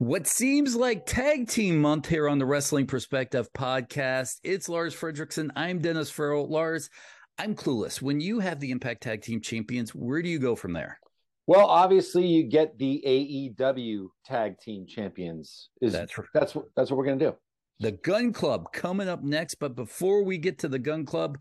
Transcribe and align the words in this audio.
What 0.00 0.26
seems 0.26 0.74
like 0.74 1.04
tag 1.04 1.46
team 1.46 1.78
month 1.78 2.06
here 2.08 2.26
on 2.26 2.38
the 2.38 2.46
Wrestling 2.46 2.86
Perspective 2.86 3.52
podcast. 3.52 4.38
It's 4.42 4.66
Lars 4.66 4.96
Frederiksen. 4.96 5.50
I'm 5.54 5.80
Dennis 5.80 6.10
Farrell. 6.10 6.48
Lars, 6.48 6.88
I'm 7.36 7.54
clueless. 7.54 8.00
When 8.00 8.18
you 8.18 8.38
have 8.38 8.60
the 8.60 8.70
Impact 8.70 9.02
Tag 9.02 9.20
Team 9.20 9.42
Champions, 9.42 9.94
where 9.94 10.22
do 10.22 10.30
you 10.30 10.38
go 10.38 10.56
from 10.56 10.72
there? 10.72 10.98
Well, 11.46 11.66
obviously, 11.66 12.26
you 12.26 12.44
get 12.44 12.78
the 12.78 13.04
AEW 13.06 14.06
Tag 14.24 14.58
Team 14.58 14.86
Champions. 14.86 15.68
Is 15.82 15.92
That's 15.92 16.16
right. 16.16 16.26
that's 16.32 16.54
what 16.54 16.64
that's 16.74 16.90
what 16.90 16.96
we're 16.96 17.04
gonna 17.04 17.18
do. 17.18 17.36
The 17.80 17.92
Gunn 17.92 18.32
Club 18.32 18.72
coming 18.72 19.06
up 19.06 19.22
next. 19.22 19.56
But 19.56 19.76
before 19.76 20.24
we 20.24 20.38
get 20.38 20.60
to 20.60 20.68
the 20.68 20.78
Gunn 20.78 21.04
Club, 21.04 21.36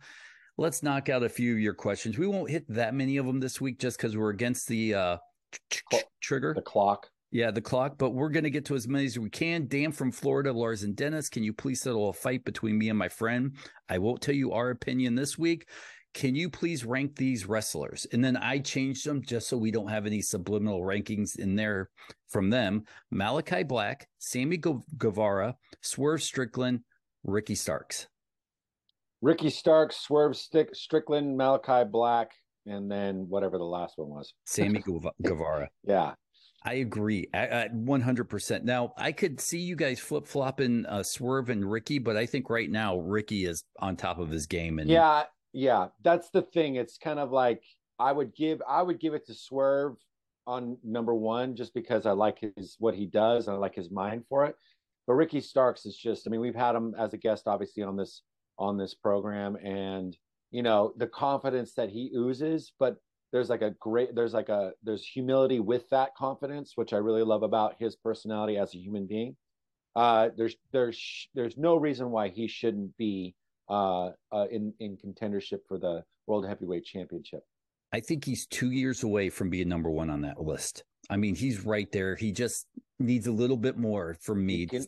let's 0.58 0.84
knock 0.84 1.08
out 1.08 1.24
a 1.24 1.30
few 1.30 1.54
of 1.54 1.60
your 1.62 1.76
questions. 1.76 2.18
We 2.18 2.28
won't 2.28 2.50
hit 2.50 2.66
that 2.68 2.94
many 2.94 3.16
of 3.16 3.26
them 3.26 3.40
this 3.40 3.62
week 3.62 3.80
just 3.80 3.96
because 3.96 4.18
we're 4.18 4.32
against 4.32 4.68
the 4.68 4.96
uh, 4.96 5.18
trigger. 6.20 6.54
The 6.54 6.62
clock. 6.62 7.08
Yeah, 7.32 7.52
the 7.52 7.62
clock, 7.62 7.98
but 8.00 8.12
we're 8.12 8.30
going 8.30 8.44
to 8.44 8.50
get 8.50 8.66
to 8.66 8.76
as 8.76 8.88
many 8.88 9.06
as 9.06 9.20
we 9.20 9.30
can. 9.30 9.68
Dan 9.68 9.92
from 9.92 10.12
Florida, 10.12 10.52
Lars 10.52 10.82
and 10.82 10.96
Dennis, 10.96 11.30
can 11.30 11.44
you 11.44 11.54
please 11.54 11.82
settle 11.82 12.10
a 12.10 12.14
fight 12.14 12.44
between 12.44 12.78
me 12.78 12.90
and 12.90 12.98
my 12.98 13.08
friend? 13.08 13.56
I 13.88 14.00
won't 14.00 14.22
tell 14.22 14.34
you 14.34 14.52
our 14.52 14.72
opinion 14.72 15.14
this 15.14 15.38
week. 15.38 15.68
Can 16.16 16.34
you 16.34 16.50
please 16.50 16.86
rank 16.86 17.16
these 17.16 17.46
wrestlers? 17.46 18.08
And 18.12 18.24
then 18.24 18.36
I 18.36 18.58
changed 18.58 19.06
them 19.06 19.22
just 19.22 19.48
so 19.48 19.58
we 19.58 19.70
don't 19.70 19.90
have 19.90 20.08
any 20.08 20.22
subliminal 20.22 20.82
rankings 20.82 21.38
in 21.38 21.56
there 21.56 21.92
from 22.30 22.50
them. 22.50 22.86
Malachi 23.12 23.62
Black, 23.62 24.08
Sammy 24.18 24.58
Guevara, 24.58 25.56
Swerve 25.82 26.24
Strickland, 26.24 26.80
Ricky 27.24 27.54
Starks. 27.54 28.08
Ricky 29.22 29.52
Starks, 29.52 29.98
Swerve 29.98 30.36
Stick, 30.36 30.74
Strickland, 30.74 31.38
Malachi 31.38 31.88
Black, 31.88 32.32
and 32.66 32.90
then 32.90 33.28
whatever 33.30 33.60
the 33.60 33.64
last 33.66 33.94
one 33.98 34.10
was. 34.10 34.34
Sammy 34.46 34.82
Guevara. 35.22 35.70
Yeah. 35.84 36.14
I 36.64 36.76
agree 36.76 37.28
one 37.72 38.02
hundred 38.02 38.26
percent. 38.26 38.66
Now 38.66 38.94
I 38.98 39.12
could 39.12 39.40
see 39.40 39.60
you 39.60 39.76
guys 39.76 40.00
flip 40.00 40.28
flopping 40.28 40.86
uh, 40.86 41.04
Swerve 41.04 41.50
and 41.50 41.70
Ricky, 41.70 42.00
but 42.00 42.18
I 42.18 42.26
think 42.26 42.50
right 42.50 42.70
now 42.70 42.98
Ricky 43.00 43.46
is 43.46 43.64
on 43.80 43.96
top 43.96 44.20
of 44.20 44.30
his 44.30 44.46
game. 44.46 44.80
And 44.80 44.90
Yeah, 44.90 45.24
yeah. 45.54 45.88
That's 46.04 46.30
the 46.32 46.42
thing. 46.42 46.76
It's 46.76 46.98
kind 46.98 47.20
of 47.20 47.32
like 47.32 47.64
I 47.98 48.12
would 48.12 48.36
give 48.36 48.62
I 48.68 48.82
would 48.82 49.00
give 49.00 49.14
it 49.14 49.26
to 49.28 49.34
Swerve 49.34 49.96
on 50.48 50.78
number 50.84 51.14
one 51.14 51.56
just 51.56 51.74
because 51.74 52.06
I 52.06 52.12
like 52.12 52.40
his 52.58 52.76
what 52.80 52.96
he 52.96 53.06
does 53.06 53.48
and 53.48 53.56
I 53.56 53.60
like 53.60 53.76
his 53.76 53.92
mind 53.92 54.26
for 54.28 54.46
it. 54.46 54.56
But 55.08 55.14
Ricky 55.14 55.42
Starks 55.42 55.86
is 55.86 55.96
just 55.96 56.28
I 56.28 56.30
mean, 56.30 56.42
we've 56.42 56.56
had 56.56 56.76
him 56.76 56.94
as 56.98 57.14
a 57.14 57.18
guest 57.18 57.48
obviously 57.48 57.84
on 57.84 57.96
this 57.96 58.24
on 58.58 58.78
this 58.78 58.94
program 58.94 59.56
and 59.64 60.18
you 60.52 60.64
know, 60.64 60.94
the 60.98 61.08
confidence 61.08 61.74
that 61.76 61.90
he 61.90 62.12
oozes, 62.16 62.74
but 62.80 62.98
there's 63.32 63.50
like 63.50 63.62
a 63.62 63.72
great 63.80 64.16
there's 64.16 64.34
like 64.34 64.50
a 64.50 64.72
there's 64.84 65.06
humility 65.06 65.60
with 65.60 65.90
that 65.90 66.16
confidence 66.16 66.74
which 66.76 66.94
i 66.94 66.98
really 66.98 67.24
love 67.24 67.44
about 67.44 67.76
his 67.80 67.96
personality 67.96 68.58
as 68.58 68.74
a 68.74 68.78
human 68.78 69.06
being 69.06 69.36
uh 69.96 70.30
there's 70.38 70.56
there's 70.72 71.30
there's 71.34 71.58
no 71.58 71.76
reason 71.76 72.12
why 72.12 72.30
he 72.30 72.48
shouldn't 72.48 72.96
be 72.98 73.36
uh, 73.70 74.10
uh 74.32 74.46
in 74.52 74.74
in 74.80 74.98
contendership 74.98 75.60
for 75.68 75.78
the 75.78 76.04
world 76.28 76.46
heavyweight 76.48 76.86
championship 76.86 77.44
I 77.92 78.00
think 78.00 78.24
he's 78.24 78.46
two 78.46 78.72
years 78.72 79.04
away 79.04 79.30
from 79.30 79.50
being 79.50 79.68
number 79.68 79.90
one 79.90 80.10
on 80.10 80.22
that 80.22 80.40
list. 80.40 80.84
I 81.10 81.18
mean, 81.18 81.36
he's 81.36 81.66
right 81.66 81.92
there. 81.92 82.16
He 82.16 82.32
just 82.32 82.68
needs 83.00 83.28
a 83.28 83.32
little 83.32 83.58
bit 83.58 83.78
more 83.78 84.16
from 84.22 84.46
me. 84.46 84.68
can 84.68 84.86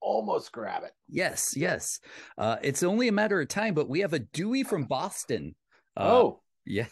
almost 0.00 0.52
grab 0.52 0.82
it 0.84 0.92
Yes, 1.08 1.54
yes. 1.56 2.00
Uh, 2.36 2.56
it's 2.62 2.82
only 2.82 3.08
a 3.08 3.12
matter 3.12 3.40
of 3.40 3.48
time, 3.48 3.72
but 3.72 3.88
we 3.88 4.00
have 4.00 4.12
a 4.12 4.18
Dewey 4.18 4.62
from 4.62 4.84
Boston. 4.84 5.54
Uh, 5.96 6.10
oh 6.12 6.40
Yeah, 6.66 6.86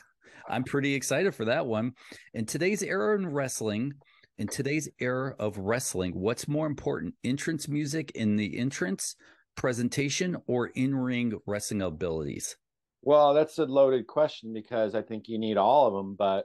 I'm 0.49 0.65
pretty 0.65 0.95
excited 0.95 1.35
for 1.35 1.47
that 1.47 1.67
one. 1.67 1.93
In 2.35 2.47
today's 2.47 2.83
era 2.83 3.17
in 3.17 3.27
wrestling, 3.27 3.93
in 4.39 4.49
today's 4.49 4.89
era 4.99 5.35
of 5.39 5.59
wrestling, 5.59 6.13
what's 6.13 6.49
more 6.49 6.67
important, 6.67 7.15
entrance 7.25 7.69
music 7.69 8.13
in 8.15 8.37
the 8.37 8.59
entrance, 8.59 9.17
presentation, 9.57 10.37
or 10.47 10.69
in 10.69 10.95
ring 10.95 11.33
wrestling 11.47 11.83
abilities? 11.83 12.57
well 13.03 13.35
that's 13.35 13.59
a 13.59 13.65
loaded 13.65 14.07
question 14.07 14.53
because 14.53 14.95
i 14.95 15.03
think 15.03 15.29
you 15.29 15.39
need 15.39 15.57
all 15.57 15.87
of 15.87 15.93
them 15.93 16.17
but 16.17 16.45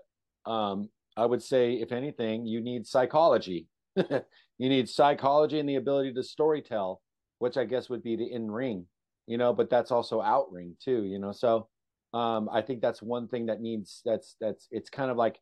um 0.52 0.90
i 1.16 1.26
would 1.26 1.42
say 1.42 1.74
if 1.74 1.92
anything 1.92 2.46
you 2.46 2.62
need 2.62 2.86
psychology 2.86 3.68
you 3.96 4.70
need 4.70 4.90
psychology 4.90 5.60
and 5.60 5.70
the 5.70 5.76
ability 5.76 6.12
to 6.14 6.22
storytell 6.22 6.98
which 7.40 7.58
i 7.58 7.64
guess 7.64 7.90
would 7.90 8.04
be 8.04 8.16
the 8.16 8.32
in 8.32 8.50
ring 8.50 8.86
you 9.28 9.38
know 9.38 9.54
but 9.54 9.70
that's 9.70 9.92
also 9.92 10.22
out 10.22 10.52
ring 10.52 10.76
too 10.84 11.04
you 11.04 11.20
know 11.20 11.32
so 11.32 11.68
um 12.18 12.50
i 12.52 12.62
think 12.62 12.82
that's 12.82 13.02
one 13.02 13.28
thing 13.28 13.46
that 13.48 13.62
needs 13.62 14.02
that's 14.10 14.36
that's 14.42 14.68
it's 14.72 14.90
kind 14.90 15.12
of 15.12 15.18
like 15.18 15.38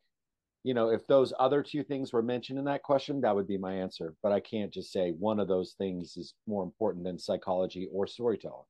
you 0.64 0.74
know 0.74 0.88
if 0.96 1.06
those 1.06 1.32
other 1.46 1.62
two 1.62 1.82
things 1.90 2.12
were 2.12 2.22
mentioned 2.34 2.58
in 2.58 2.64
that 2.64 2.82
question 2.82 3.20
that 3.20 3.34
would 3.36 3.46
be 3.54 3.58
my 3.68 3.74
answer 3.84 4.14
but 4.22 4.32
i 4.32 4.40
can't 4.40 4.72
just 4.72 4.90
say 4.96 5.04
one 5.18 5.38
of 5.40 5.48
those 5.48 5.74
things 5.78 6.16
is 6.16 6.34
more 6.46 6.64
important 6.64 7.04
than 7.04 7.18
psychology 7.18 7.88
or 7.96 8.06
storytelling 8.06 8.66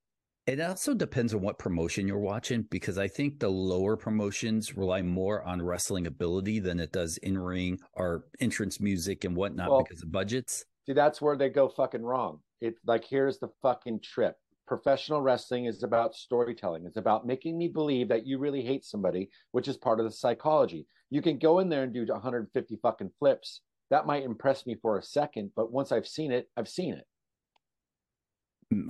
It 0.46 0.60
also 0.60 0.94
depends 0.94 1.34
on 1.34 1.40
what 1.46 1.58
promotion 1.58 2.06
you're 2.08 2.28
watching 2.34 2.60
because 2.76 2.98
I 3.06 3.08
think 3.08 3.30
the 3.40 3.48
lower 3.72 3.96
promotions 4.06 4.76
rely 4.82 5.02
more 5.02 5.38
on 5.42 5.58
wrestling 5.60 6.06
ability 6.06 6.60
than 6.66 6.78
it 6.78 6.92
does 6.92 7.12
in 7.28 7.34
ring 7.36 7.72
or 8.00 8.08
entrance 8.46 8.76
music 8.90 9.24
and 9.26 9.34
whatnot 9.40 9.70
Well- 9.70 9.82
because 9.82 10.02
of 10.04 10.12
budgets. 10.12 10.64
See, 10.86 10.94
that's 11.02 11.20
where 11.20 11.36
they 11.36 11.48
go 11.60 11.64
fucking 11.68 12.04
wrong. 12.10 12.34
It's 12.60 12.78
like 12.86 13.04
here's 13.14 13.38
the 13.40 13.50
fucking 13.60 13.98
trip. 14.12 14.36
Professional 14.66 15.22
wrestling 15.22 15.66
is 15.66 15.82
about 15.82 16.14
storytelling. 16.14 16.86
It's 16.86 16.96
about 16.96 17.26
making 17.26 17.56
me 17.56 17.68
believe 17.68 18.08
that 18.08 18.26
you 18.26 18.38
really 18.38 18.62
hate 18.62 18.84
somebody, 18.84 19.30
which 19.52 19.68
is 19.68 19.76
part 19.76 20.00
of 20.00 20.06
the 20.06 20.12
psychology. 20.12 20.86
You 21.10 21.22
can 21.22 21.38
go 21.38 21.60
in 21.60 21.68
there 21.68 21.84
and 21.84 21.94
do 21.94 22.04
150 22.04 22.78
fucking 22.82 23.10
flips. 23.18 23.60
That 23.90 24.06
might 24.06 24.24
impress 24.24 24.66
me 24.66 24.76
for 24.82 24.98
a 24.98 25.02
second, 25.02 25.52
but 25.54 25.70
once 25.70 25.92
I've 25.92 26.08
seen 26.08 26.32
it, 26.32 26.48
I've 26.56 26.68
seen 26.68 26.94
it. 26.94 27.04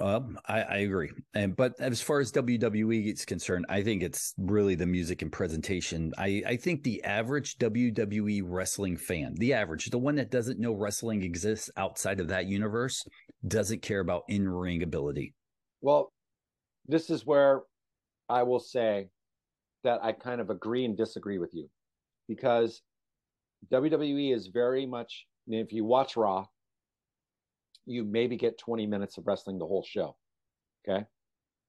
Um, 0.00 0.38
I, 0.48 0.62
I 0.62 0.76
agree. 0.78 1.10
And 1.34 1.54
but 1.54 1.78
as 1.78 2.00
far 2.00 2.20
as 2.20 2.32
WWE 2.32 3.12
is 3.12 3.26
concerned, 3.26 3.66
I 3.68 3.82
think 3.82 4.02
it's 4.02 4.32
really 4.38 4.74
the 4.74 4.86
music 4.86 5.20
and 5.20 5.30
presentation. 5.30 6.12
I, 6.16 6.42
I 6.46 6.56
think 6.56 6.82
the 6.82 7.04
average 7.04 7.58
WWE 7.58 8.42
wrestling 8.44 8.96
fan, 8.96 9.34
the 9.36 9.52
average, 9.52 9.90
the 9.90 9.98
one 9.98 10.14
that 10.16 10.30
doesn't 10.30 10.58
know 10.58 10.72
wrestling 10.72 11.22
exists 11.22 11.70
outside 11.76 12.20
of 12.20 12.28
that 12.28 12.46
universe, 12.46 13.04
doesn't 13.46 13.82
care 13.82 14.00
about 14.00 14.22
in 14.28 14.48
ring 14.48 14.82
ability. 14.82 15.34
Well, 15.86 16.12
this 16.88 17.10
is 17.10 17.24
where 17.24 17.62
I 18.28 18.42
will 18.42 18.58
say 18.58 19.08
that 19.84 20.02
I 20.02 20.10
kind 20.10 20.40
of 20.40 20.50
agree 20.50 20.84
and 20.84 20.96
disagree 20.96 21.38
with 21.38 21.54
you 21.54 21.70
because 22.26 22.82
WWE 23.72 24.34
is 24.34 24.48
very 24.48 24.84
much. 24.84 25.26
If 25.46 25.72
you 25.72 25.84
watch 25.84 26.16
Raw, 26.16 26.46
you 27.84 28.02
maybe 28.02 28.36
get 28.36 28.58
20 28.58 28.84
minutes 28.88 29.16
of 29.16 29.28
wrestling 29.28 29.60
the 29.60 29.66
whole 29.66 29.84
show. 29.88 30.16
Okay, 30.82 31.04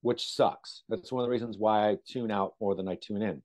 which 0.01 0.33
sucks. 0.33 0.81
That's 0.89 1.11
one 1.11 1.21
of 1.21 1.27
the 1.27 1.31
reasons 1.31 1.59
why 1.59 1.87
I 1.87 1.97
tune 2.07 2.31
out 2.31 2.55
more 2.59 2.73
than 2.73 2.87
I 2.87 2.95
tune 2.95 3.21
in, 3.21 3.43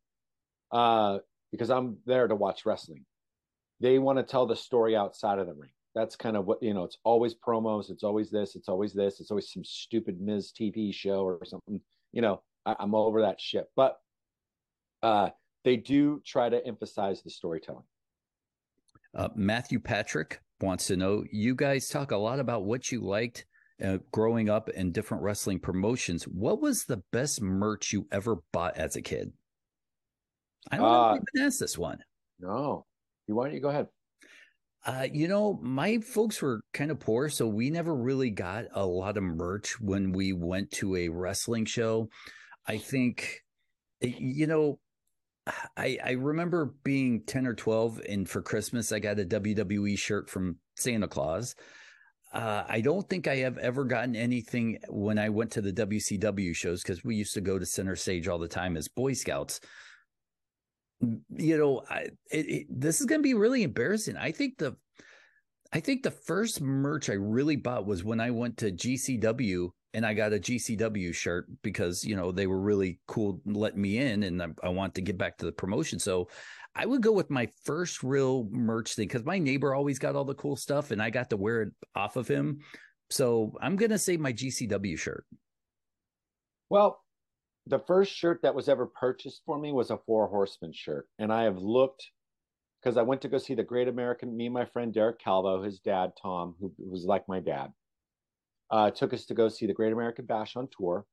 uh, 0.71 1.19
because 1.51 1.69
I'm 1.69 1.99
there 2.07 2.29
to 2.29 2.35
watch 2.35 2.65
wrestling. 2.65 3.05
They 3.81 3.99
want 3.99 4.21
to 4.21 4.23
tell 4.23 4.47
the 4.47 4.57
story 4.57 4.97
outside 4.97 5.39
of 5.39 5.47
the 5.47 5.53
ring. 5.53 5.73
That's 5.95 6.17
kind 6.17 6.37
of 6.37 6.47
what 6.47 6.63
you 6.63 6.73
know. 6.73 6.85
It's 6.85 6.99
always 7.05 7.35
promos. 7.35 7.91
It's 7.91 8.03
always 8.03 8.31
this. 8.31 8.57
It's 8.57 8.69
always 8.69 8.95
this. 8.95 9.21
It's 9.21 9.31
always 9.31 9.53
some 9.53 9.65
stupid 9.65 10.21
Miz 10.21 10.53
TV 10.59 10.93
show 10.95 11.23
or 11.23 11.45
something. 11.45 11.81
You 12.13 12.23
know, 12.23 12.43
I, 12.65 12.77
I'm 12.79 12.95
over 12.95 13.23
that 13.23 13.41
shit. 13.41 13.67
But 13.77 13.99
uh, 15.03 15.31
they 15.65 15.77
do 15.77 16.23
try 16.25 16.49
to 16.49 16.65
emphasize 16.67 17.23
the 17.23 17.31
storytelling. 17.31 17.85
Uh, 19.15 19.29
Matthew 19.35 19.81
Patrick 19.81 20.41
wants 20.61 20.87
to 20.87 20.97
know 20.97 21.25
you 21.31 21.55
guys 21.55 21.89
talk 21.89 22.13
a 22.13 22.17
lot 22.17 22.39
about 22.39 22.65
what 22.65 22.91
you 22.91 23.03
liked 23.03 23.45
uh, 23.85 23.99
growing 24.13 24.49
up 24.49 24.71
in 24.71 24.93
different 24.93 25.23
wrestling 25.23 25.59
promotions. 25.59 26.25
What 26.25 26.61
was 26.61 26.85
the 26.85 27.03
best 27.13 27.43
merch 27.43 27.93
you 27.93 28.07
ever 28.13 28.37
bought 28.53 28.77
as 28.77 28.97
a 28.97 29.03
kid? 29.03 29.33
I 30.71 30.77
don't 30.77 30.87
uh, 30.87 30.89
know 30.89 31.15
if 31.17 31.23
you 31.35 31.45
asked 31.45 31.61
this 31.61 31.77
one. 31.77 31.99
No. 32.41 32.87
You 33.27 33.35
why 33.35 33.47
don't 33.47 33.55
you 33.55 33.61
go 33.61 33.69
ahead? 33.69 33.89
Uh, 34.85 35.07
you 35.13 35.29
know, 35.29 35.59
my 35.63 35.99
folks 35.99 36.43
were 36.43 36.61
kind 36.73 36.91
of 36.91 36.99
poor, 36.99 37.29
so 37.29 37.47
we 37.47 37.71
never 37.71 37.95
really 37.95 38.31
got 38.31 38.65
a 38.73 38.85
lot 38.85 39.17
of 39.17 39.23
merch 39.23 39.81
when 39.81 40.13
we 40.13 40.33
went 40.33 40.71
to 40.73 40.97
a 40.97 41.09
wrestling 41.09 41.65
show. 41.65 42.09
I 42.67 42.79
think, 42.79 43.43
you 44.01 44.47
know, 44.49 44.81
I 45.77 45.99
I 46.05 46.11
remember 46.13 46.75
being 46.83 47.23
ten 47.27 47.47
or 47.47 47.55
twelve, 47.55 48.01
and 48.09 48.29
for 48.29 48.43
Christmas 48.43 48.93
I 48.93 48.99
got 48.99 49.21
a 49.21 49.25
WWE 49.25 49.97
shirt 49.99 50.29
from 50.29 50.57
Santa 50.77 51.09
Claus. 51.09 51.55
Uh, 52.33 52.65
I 52.67 52.81
don't 52.81 53.09
think 53.09 53.29
I 53.29 53.37
have 53.37 53.59
ever 53.59 53.85
gotten 53.85 54.17
anything 54.17 54.79
when 54.89 55.19
I 55.19 55.29
went 55.29 55.51
to 55.53 55.61
the 55.61 55.73
WCW 55.73 56.57
shows 56.57 56.83
because 56.83 57.05
we 57.05 57.15
used 57.15 57.35
to 57.35 57.43
go 57.43 57.59
to 57.59 57.67
center 57.67 57.95
stage 57.95 58.27
all 58.27 58.39
the 58.39 58.49
time 58.49 58.77
as 58.77 58.89
Boy 58.89 59.13
Scouts 59.13 59.61
you 61.37 61.59
know, 61.59 61.83
I, 61.89 62.09
it, 62.31 62.49
it, 62.49 62.67
this 62.71 63.01
is 63.01 63.07
going 63.07 63.21
to 63.21 63.23
be 63.23 63.35
really 63.35 63.63
embarrassing. 63.63 64.17
I 64.17 64.33
think 64.33 64.59
the, 64.59 64.77
I 65.73 65.81
think 65.81 66.03
the 66.03 66.11
first 66.11 66.61
merch 66.61 67.11
I 67.11 67.15
really 67.15 67.57
bought 67.57 67.87
was 67.87 68.05
when 68.05 68.21
I 68.21 68.31
went 68.31 68.59
to 68.59 68.71
GCW 68.71 69.71
and 69.95 70.07
I 70.07 70.15
got 70.15 70.33
a 70.33 70.39
GCW 70.39 71.15
shirt 71.15 71.47
because 71.63 72.05
you 72.05 72.17
know 72.17 72.33
they 72.33 72.47
were 72.47 72.61
really 72.61 73.01
cool 73.07 73.41
letting 73.45 73.81
me 73.81 73.99
in, 73.99 74.23
and 74.23 74.43
I, 74.43 74.47
I 74.63 74.69
want 74.71 74.95
to 74.95 75.03
get 75.03 75.19
back 75.19 75.39
to 75.39 75.47
the 75.47 75.53
promotion. 75.53 75.99
So 75.99 76.29
I 76.75 76.87
would 76.87 77.03
go 77.03 77.13
with 77.13 77.31
my 77.31 77.49
first 77.65 78.03
real 78.03 78.49
merch 78.51 78.95
thing 78.95 79.09
because 79.09 79.25
my 79.25 79.39
neighbor 79.39 79.75
always 79.75 79.99
got 79.99 80.17
all 80.17 80.25
the 80.25 80.35
cool 80.35 80.57
stuff, 80.57 80.91
and 80.91 81.03
I 81.03 81.11
got 81.11 81.31
to 81.31 81.37
wear 81.37 81.63
it 81.63 81.73
off 81.95 82.17
of 82.17 82.27
him. 82.27 82.61
So 83.11 83.55
I'm 83.61 83.77
gonna 83.77 83.99
say 83.99 84.17
my 84.17 84.33
GCW 84.33 84.99
shirt. 84.99 85.27
Well, 86.71 87.03
the 87.67 87.79
first 87.79 88.13
shirt 88.13 88.41
that 88.43 88.55
was 88.55 88.69
ever 88.69 88.87
purchased 88.87 89.43
for 89.47 89.59
me 89.59 89.73
was 89.73 89.91
a 89.91 89.99
Four 89.99 90.29
Horsemen 90.29 90.73
shirt, 90.73 91.09
and 91.19 91.33
I 91.33 91.45
have 91.45 91.59
looked 91.59 92.11
because 92.81 92.97
I 92.97 93.03
went 93.03 93.23
to 93.23 93.29
go 93.29 93.39
see 93.39 93.55
the 93.55 93.63
Great 93.63 93.89
American. 93.89 94.37
Me 94.37 94.47
and 94.47 94.55
my 94.55 94.65
friend 94.65 94.93
Derek 94.93 95.21
Calvo, 95.21 95.63
his 95.63 95.79
dad 95.79 96.13
Tom, 96.21 96.57
who 96.59 96.73
was 96.79 97.05
like 97.05 97.29
my 97.29 97.39
dad, 97.39 97.73
uh, 98.71 98.91
took 98.91 99.15
us 99.15 99.27
to 99.27 99.35
go 99.35 99.49
see 99.49 99.67
the 99.67 99.73
Great 99.75 99.93
American 99.93 100.27
Bash 100.27 100.57
on 100.57 100.69
tour. 100.77 101.07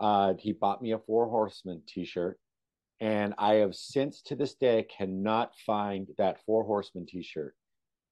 Uh, 0.00 0.34
he 0.38 0.52
bought 0.52 0.82
me 0.82 0.92
a 0.92 0.98
Four 0.98 1.28
Horsemen 1.28 1.82
T-shirt, 1.86 2.38
and 3.00 3.34
I 3.36 3.54
have 3.54 3.74
since 3.74 4.22
to 4.22 4.36
this 4.36 4.54
day 4.54 4.86
cannot 4.96 5.52
find 5.66 6.06
that 6.18 6.44
Four 6.46 6.64
Horsemen 6.64 7.06
T-shirt. 7.06 7.54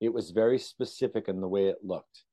It 0.01 0.13
was 0.13 0.31
very 0.31 0.59
specific 0.59 1.29
in 1.29 1.41
the 1.41 1.49
way 1.49 1.67
it 1.67 1.79
looked. 1.85 2.25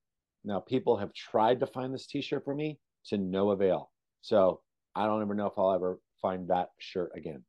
Now 0.43 0.61
people 0.61 0.97
have 0.97 1.13
tried 1.13 1.59
to 1.59 1.67
find 1.67 1.93
this 1.93 2.07
T-shirt 2.07 2.43
for 2.43 2.55
me 2.55 2.79
to 3.07 3.17
no 3.17 3.51
avail. 3.51 3.91
So 4.21 4.61
I 4.97 5.05
don't 5.05 5.21
ever 5.21 5.35
know 5.35 5.45
if 5.45 5.53
I'll 5.57 5.73
ever 5.73 5.99
find 6.21 6.49
that 6.49 6.69
shirt 6.79 7.11
again. 7.15 7.43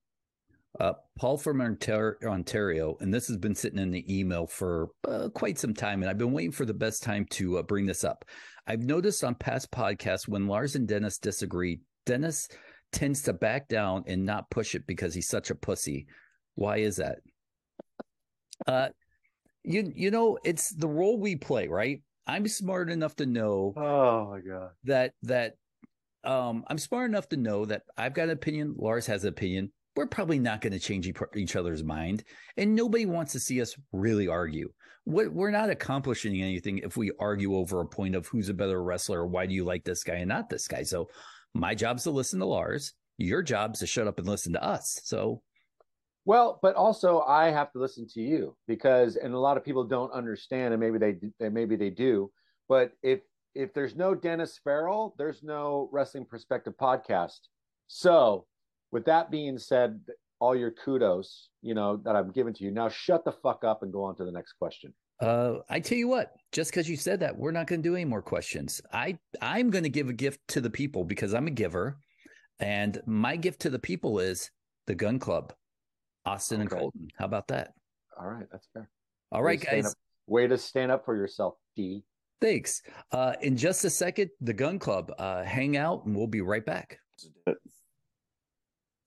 Uh, 0.78 0.92
Paul 1.18 1.38
from 1.38 1.60
Ontario, 1.62 2.96
and 3.00 3.12
this 3.12 3.26
has 3.28 3.38
been 3.38 3.54
sitting 3.54 3.78
in 3.78 3.90
the 3.90 4.04
email 4.14 4.46
for 4.46 4.90
uh, 5.08 5.28
quite 5.30 5.58
some 5.58 5.72
time, 5.72 6.02
and 6.02 6.10
I've 6.10 6.18
been 6.18 6.32
waiting 6.32 6.52
for 6.52 6.66
the 6.66 6.74
best 6.74 7.02
time 7.02 7.24
to 7.30 7.58
uh, 7.58 7.62
bring 7.62 7.86
this 7.86 8.04
up. 8.04 8.24
I've 8.66 8.82
noticed 8.82 9.24
on 9.24 9.34
past 9.34 9.70
podcasts 9.70 10.28
when 10.28 10.46
Lars 10.46 10.76
and 10.76 10.86
Dennis 10.86 11.18
disagree, 11.18 11.80
Dennis 12.04 12.48
tends 12.92 13.22
to 13.22 13.32
back 13.32 13.66
down 13.68 14.04
and 14.06 14.26
not 14.26 14.50
push 14.50 14.74
it 14.74 14.86
because 14.86 15.14
he's 15.14 15.28
such 15.28 15.50
a 15.50 15.54
pussy. 15.54 16.06
Why 16.54 16.78
is 16.78 16.96
that? 16.96 17.16
Uh, 18.66 18.88
you 19.64 19.90
you 19.94 20.10
know, 20.10 20.38
it's 20.44 20.68
the 20.70 20.88
role 20.88 21.18
we 21.18 21.34
play, 21.36 21.66
right? 21.68 22.02
I'm 22.26 22.46
smart 22.46 22.90
enough 22.90 23.16
to 23.16 23.26
know. 23.26 23.72
Oh 23.74 24.30
my 24.30 24.40
god. 24.40 24.70
That 24.84 25.12
that 25.22 25.54
um, 26.24 26.64
I'm 26.68 26.78
smart 26.78 27.08
enough 27.08 27.28
to 27.30 27.36
know 27.36 27.64
that 27.66 27.82
I've 27.96 28.14
got 28.14 28.24
an 28.24 28.30
opinion. 28.30 28.74
Lars 28.76 29.06
has 29.06 29.24
an 29.24 29.30
opinion. 29.30 29.72
We're 29.96 30.06
probably 30.06 30.38
not 30.38 30.60
going 30.60 30.72
to 30.72 30.78
change 30.78 31.10
each 31.34 31.56
other's 31.56 31.82
mind, 31.82 32.24
and 32.56 32.74
nobody 32.74 33.06
wants 33.06 33.32
to 33.32 33.40
see 33.40 33.60
us 33.60 33.76
really 33.92 34.28
argue. 34.28 34.70
We're 35.06 35.50
not 35.50 35.70
accomplishing 35.70 36.42
anything 36.42 36.78
if 36.78 36.96
we 36.96 37.12
argue 37.18 37.56
over 37.56 37.80
a 37.80 37.86
point 37.86 38.14
of 38.14 38.26
who's 38.26 38.50
a 38.50 38.54
better 38.54 38.82
wrestler. 38.82 39.22
Or 39.22 39.26
why 39.26 39.46
do 39.46 39.54
you 39.54 39.64
like 39.64 39.82
this 39.84 40.04
guy 40.04 40.16
and 40.16 40.28
not 40.28 40.50
this 40.50 40.68
guy? 40.68 40.82
So, 40.82 41.08
my 41.54 41.74
job's 41.74 42.02
to 42.02 42.10
listen 42.10 42.40
to 42.40 42.44
Lars. 42.44 42.92
Your 43.16 43.42
job's 43.42 43.80
to 43.80 43.86
shut 43.86 44.06
up 44.06 44.18
and 44.18 44.28
listen 44.28 44.52
to 44.52 44.62
us. 44.62 45.00
So, 45.04 45.42
well, 46.28 46.58
but 46.60 46.74
also 46.74 47.20
I 47.22 47.50
have 47.50 47.72
to 47.72 47.78
listen 47.78 48.06
to 48.12 48.20
you 48.20 48.54
because, 48.66 49.16
and 49.16 49.32
a 49.32 49.38
lot 49.38 49.56
of 49.56 49.64
people 49.64 49.84
don't 49.84 50.12
understand, 50.12 50.74
and 50.74 50.80
maybe 50.80 50.98
they, 50.98 51.48
maybe 51.48 51.74
they 51.74 51.88
do. 51.88 52.30
But 52.68 52.92
if 53.02 53.20
if 53.54 53.72
there's 53.74 53.96
no 53.96 54.14
Dennis 54.14 54.58
Farrell, 54.62 55.14
there's 55.18 55.42
no 55.42 55.88
Wrestling 55.92 56.24
Perspective 56.24 56.74
podcast. 56.80 57.40
So, 57.86 58.46
with 58.92 59.04
that 59.06 59.30
being 59.30 59.58
said, 59.58 60.00
all 60.40 60.54
your 60.54 60.70
kudos, 60.70 61.48
you 61.62 61.74
know, 61.74 61.96
that 62.04 62.14
I'm 62.14 62.30
giving 62.30 62.54
to 62.54 62.64
you. 62.64 62.70
Now, 62.70 62.88
shut 62.88 63.24
the 63.24 63.32
fuck 63.32 63.64
up 63.64 63.82
and 63.82 63.92
go 63.92 64.04
on 64.04 64.16
to 64.16 64.24
the 64.24 64.32
next 64.32 64.52
question. 64.54 64.94
Uh, 65.20 65.56
I 65.68 65.80
tell 65.80 65.98
you 65.98 66.06
what, 66.06 66.32
just 66.52 66.70
because 66.70 66.88
you 66.88 66.96
said 66.96 67.20
that, 67.20 67.36
we're 67.36 67.50
not 67.50 67.66
going 67.66 67.82
to 67.82 67.88
do 67.88 67.96
any 67.96 68.04
more 68.04 68.22
questions. 68.22 68.80
I 68.92 69.18
I'm 69.42 69.70
going 69.70 69.82
to 69.82 69.90
give 69.90 70.08
a 70.08 70.12
gift 70.12 70.40
to 70.48 70.60
the 70.60 70.70
people 70.70 71.04
because 71.04 71.34
I'm 71.34 71.48
a 71.48 71.52
giver, 71.52 71.98
and 72.60 73.00
my 73.04 73.34
gift 73.34 73.60
to 73.62 73.70
the 73.70 73.80
people 73.80 74.20
is 74.20 74.50
the 74.86 74.94
Gunn 74.94 75.18
Club, 75.18 75.52
Austin 76.24 76.62
okay. 76.62 76.76
and 76.76 76.82
Colten. 76.82 77.08
How 77.18 77.24
about 77.24 77.48
that? 77.48 77.72
All 78.18 78.28
right, 78.28 78.46
that's 78.52 78.68
fair. 78.72 78.88
All 79.32 79.42
right, 79.42 79.60
guys. 79.60 79.86
Up, 79.86 79.94
way 80.28 80.46
to 80.46 80.56
stand 80.56 80.92
up 80.92 81.04
for 81.04 81.16
yourself, 81.16 81.54
D. 81.74 82.04
Thanks. 82.40 82.82
Uh, 83.10 83.34
in 83.42 83.56
just 83.56 83.84
a 83.84 83.90
second, 83.90 84.30
the 84.40 84.52
Gunn 84.52 84.78
Club. 84.78 85.12
Uh, 85.18 85.42
hang 85.42 85.76
out, 85.76 86.04
and 86.06 86.16
we'll 86.16 86.26
be 86.26 86.40
right 86.40 86.64
back. 86.64 86.98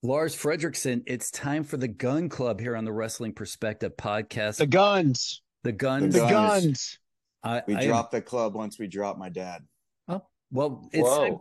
Lars 0.02 0.34
Frederiksen, 0.36 1.02
it's 1.06 1.30
time 1.30 1.64
for 1.64 1.76
the 1.76 1.88
Gunn 1.88 2.28
Club 2.28 2.60
here 2.60 2.76
on 2.76 2.84
the 2.84 2.92
Wrestling 2.92 3.32
Perspective 3.32 3.96
podcast. 3.96 4.56
The 4.56 4.66
Gunns. 4.66 5.42
The 5.62 5.72
Gunns. 5.72 6.14
The 6.14 6.20
Gunns. 6.20 6.98
I, 7.44 7.62
we 7.66 7.76
I 7.76 7.86
dropped 7.86 8.12
am... 8.12 8.18
the 8.18 8.22
club 8.22 8.54
once 8.54 8.78
we 8.78 8.88
dropped 8.88 9.18
my 9.18 9.28
dad. 9.28 9.62
Oh, 10.08 10.22
well, 10.50 10.88
it's 10.92 11.08
time, 11.08 11.38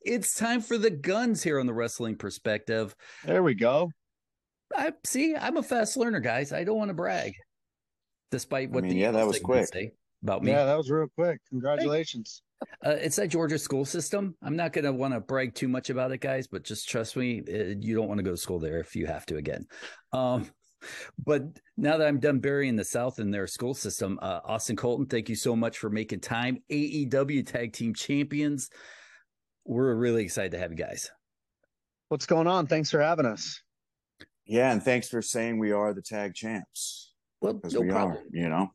it's 0.00 0.34
time 0.36 0.60
for 0.60 0.78
the 0.78 0.90
Gunns 0.90 1.42
here 1.42 1.58
on 1.58 1.66
the 1.66 1.74
Wrestling 1.74 2.16
Perspective. 2.16 2.94
There 3.24 3.42
we 3.42 3.54
go. 3.54 3.90
I 4.74 4.92
see. 5.04 5.36
I'm 5.36 5.56
a 5.56 5.62
fast 5.62 5.96
learner, 5.96 6.20
guys. 6.20 6.52
I 6.52 6.64
don't 6.64 6.78
want 6.78 6.88
to 6.88 6.94
brag, 6.94 7.34
despite 8.30 8.70
what 8.70 8.84
I 8.84 8.86
mean, 8.86 8.94
the 8.94 9.00
yeah, 9.02 9.10
that 9.10 9.26
was 9.26 9.40
quick. 9.40 9.66
Say 9.72 9.92
about 10.24 10.42
me. 10.42 10.50
Yeah, 10.50 10.64
that 10.64 10.76
was 10.76 10.90
real 10.90 11.06
quick. 11.14 11.38
Congratulations. 11.50 12.42
Uh, 12.84 12.90
it's 12.90 13.16
that 13.16 13.28
Georgia 13.28 13.58
school 13.58 13.84
system. 13.84 14.34
I'm 14.42 14.56
not 14.56 14.72
going 14.72 14.86
to 14.86 14.92
want 14.92 15.14
to 15.14 15.20
brag 15.20 15.54
too 15.54 15.68
much 15.68 15.90
about 15.90 16.12
it, 16.12 16.18
guys, 16.18 16.46
but 16.46 16.64
just 16.64 16.88
trust 16.88 17.16
me, 17.16 17.42
it, 17.46 17.82
you 17.82 17.94
don't 17.94 18.08
want 18.08 18.18
to 18.18 18.24
go 18.24 18.30
to 18.30 18.36
school 18.36 18.58
there 18.58 18.80
if 18.80 18.96
you 18.96 19.06
have 19.06 19.26
to 19.26 19.36
again. 19.36 19.66
Um, 20.12 20.50
but 21.24 21.42
now 21.76 21.98
that 21.98 22.06
I'm 22.06 22.20
done 22.20 22.40
burying 22.40 22.74
the 22.74 22.84
South 22.84 23.18
in 23.18 23.30
their 23.30 23.46
school 23.46 23.74
system, 23.74 24.18
uh, 24.20 24.40
Austin 24.44 24.76
Colten, 24.76 25.08
thank 25.08 25.28
you 25.28 25.36
so 25.36 25.54
much 25.54 25.78
for 25.78 25.90
making 25.90 26.20
time. 26.20 26.58
AEW 26.70 27.46
Tag 27.46 27.72
Team 27.72 27.94
Champions. 27.94 28.70
We're 29.66 29.94
really 29.94 30.24
excited 30.24 30.52
to 30.52 30.58
have 30.58 30.70
you 30.70 30.76
guys. 30.76 31.10
What's 32.08 32.26
going 32.26 32.46
on? 32.46 32.66
Thanks 32.66 32.90
for 32.90 33.00
having 33.00 33.26
us. 33.26 33.62
Yeah, 34.46 34.72
and 34.72 34.82
thanks 34.82 35.08
for 35.08 35.22
saying 35.22 35.58
we 35.58 35.72
are 35.72 35.94
the 35.94 36.02
tag 36.02 36.34
champs. 36.34 37.12
Well, 37.40 37.60
no 37.64 37.80
we 37.80 37.88
problem. 37.88 38.18
Are, 38.18 38.22
you 38.30 38.48
know, 38.48 38.70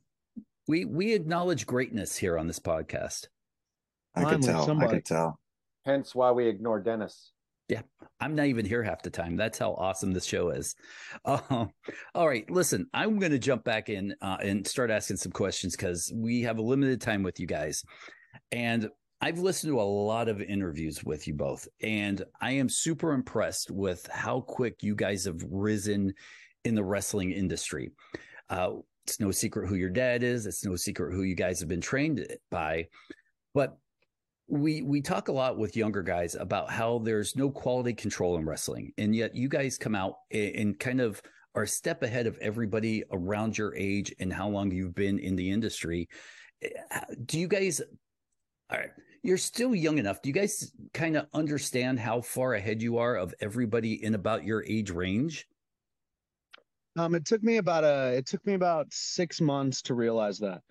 we 0.70 0.86
we 0.86 1.14
acknowledge 1.14 1.66
greatness 1.66 2.16
here 2.16 2.38
on 2.38 2.46
this 2.46 2.60
podcast. 2.60 3.28
I 4.16 4.24
could 4.26 4.44
tell. 4.44 4.80
I 4.80 4.86
could 4.86 5.04
tell. 5.06 5.40
Hence 5.84 6.14
why 6.14 6.30
we 6.30 6.48
ignore 6.48 6.80
Dennis. 6.80 7.32
Yeah, 7.70 7.82
I'm 8.20 8.36
not 8.36 8.46
even 8.46 8.66
here 8.66 8.84
half 8.84 9.02
the 9.02 9.10
time. 9.10 9.36
That's 9.36 9.58
how 9.58 9.74
awesome 9.74 10.12
this 10.12 10.26
show 10.26 10.50
is. 10.50 10.76
Uh, 11.26 11.40
all 12.16 12.28
right, 12.28 12.48
listen, 12.52 12.86
I'm 12.94 13.18
going 13.18 13.32
to 13.32 13.40
jump 13.40 13.64
back 13.64 13.90
in 13.90 14.14
uh, 14.22 14.38
and 14.44 14.66
start 14.66 14.92
asking 14.92 15.18
some 15.18 15.32
questions 15.32 15.76
because 15.76 16.12
we 16.16 16.44
have 16.44 16.60
a 16.60 16.64
limited 16.64 17.02
time 17.02 17.24
with 17.24 17.40
you 17.40 17.48
guys. 17.48 17.84
And 18.52 18.90
I've 19.22 19.40
listened 19.40 19.74
to 19.74 19.80
a 19.80 19.82
lot 19.82 20.30
of 20.30 20.40
interviews 20.40 21.04
with 21.04 21.28
you 21.28 21.34
both, 21.34 21.68
and 21.82 22.24
I 22.42 22.52
am 22.52 22.70
super 22.70 23.14
impressed 23.14 23.72
with 23.72 24.08
how 24.12 24.42
quick 24.42 24.84
you 24.84 24.94
guys 24.94 25.26
have 25.26 25.44
risen 25.50 26.14
in 26.64 26.76
the 26.76 26.84
wrestling 26.84 27.32
industry. 27.32 27.90
Uh, 28.52 28.78
it's 29.10 29.20
no 29.20 29.32
secret 29.32 29.68
who 29.68 29.76
your 29.76 29.90
dad 29.90 30.24
is. 30.24 30.46
It's 30.46 30.64
no 30.64 30.76
secret 30.76 31.14
who 31.14 31.24
you 31.24 31.36
guys 31.36 31.60
have 31.60 31.70
been 31.70 31.82
trained 31.82 32.26
by. 32.52 32.88
But 33.54 33.78
we 34.48 34.82
we 34.82 35.02
talk 35.02 35.28
a 35.28 35.32
lot 35.32 35.58
with 35.58 35.76
younger 35.76 36.04
guys 36.04 36.36
about 36.36 36.70
how 36.70 37.00
there's 37.00 37.36
no 37.36 37.50
quality 37.50 37.94
control 37.94 38.38
in 38.38 38.46
wrestling, 38.46 38.94
and 38.98 39.16
yet 39.16 39.36
you 39.36 39.50
guys 39.50 39.78
come 39.78 39.96
out 39.96 40.16
and 40.32 40.80
kind 40.80 41.02
of 41.02 41.22
are 41.56 41.64
a 41.64 41.68
step 41.68 42.04
ahead 42.04 42.28
of 42.28 42.38
everybody 42.40 43.04
around 43.12 43.58
your 43.58 43.76
age 43.76 44.14
and 44.20 44.32
how 44.32 44.48
long 44.48 44.72
you've 44.72 44.96
been 44.96 45.18
in 45.20 45.36
the 45.36 45.50
industry. 45.50 46.08
Do 47.26 47.40
you 47.40 47.48
guys? 47.48 47.82
All 48.72 48.78
right, 48.78 48.92
you're 49.24 49.38
still 49.38 49.74
young 49.74 49.98
enough. 49.98 50.22
Do 50.22 50.30
you 50.30 50.34
guys 50.34 50.72
kind 50.94 51.18
of 51.18 51.26
understand 51.34 52.00
how 52.00 52.22
far 52.22 52.54
ahead 52.54 52.82
you 52.82 53.00
are 53.00 53.16
of 53.16 53.34
everybody 53.42 54.04
in 54.04 54.14
about 54.14 54.44
your 54.44 54.64
age 54.66 54.92
range? 54.92 55.48
Um, 56.98 57.16
it 57.16 57.26
took 57.26 57.44
me 57.44 57.58
about 57.58 57.84
a 57.84 58.16
it 58.18 58.26
took 58.26 58.46
me 58.46 58.54
about 58.54 58.88
six 58.92 59.42
months 59.42 59.82
to 59.84 59.94
realize 59.94 60.40
that. 60.40 60.62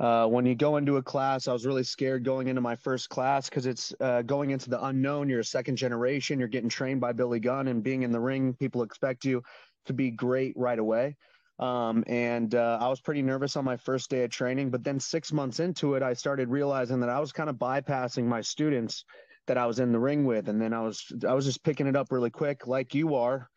Uh, 0.00 0.26
when 0.26 0.44
you 0.44 0.54
go 0.56 0.78
into 0.78 0.96
a 0.96 1.02
class, 1.02 1.46
I 1.46 1.52
was 1.52 1.64
really 1.64 1.84
scared 1.84 2.24
going 2.24 2.48
into 2.48 2.60
my 2.60 2.74
first 2.74 3.08
class 3.08 3.48
because 3.48 3.66
it's 3.66 3.94
uh, 4.00 4.22
going 4.22 4.50
into 4.50 4.68
the 4.68 4.84
unknown. 4.84 5.28
You're 5.28 5.40
a 5.40 5.44
second 5.44 5.76
generation. 5.76 6.40
You're 6.40 6.48
getting 6.48 6.68
trained 6.68 7.00
by 7.00 7.12
Billy 7.12 7.38
Gunn, 7.38 7.68
and 7.68 7.84
being 7.84 8.02
in 8.02 8.10
the 8.10 8.18
ring, 8.18 8.54
people 8.54 8.82
expect 8.82 9.24
you 9.24 9.42
to 9.86 9.92
be 9.92 10.10
great 10.10 10.54
right 10.56 10.78
away. 10.78 11.16
Um, 11.58 12.02
and 12.08 12.54
uh, 12.54 12.78
I 12.80 12.88
was 12.88 13.00
pretty 13.00 13.22
nervous 13.22 13.56
on 13.56 13.64
my 13.64 13.76
first 13.76 14.10
day 14.10 14.24
of 14.24 14.30
training. 14.30 14.70
But 14.70 14.82
then 14.82 14.98
six 14.98 15.32
months 15.32 15.60
into 15.60 15.94
it, 15.94 16.02
I 16.02 16.14
started 16.14 16.48
realizing 16.48 16.98
that 17.00 17.08
I 17.08 17.20
was 17.20 17.30
kind 17.30 17.48
of 17.48 17.56
bypassing 17.56 18.24
my 18.24 18.40
students 18.40 19.04
that 19.46 19.58
I 19.58 19.66
was 19.66 19.78
in 19.78 19.92
the 19.92 20.00
ring 20.00 20.24
with, 20.24 20.48
and 20.48 20.60
then 20.60 20.72
I 20.72 20.80
was 20.80 21.12
I 21.28 21.34
was 21.34 21.44
just 21.44 21.62
picking 21.62 21.86
it 21.86 21.96
up 21.96 22.10
really 22.10 22.30
quick, 22.30 22.66
like 22.66 22.94
you 22.94 23.14
are. 23.14 23.48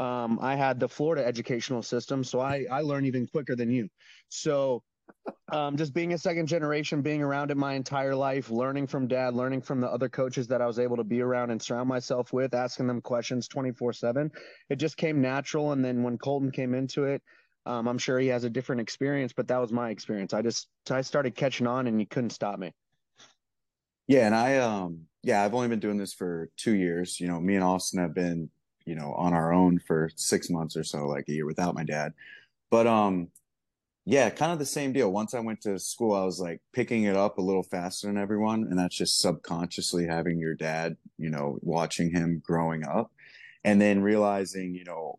Um, 0.00 0.38
I 0.42 0.56
had 0.56 0.80
the 0.80 0.88
Florida 0.88 1.24
educational 1.24 1.82
system, 1.82 2.24
so 2.24 2.40
I 2.40 2.66
I 2.70 2.80
learn 2.80 3.06
even 3.06 3.26
quicker 3.26 3.54
than 3.54 3.70
you. 3.70 3.88
So 4.28 4.82
um, 5.52 5.76
just 5.76 5.92
being 5.92 6.14
a 6.14 6.18
second 6.18 6.46
generation, 6.46 7.02
being 7.02 7.22
around 7.22 7.50
it 7.50 7.56
my 7.56 7.74
entire 7.74 8.14
life, 8.14 8.50
learning 8.50 8.86
from 8.86 9.06
dad, 9.06 9.34
learning 9.34 9.62
from 9.62 9.80
the 9.80 9.88
other 9.88 10.08
coaches 10.08 10.46
that 10.48 10.62
I 10.62 10.66
was 10.66 10.78
able 10.78 10.96
to 10.96 11.04
be 11.04 11.20
around 11.20 11.50
and 11.50 11.60
surround 11.60 11.88
myself 11.88 12.32
with, 12.32 12.54
asking 12.54 12.86
them 12.86 13.00
questions 13.00 13.46
24 13.48 13.92
7. 13.92 14.30
It 14.70 14.76
just 14.76 14.96
came 14.96 15.20
natural. 15.20 15.72
And 15.72 15.84
then 15.84 16.02
when 16.02 16.18
Colten 16.18 16.52
came 16.52 16.74
into 16.74 17.04
it, 17.04 17.22
um, 17.66 17.86
I'm 17.86 17.98
sure 17.98 18.18
he 18.18 18.28
has 18.28 18.44
a 18.44 18.50
different 18.50 18.80
experience, 18.80 19.32
but 19.32 19.48
that 19.48 19.60
was 19.60 19.72
my 19.72 19.90
experience. 19.90 20.34
I 20.34 20.42
just, 20.42 20.68
I 20.90 21.02
started 21.02 21.34
catching 21.34 21.66
on 21.66 21.86
and 21.86 22.00
you 22.00 22.06
couldn't 22.06 22.30
stop 22.30 22.58
me. 22.58 22.72
Yeah. 24.06 24.26
And 24.26 24.34
I, 24.34 24.58
um, 24.58 25.02
yeah, 25.22 25.42
I've 25.42 25.54
only 25.54 25.68
been 25.68 25.80
doing 25.80 25.96
this 25.96 26.12
for 26.12 26.50
two 26.56 26.74
years. 26.74 27.20
You 27.20 27.28
know, 27.28 27.40
me 27.40 27.54
and 27.54 27.64
Austin 27.64 28.00
have 28.00 28.14
been, 28.14 28.50
you 28.86 28.94
know, 28.94 29.12
on 29.14 29.32
our 29.32 29.52
own 29.52 29.78
for 29.78 30.10
six 30.16 30.50
months 30.50 30.76
or 30.76 30.84
so, 30.84 31.06
like 31.06 31.28
a 31.28 31.32
year 31.32 31.46
without 31.46 31.74
my 31.74 31.84
dad. 31.84 32.12
But, 32.70 32.86
um, 32.86 33.28
yeah, 34.06 34.28
kind 34.28 34.52
of 34.52 34.58
the 34.58 34.66
same 34.66 34.92
deal. 34.92 35.10
Once 35.10 35.32
I 35.32 35.40
went 35.40 35.62
to 35.62 35.78
school, 35.78 36.14
I 36.14 36.24
was 36.24 36.38
like 36.38 36.60
picking 36.74 37.04
it 37.04 37.16
up 37.16 37.38
a 37.38 37.42
little 37.42 37.62
faster 37.62 38.06
than 38.06 38.18
everyone. 38.18 38.64
And 38.64 38.78
that's 38.78 38.96
just 38.96 39.18
subconsciously 39.18 40.06
having 40.06 40.38
your 40.38 40.54
dad, 40.54 40.96
you 41.16 41.30
know, 41.30 41.58
watching 41.62 42.10
him 42.10 42.42
growing 42.44 42.84
up. 42.84 43.10
And 43.64 43.80
then 43.80 44.02
realizing, 44.02 44.74
you 44.74 44.84
know, 44.84 45.18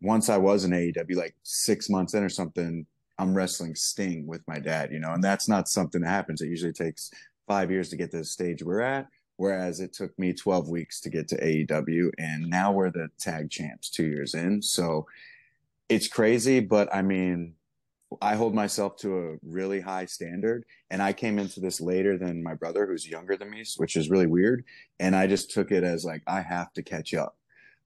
once 0.00 0.28
I 0.28 0.36
was 0.36 0.64
in 0.64 0.70
AEW, 0.70 1.16
like 1.16 1.34
six 1.42 1.90
months 1.90 2.14
in 2.14 2.22
or 2.22 2.28
something, 2.28 2.86
I'm 3.18 3.34
wrestling 3.34 3.74
Sting 3.74 4.26
with 4.26 4.46
my 4.46 4.60
dad, 4.60 4.92
you 4.92 5.00
know, 5.00 5.12
and 5.12 5.24
that's 5.24 5.48
not 5.48 5.68
something 5.68 6.02
that 6.02 6.08
happens. 6.08 6.40
It 6.40 6.48
usually 6.48 6.72
takes 6.72 7.10
five 7.48 7.70
years 7.70 7.88
to 7.88 7.96
get 7.96 8.10
to 8.12 8.18
the 8.18 8.24
stage 8.24 8.62
we're 8.62 8.80
at. 8.80 9.08
Whereas 9.36 9.80
it 9.80 9.92
took 9.92 10.18
me 10.18 10.32
12 10.32 10.68
weeks 10.68 11.00
to 11.02 11.10
get 11.10 11.28
to 11.28 11.40
AEW. 11.40 12.10
And 12.18 12.48
now 12.48 12.72
we're 12.72 12.90
the 12.90 13.10
tag 13.18 13.50
champs 13.50 13.90
two 13.90 14.06
years 14.06 14.34
in. 14.34 14.62
So 14.62 15.06
it's 15.88 16.08
crazy. 16.08 16.60
But 16.60 16.94
I 16.94 17.02
mean, 17.02 17.54
I 18.22 18.36
hold 18.36 18.54
myself 18.54 18.96
to 18.98 19.18
a 19.18 19.36
really 19.42 19.80
high 19.80 20.06
standard. 20.06 20.64
And 20.90 21.02
I 21.02 21.12
came 21.12 21.38
into 21.38 21.60
this 21.60 21.80
later 21.80 22.16
than 22.16 22.42
my 22.42 22.54
brother, 22.54 22.86
who's 22.86 23.08
younger 23.08 23.36
than 23.36 23.50
me, 23.50 23.64
which 23.76 23.96
is 23.96 24.10
really 24.10 24.26
weird. 24.26 24.64
And 25.00 25.14
I 25.14 25.26
just 25.26 25.50
took 25.50 25.70
it 25.70 25.84
as 25.84 26.04
like, 26.04 26.22
I 26.26 26.40
have 26.40 26.72
to 26.74 26.82
catch 26.82 27.12
up. 27.14 27.36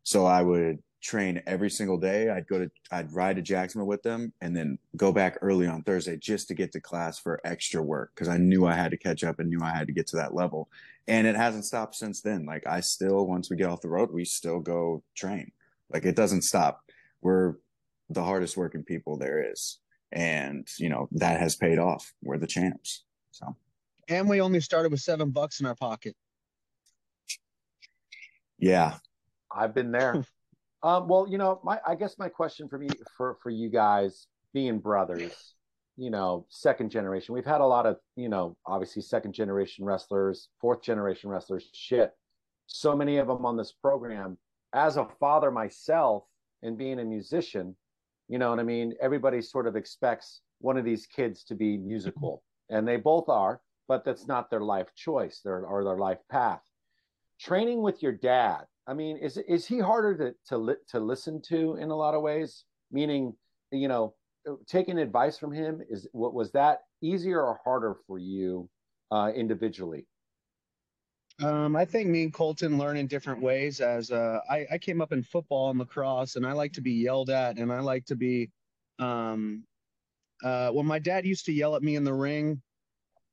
So 0.02 0.26
I 0.26 0.42
would 0.42 0.82
train 1.00 1.42
every 1.46 1.70
single 1.70 1.96
day. 1.96 2.28
I'd 2.28 2.46
go 2.46 2.58
to, 2.58 2.70
I'd 2.90 3.12
ride 3.12 3.36
to 3.36 3.42
Jacksonville 3.42 3.86
with 3.86 4.02
them 4.02 4.32
and 4.40 4.56
then 4.56 4.78
go 4.96 5.12
back 5.12 5.38
early 5.42 5.66
on 5.66 5.82
Thursday 5.82 6.16
just 6.16 6.48
to 6.48 6.54
get 6.54 6.72
to 6.72 6.80
class 6.80 7.18
for 7.18 7.40
extra 7.44 7.82
work 7.82 8.12
because 8.14 8.28
I 8.28 8.36
knew 8.36 8.66
I 8.66 8.74
had 8.74 8.90
to 8.90 8.96
catch 8.96 9.24
up 9.24 9.38
and 9.38 9.48
knew 9.48 9.60
I 9.62 9.70
had 9.70 9.86
to 9.86 9.92
get 9.92 10.06
to 10.08 10.16
that 10.16 10.34
level. 10.34 10.68
And 11.08 11.26
it 11.26 11.36
hasn't 11.36 11.64
stopped 11.64 11.94
since 11.94 12.20
then. 12.20 12.46
Like 12.46 12.66
I 12.66 12.80
still, 12.80 13.26
once 13.26 13.50
we 13.50 13.56
get 13.56 13.68
off 13.68 13.80
the 13.80 13.88
road, 13.88 14.10
we 14.12 14.24
still 14.24 14.60
go 14.60 15.02
train. 15.14 15.52
Like 15.92 16.04
it 16.04 16.16
doesn't 16.16 16.42
stop. 16.42 16.82
We're 17.22 17.54
the 18.08 18.24
hardest 18.24 18.56
working 18.56 18.82
people 18.82 19.16
there 19.16 19.52
is 19.52 19.78
and 20.12 20.66
you 20.78 20.88
know 20.88 21.08
that 21.12 21.40
has 21.40 21.56
paid 21.56 21.78
off. 21.78 22.12
We're 22.22 22.38
the 22.38 22.46
champs. 22.46 23.04
So, 23.30 23.56
and 24.08 24.28
we 24.28 24.40
only 24.40 24.60
started 24.60 24.90
with 24.90 25.00
seven 25.00 25.30
bucks 25.30 25.60
in 25.60 25.66
our 25.66 25.74
pocket. 25.74 26.16
Yeah, 28.58 28.94
I've 29.50 29.74
been 29.74 29.92
there. 29.92 30.24
um, 30.82 31.08
well, 31.08 31.26
you 31.28 31.38
know, 31.38 31.60
my 31.64 31.78
I 31.86 31.94
guess 31.94 32.18
my 32.18 32.28
question 32.28 32.68
for 32.68 32.78
me 32.78 32.88
for 33.16 33.36
for 33.42 33.50
you 33.50 33.68
guys 33.68 34.26
being 34.52 34.78
brothers, 34.78 35.54
you 35.96 36.10
know, 36.10 36.46
second 36.48 36.90
generation. 36.90 37.34
We've 37.34 37.44
had 37.44 37.60
a 37.60 37.66
lot 37.66 37.86
of 37.86 37.96
you 38.16 38.28
know, 38.28 38.56
obviously 38.66 39.02
second 39.02 39.32
generation 39.32 39.84
wrestlers, 39.84 40.48
fourth 40.60 40.82
generation 40.82 41.30
wrestlers. 41.30 41.68
Shit, 41.72 42.12
so 42.66 42.96
many 42.96 43.18
of 43.18 43.26
them 43.26 43.44
on 43.44 43.56
this 43.56 43.72
program. 43.72 44.38
As 44.72 44.96
a 44.96 45.08
father 45.18 45.50
myself, 45.50 46.22
and 46.62 46.76
being 46.76 47.00
a 47.00 47.04
musician, 47.04 47.76
you 48.28 48.38
know 48.38 48.50
what 48.50 48.60
I 48.60 48.64
mean? 48.64 48.94
Everybody 49.00 49.42
sort 49.42 49.66
of 49.66 49.76
expects 49.76 50.40
one 50.60 50.76
of 50.76 50.84
these 50.84 51.06
kids 51.06 51.44
to 51.44 51.54
be 51.54 51.76
musical, 51.76 52.42
and 52.68 52.86
they 52.86 52.96
both 52.96 53.28
are, 53.28 53.60
but 53.88 54.04
that's 54.04 54.26
not 54.26 54.50
their 54.50 54.60
life 54.60 54.88
choice 54.94 55.40
their, 55.42 55.64
or 55.64 55.84
their 55.84 55.98
life 55.98 56.18
path. 56.30 56.60
Training 57.40 57.82
with 57.82 58.02
your 58.02 58.12
dad, 58.12 58.64
I 58.86 58.94
mean, 58.94 59.16
is 59.16 59.36
is 59.36 59.66
he 59.66 59.78
harder 59.78 60.16
to 60.18 60.34
to 60.46 60.58
li- 60.58 60.84
to 60.88 61.00
listen 61.00 61.40
to 61.42 61.76
in 61.76 61.90
a 61.90 61.96
lot 61.96 62.14
of 62.14 62.22
ways? 62.22 62.64
Meaning, 62.90 63.34
you 63.70 63.88
know, 63.88 64.14
taking 64.66 64.98
advice 64.98 65.38
from 65.38 65.52
him 65.52 65.80
is 65.88 66.08
what 66.12 66.34
was 66.34 66.50
that 66.52 66.80
easier 67.00 67.42
or 67.42 67.60
harder 67.64 67.96
for 68.06 68.18
you 68.18 68.68
uh, 69.10 69.30
individually? 69.34 70.06
Um, 71.42 71.74
I 71.74 71.84
think 71.84 72.08
me 72.08 72.24
and 72.24 72.32
Colten 72.34 72.78
learn 72.78 72.96
in 72.96 73.06
different 73.06 73.40
ways. 73.40 73.80
As 73.80 74.10
uh, 74.10 74.40
I, 74.50 74.66
I 74.72 74.78
came 74.78 75.00
up 75.00 75.12
in 75.12 75.22
football 75.22 75.70
and 75.70 75.78
lacrosse, 75.78 76.36
and 76.36 76.46
I 76.46 76.52
like 76.52 76.72
to 76.74 76.82
be 76.82 76.92
yelled 76.92 77.30
at, 77.30 77.58
and 77.58 77.72
I 77.72 77.80
like 77.80 78.04
to 78.06 78.16
be. 78.16 78.50
Um, 78.98 79.64
uh, 80.42 80.70
when 80.70 80.86
my 80.86 80.98
dad 80.98 81.26
used 81.26 81.46
to 81.46 81.52
yell 81.52 81.76
at 81.76 81.82
me 81.82 81.96
in 81.96 82.04
the 82.04 82.14
ring 82.14 82.62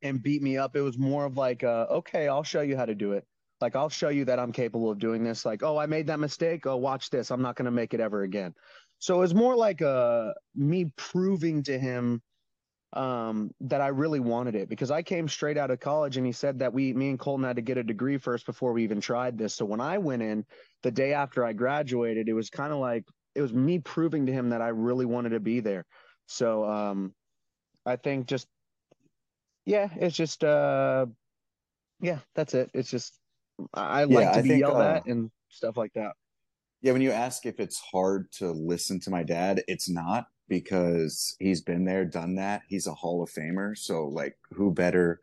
and 0.02 0.22
beat 0.22 0.42
me 0.42 0.58
up, 0.58 0.76
it 0.76 0.82
was 0.82 0.98
more 0.98 1.26
of 1.26 1.38
like, 1.38 1.64
uh, 1.64 1.88
"Okay, 1.90 2.28
I'll 2.28 2.44
show 2.44 2.62
you 2.62 2.78
how 2.78 2.86
to 2.86 2.96
do 2.96 3.14
it. 3.14 3.26
Like, 3.60 3.76
I'll 3.76 3.90
show 3.90 4.10
you 4.10 4.26
that 4.26 4.40
I'm 4.40 4.52
capable 4.52 4.92
of 4.92 5.00
doing 5.00 5.24
this. 5.24 5.46
Like, 5.46 5.64
oh, 5.64 5.78
I 5.78 5.86
made 5.86 6.08
that 6.08 6.20
mistake. 6.20 6.66
Oh, 6.66 6.78
watch 6.78 7.10
this. 7.10 7.32
I'm 7.32 7.42
not 7.42 7.56
going 7.56 7.66
to 7.66 7.72
make 7.72 7.94
it 7.94 8.00
ever 8.00 8.24
again." 8.24 8.54
So 9.00 9.16
it 9.16 9.20
was 9.20 9.34
more 9.36 9.56
like 9.56 9.82
uh, 9.82 10.34
me 10.56 10.92
proving 10.96 11.64
to 11.64 11.78
him 11.78 12.22
um, 12.94 13.52
that 13.62 13.82
I 13.82 13.90
really 13.90 14.20
wanted 14.20 14.56
it 14.56 14.70
because 14.70 14.92
I 14.92 15.04
came 15.04 15.28
straight 15.28 15.58
out 15.58 15.72
of 15.72 15.80
college 15.80 16.18
and 16.18 16.26
he 16.26 16.32
said 16.32 16.60
that 16.60 16.74
we, 16.74 16.94
me 16.94 17.10
and 17.10 17.20
Colten 17.20 17.46
had 17.46 17.58
to 17.58 17.62
get 17.62 17.78
a 17.78 17.84
degree 17.84 18.18
first 18.18 18.46
before 18.46 18.74
we 18.74 18.84
even 18.84 19.02
tried 19.02 19.38
this. 19.38 19.54
So 19.54 19.66
when 19.66 19.82
I 19.82 19.98
went 19.98 20.24
in 20.24 20.46
the 20.84 20.92
day 20.92 21.14
after 21.14 21.46
I 21.46 21.54
graduated, 21.54 22.30
it 22.30 22.34
was 22.34 22.50
kind 22.50 22.74
of 22.74 22.80
like, 22.80 23.06
it 23.36 23.42
was 23.42 23.54
me 23.54 23.80
proving 23.80 24.26
to 24.28 24.32
him 24.32 24.50
that 24.50 24.62
I 24.62 24.70
really 24.70 25.06
wanted 25.06 25.30
to 25.30 25.40
be 25.40 25.60
there. 25.60 25.86
So, 26.26 26.66
um, 26.66 27.14
I 27.86 27.98
think 27.98 28.26
just, 28.26 28.48
yeah, 29.66 29.90
it's 29.96 30.16
just, 30.16 30.44
uh, 30.44 31.06
yeah, 32.00 32.20
that's 32.36 32.54
it. 32.54 32.72
It's 32.74 32.90
just, 32.90 33.20
I, 33.74 34.02
I 34.02 34.06
yeah, 34.06 34.16
like 34.16 34.32
to 34.34 34.40
I 34.40 34.42
be 34.42 34.50
think, 34.50 34.60
yelled 34.62 34.78
uh, 34.78 34.82
at 34.96 35.06
and 35.06 35.32
stuff 35.50 35.78
like 35.78 35.94
that. 35.94 36.14
Yeah. 36.82 36.94
When 36.94 37.02
you 37.02 37.12
ask 37.12 37.46
if 37.46 37.60
it's 37.60 37.80
hard 37.80 38.32
to 38.34 38.52
listen 38.52 39.00
to 39.02 39.10
my 39.10 39.24
dad, 39.24 39.64
it's 39.68 39.90
not 39.90 40.28
because 40.48 41.36
he's 41.40 41.62
been 41.62 41.84
there, 41.84 42.06
done 42.06 42.36
that. 42.36 42.62
He's 42.68 42.88
a 42.88 42.94
Hall 42.94 43.22
of 43.24 43.30
Famer. 43.30 43.78
So, 43.78 44.08
like, 44.08 44.38
who 44.52 44.72
better 44.72 45.20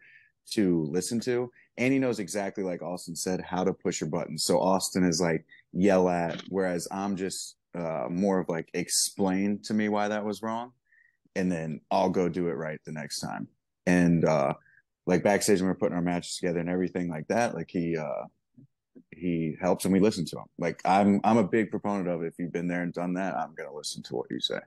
to 0.50 0.87
listen 0.91 1.21
to? 1.21 1.50
And 1.79 1.93
he 1.93 1.99
knows 1.99 2.19
exactly, 2.19 2.62
like 2.62 2.83
Austin 2.83 3.17
said, 3.17 3.41
how 3.41 3.64
to 3.64 3.73
push 3.73 4.00
your 4.00 4.11
buttons. 4.11 4.45
So, 4.45 4.61
Austin 4.61 5.05
is 5.05 5.21
like, 5.21 5.47
yell 5.73 6.09
at, 6.09 6.43
whereas 6.49 6.87
I'm 6.91 7.17
just 7.17 7.57
uh, 7.75 8.07
more 8.11 8.41
of 8.41 8.49
like, 8.49 8.69
explain 8.75 9.61
to 9.62 9.75
me 9.75 9.88
why 9.88 10.09
that 10.09 10.25
was 10.25 10.43
wrong. 10.43 10.73
And 11.37 11.50
then 11.50 11.81
I'll 11.91 12.11
go 12.11 12.29
do 12.29 12.49
it 12.49 12.57
right 12.57 12.79
the 12.85 12.93
next 12.93 13.21
time. 13.21 13.49
And, 13.87 14.25
uh, 14.25 14.55
like 15.06 15.23
backstage 15.23 15.61
when 15.61 15.68
we're 15.68 15.75
putting 15.75 15.96
our 15.96 16.02
matches 16.02 16.37
together 16.37 16.61
and 16.61 16.68
everything 16.68 17.08
like 17.08 17.26
that, 17.28 17.54
like 17.54 17.70
he, 17.70 17.96
uh, 17.96 18.25
he 19.11 19.56
helps 19.61 19.84
and 19.84 19.92
we 19.92 20.00
listen 20.00 20.25
to 20.25 20.37
him. 20.37 20.44
Like 20.58 20.80
I'm, 20.84 21.20
I'm 21.25 21.38
a 21.38 21.44
big 21.44 21.70
proponent 21.70 22.08
of 22.08 22.23
if 22.23 22.34
you've 22.38 22.52
been 22.52 22.68
there 22.68 22.82
and 22.82 22.92
done 22.92 23.14
that, 23.14 23.37
I'm 23.37 23.54
going 23.54 23.68
to 23.68 23.75
listen 23.75 24.02
to 24.04 24.16
what 24.16 24.26
you 24.30 24.40
say 24.40 24.61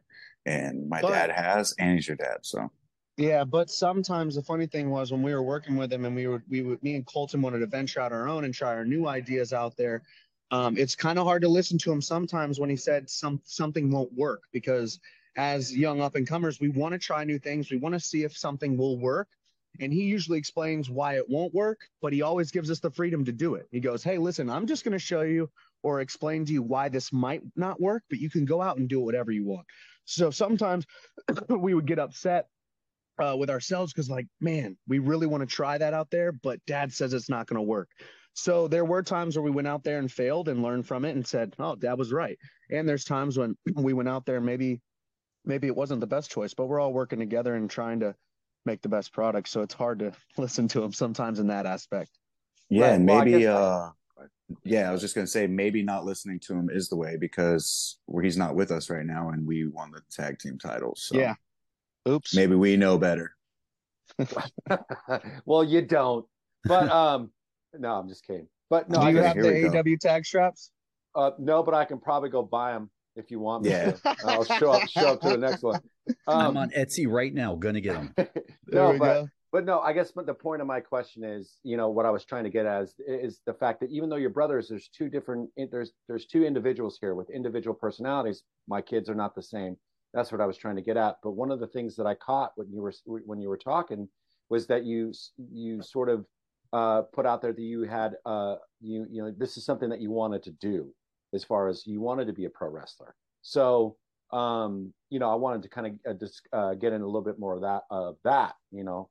and 0.47 0.87
my 0.87 1.01
but, 1.01 1.09
dad 1.09 1.29
has, 1.29 1.75
and 1.77 1.95
he's 1.95 2.07
your 2.07 2.17
dad. 2.17 2.37
So 2.41 2.71
yeah, 3.17 3.43
but 3.43 3.69
sometimes 3.69 4.35
the 4.35 4.41
funny 4.41 4.65
thing 4.65 4.89
was 4.89 5.11
when 5.11 5.21
we 5.21 5.33
were 5.33 5.43
working 5.43 5.75
with 5.75 5.91
him, 5.91 6.05
and 6.05 6.15
we 6.15 6.27
were 6.27 6.41
we 6.49 6.61
would 6.61 6.81
me 6.81 6.95
and 6.95 7.05
Colten 7.05 7.41
wanted 7.41 7.59
to 7.59 7.67
venture 7.67 7.99
out 7.99 8.13
our 8.13 8.27
own 8.27 8.45
and 8.45 8.53
try 8.53 8.69
our 8.69 8.85
new 8.85 9.07
ideas 9.07 9.53
out 9.53 9.75
there. 9.77 10.01
Um, 10.49 10.77
it's 10.77 10.95
kind 10.95 11.19
of 11.19 11.25
hard 11.25 11.41
to 11.41 11.49
listen 11.49 11.77
to 11.79 11.91
him 11.91 12.01
sometimes 12.01 12.59
when 12.59 12.69
he 12.69 12.77
said 12.77 13.09
some 13.09 13.41
something 13.43 13.91
won't 13.91 14.13
work 14.13 14.43
because 14.53 14.99
as 15.35 15.75
young 15.75 16.01
up 16.01 16.15
and 16.15 16.25
comers, 16.25 16.59
we 16.59 16.69
want 16.69 16.93
to 16.93 16.99
try 16.99 17.23
new 17.23 17.37
things. 17.37 17.69
We 17.69 17.77
want 17.77 17.93
to 17.93 17.99
see 17.99 18.23
if 18.23 18.35
something 18.35 18.77
will 18.77 18.97
work. 18.97 19.27
And 19.79 19.93
he 19.93 20.03
usually 20.03 20.39
explains 20.39 20.89
why 20.89 21.17
it 21.17 21.29
won't 21.29 21.53
work, 21.53 21.79
but 22.01 22.13
he 22.13 22.21
always 22.21 22.51
gives 22.51 22.71
us 22.71 22.79
the 22.79 22.91
freedom 22.91 23.25
to 23.25 23.31
do 23.31 23.55
it. 23.55 23.67
He 23.71 23.79
goes, 23.79 24.03
Hey, 24.03 24.17
listen, 24.17 24.49
I'm 24.49 24.65
just 24.65 24.83
going 24.83 24.93
to 24.93 24.99
show 24.99 25.21
you 25.21 25.49
or 25.83 26.01
explain 26.01 26.45
to 26.45 26.53
you 26.53 26.63
why 26.63 26.89
this 26.89 27.13
might 27.13 27.41
not 27.55 27.79
work, 27.79 28.03
but 28.09 28.19
you 28.19 28.29
can 28.29 28.45
go 28.45 28.61
out 28.61 28.77
and 28.77 28.89
do 28.89 28.99
whatever 28.99 29.31
you 29.31 29.45
want. 29.45 29.67
So 30.05 30.31
sometimes 30.31 30.85
we 31.49 31.73
would 31.73 31.85
get 31.85 31.99
upset 31.99 32.47
uh, 33.19 33.35
with 33.37 33.49
ourselves 33.49 33.93
because, 33.93 34.09
like, 34.09 34.27
man, 34.39 34.77
we 34.87 34.99
really 34.99 35.27
want 35.27 35.41
to 35.41 35.47
try 35.47 35.77
that 35.77 35.93
out 35.93 36.09
there, 36.11 36.31
but 36.31 36.63
dad 36.65 36.93
says 36.93 37.13
it's 37.13 37.29
not 37.29 37.47
going 37.47 37.57
to 37.57 37.61
work. 37.61 37.89
So 38.33 38.67
there 38.67 38.85
were 38.85 39.01
times 39.01 39.35
where 39.35 39.43
we 39.43 39.51
went 39.51 39.67
out 39.67 39.83
there 39.83 39.97
and 39.97 40.11
failed 40.11 40.47
and 40.47 40.61
learned 40.61 40.85
from 40.85 41.05
it 41.05 41.15
and 41.15 41.25
said, 41.25 41.55
"Oh, 41.57 41.75
dad 41.75 41.97
was 41.97 42.13
right." 42.13 42.37
And 42.69 42.87
there's 42.87 43.03
times 43.03 43.37
when 43.37 43.57
we 43.75 43.93
went 43.93 44.09
out 44.09 44.25
there 44.25 44.39
maybe 44.39 44.79
maybe 45.43 45.67
it 45.67 45.75
wasn't 45.75 46.01
the 46.01 46.07
best 46.07 46.29
choice, 46.29 46.53
but 46.53 46.67
we're 46.67 46.79
all 46.79 46.93
working 46.93 47.19
together 47.19 47.55
and 47.55 47.69
trying 47.69 48.01
to 48.01 48.13
make 48.67 48.83
the 48.83 48.89
best 48.89 49.11
product. 49.11 49.47
So 49.49 49.61
it's 49.63 49.73
hard 49.73 49.97
to 49.99 50.11
listen 50.37 50.67
to 50.69 50.83
him 50.83 50.93
sometimes 50.93 51.39
in 51.39 51.47
that 51.47 51.65
aspect. 51.65 52.11
Yeah, 52.69 52.87
Right. 52.89 52.93
and 52.95 53.07
Well, 53.07 53.19
maybe 53.25 53.39
guess- 53.39 53.47
uh 53.47 53.89
yeah, 54.63 54.87
I 54.87 54.91
was 54.93 55.01
just 55.01 55.13
gonna 55.15 55.27
say 55.27 55.45
maybe 55.47 55.83
not 55.83 56.05
listening 56.05 56.39
to 56.47 56.53
him 56.53 56.69
is 56.71 56.87
the 56.89 56.95
way 56.95 57.17
because 57.17 57.99
where 58.05 58.23
he's 58.23 58.37
not 58.37 58.55
with 58.55 58.71
us 58.71 58.89
right 58.89 59.05
now 59.05 59.29
and 59.29 59.45
we 59.45 59.67
won 59.67 59.91
the 59.91 60.01
tag 60.11 60.37
team 60.39 60.57
titles. 60.57 61.03
So 61.03 61.17
Yeah. 61.17 61.33
Oops. 62.07 62.33
maybe 62.35 62.55
we 62.55 62.77
know 62.77 62.97
better. 62.97 63.33
well, 65.45 65.63
you 65.65 65.81
don't. 65.81 66.25
But 66.63 66.89
um, 67.01 67.31
no, 67.77 67.95
I'm 67.95 68.07
just 68.07 68.25
kidding. 68.25 68.47
But 68.69 68.89
no, 68.89 69.01
Do 69.01 69.07
you 69.07 69.13
guess, 69.15 69.25
have 69.25 69.35
the 69.43 69.49
we 69.51 69.61
go. 69.61 69.71
AEW 69.83 69.99
tag 69.99 70.25
straps? 70.25 70.71
uh, 71.15 71.31
no, 71.39 71.61
but 71.63 71.73
I 71.73 71.83
can 71.85 71.99
probably 71.99 72.29
go 72.29 72.41
buy 72.41 72.71
them 72.73 72.89
if 73.17 73.31
you 73.31 73.39
want 73.39 73.63
me 73.63 73.71
Yeah. 73.71 73.91
to. 73.91 74.15
I'll 74.23 74.43
show 74.45 74.71
up, 74.71 74.87
show 74.87 75.07
up 75.13 75.21
to 75.21 75.29
the 75.29 75.37
next 75.37 75.63
one. 75.63 75.81
I'm 76.27 76.49
Um, 76.51 76.57
on 76.57 76.69
Etsy 76.71 77.07
right 77.07 77.33
now. 77.33 77.55
Gonna 77.55 77.81
get 77.81 77.93
them. 77.93 78.13
There 78.69 78.83
no, 78.83 78.91
we 78.91 78.97
but 78.99 79.13
go. 79.13 79.29
but 79.53 79.65
no, 79.65 79.79
I 79.79 79.93
guess. 79.93 80.11
But 80.11 80.25
the 80.25 80.33
point 80.33 80.61
of 80.61 80.67
my 80.67 80.79
question 80.81 81.23
is, 81.23 81.57
you 81.63 81.77
know, 81.77 81.89
what 81.89 82.05
I 82.05 82.09
was 82.11 82.25
trying 82.25 82.43
to 82.43 82.49
get 82.49 82.65
at 82.65 82.83
is, 82.83 82.95
is 83.07 83.41
the 83.45 83.53
fact 83.53 83.79
that 83.79 83.89
even 83.91 84.09
though 84.09 84.17
you're 84.17 84.29
brothers, 84.29 84.67
there's 84.67 84.89
two 84.89 85.09
different, 85.09 85.49
there's 85.71 85.93
there's 86.07 86.25
two 86.25 86.43
individuals 86.45 86.97
here 86.99 87.15
with 87.15 87.29
individual 87.29 87.73
personalities. 87.73 88.43
My 88.67 88.81
kids 88.81 89.09
are 89.09 89.15
not 89.15 89.35
the 89.35 89.41
same. 89.41 89.77
That's 90.13 90.31
what 90.33 90.41
I 90.41 90.45
was 90.45 90.57
trying 90.57 90.75
to 90.75 90.81
get 90.81 90.97
at. 90.97 91.15
But 91.23 91.31
one 91.31 91.49
of 91.51 91.59
the 91.61 91.67
things 91.67 91.95
that 91.95 92.05
I 92.05 92.15
caught 92.15 92.51
when 92.55 92.71
you 92.71 92.81
were 92.81 92.93
when 93.25 93.39
you 93.39 93.47
were 93.49 93.57
talking 93.57 94.09
was 94.49 94.67
that 94.67 94.83
you 94.85 95.13
you 95.51 95.81
sort 95.81 96.09
of 96.09 96.25
uh, 96.73 97.03
put 97.13 97.25
out 97.25 97.41
there 97.41 97.53
that 97.53 97.61
you 97.61 97.83
had 97.83 98.15
uh, 98.25 98.55
you 98.81 99.05
you 99.09 99.21
know 99.23 99.31
this 99.37 99.55
is 99.55 99.63
something 99.65 99.89
that 99.89 100.01
you 100.01 100.11
wanted 100.11 100.43
to 100.43 100.51
do 100.51 100.93
as 101.37 101.43
far 101.45 101.69
as 101.69 101.83
you 101.87 102.01
wanted 102.01 102.27
to 102.27 102.33
be 102.33 102.45
a 102.45 102.49
pro 102.49 102.69
wrestler. 102.69 103.15
So 103.41 103.95
um, 104.33 104.93
you 105.09 105.19
know, 105.19 105.31
I 105.31 105.35
wanted 105.35 105.63
to 105.63 105.69
kind 105.69 105.87
of 105.87 105.93
uh, 106.11 106.13
just 106.19 106.41
uh, 106.51 106.73
get 106.73 106.91
in 106.91 107.01
a 107.01 107.05
little 107.05 107.21
bit 107.21 107.39
more 107.39 107.53
of 107.53 107.61
that 107.61 107.83
of 107.89 108.17
that. 108.25 108.55
You 108.71 108.83
know, 108.83 109.09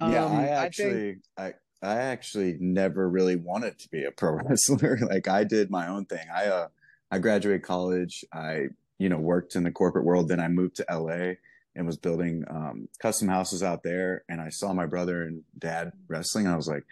Yeah, 0.00 0.24
Um, 0.26 0.36
I 0.36 0.40
think- 0.44 0.50
actually 0.50 1.16
I 1.38 1.54
I 1.80 1.94
actually 1.96 2.56
never 2.60 3.08
really 3.08 3.36
wanted 3.36 3.78
to 3.78 3.88
be 3.88 4.04
a 4.04 4.10
pro 4.10 4.32
wrestler. 4.42 4.98
like 5.08 5.28
I 5.28 5.44
did 5.44 5.70
my 5.70 5.88
own 5.88 6.04
thing. 6.04 6.26
I 6.34 6.46
uh 6.46 6.68
I 7.10 7.18
graduated 7.18 7.62
college. 7.62 8.24
I 8.32 8.68
you 8.98 9.08
know 9.08 9.18
worked 9.18 9.56
in 9.56 9.62
the 9.64 9.70
corporate 9.72 10.04
world. 10.04 10.28
Then 10.28 10.40
I 10.40 10.48
moved 10.48 10.76
to 10.76 10.86
LA 10.90 11.34
and 11.74 11.86
was 11.86 11.96
building 11.96 12.44
um, 12.50 12.88
custom 12.98 13.28
houses 13.28 13.62
out 13.62 13.82
there. 13.84 14.24
And 14.28 14.40
I 14.40 14.48
saw 14.48 14.72
my 14.72 14.86
brother 14.86 15.22
and 15.22 15.44
dad 15.56 15.92
wrestling. 16.08 16.46
And 16.46 16.52
I 16.52 16.56
was 16.56 16.66
like, 16.66 16.84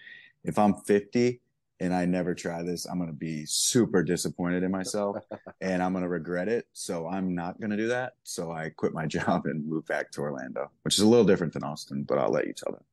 if 0.45 0.59
I'm 0.61 0.75
50 0.75 1.41
and 1.81 1.95
I 1.95 2.07
never 2.07 2.35
try 2.35 2.63
this, 2.63 2.87
I'm 2.87 2.99
gonna 2.99 3.13
be 3.13 3.45
super 3.47 4.03
disappointed 4.03 4.63
in 4.63 4.71
myself 4.71 5.17
and 5.61 5.83
I'm 5.83 5.93
gonna 5.93 6.09
regret 6.09 6.49
it. 6.49 6.67
So 6.73 7.07
I'm 7.07 7.35
not 7.35 7.61
gonna 7.61 7.77
do 7.77 7.89
that. 7.89 8.15
So 8.23 8.53
I 8.53 8.71
quit 8.71 8.95
my 8.95 9.07
job 9.17 9.47
and 9.47 9.67
moved 9.67 9.89
back 9.89 10.11
to 10.13 10.21
Orlando, 10.21 10.71
which 10.83 10.95
is 10.95 11.01
a 11.01 11.09
little 11.09 11.27
different 11.27 11.53
than 11.53 11.65
Austin, 11.65 12.05
but 12.05 12.19
I'll 12.19 12.33
let 12.33 12.47
you 12.47 12.53
tell 12.53 12.73
them. 12.73 12.85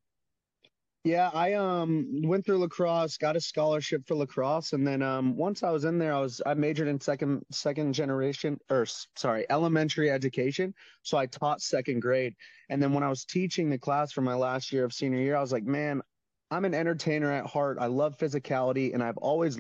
Yeah, 1.05 1.29
I 1.33 1.53
um 1.53 2.21
went 2.23 2.45
through 2.45 2.59
lacrosse, 2.59 3.17
got 3.17 3.35
a 3.35 3.41
scholarship 3.41 4.07
for 4.07 4.15
lacrosse, 4.15 4.71
and 4.71 4.87
then 4.87 5.01
um 5.01 5.35
once 5.35 5.61
I 5.61 5.69
was 5.69 5.83
in 5.83 5.97
there, 5.97 6.13
I 6.13 6.21
was 6.21 6.41
I 6.45 6.53
majored 6.53 6.87
in 6.87 7.01
second 7.01 7.43
second 7.51 7.91
generation 7.91 8.57
or 8.69 8.85
sorry, 9.15 9.45
elementary 9.49 10.09
education. 10.09 10.73
So 11.01 11.17
I 11.17 11.25
taught 11.25 11.61
second 11.61 12.01
grade. 12.01 12.35
And 12.69 12.81
then 12.81 12.93
when 12.93 13.03
I 13.03 13.09
was 13.09 13.25
teaching 13.25 13.69
the 13.69 13.77
class 13.77 14.13
for 14.13 14.21
my 14.21 14.35
last 14.35 14.71
year 14.71 14.85
of 14.85 14.93
senior 14.93 15.19
year, 15.19 15.35
I 15.35 15.41
was 15.41 15.51
like, 15.51 15.65
man, 15.65 16.01
I'm 16.53 16.65
an 16.65 16.73
entertainer 16.73 17.31
at 17.31 17.45
heart. 17.45 17.77
I 17.79 17.87
love 17.87 18.17
physicality, 18.17 18.93
and 18.93 19.01
I've 19.01 19.17
always 19.17 19.59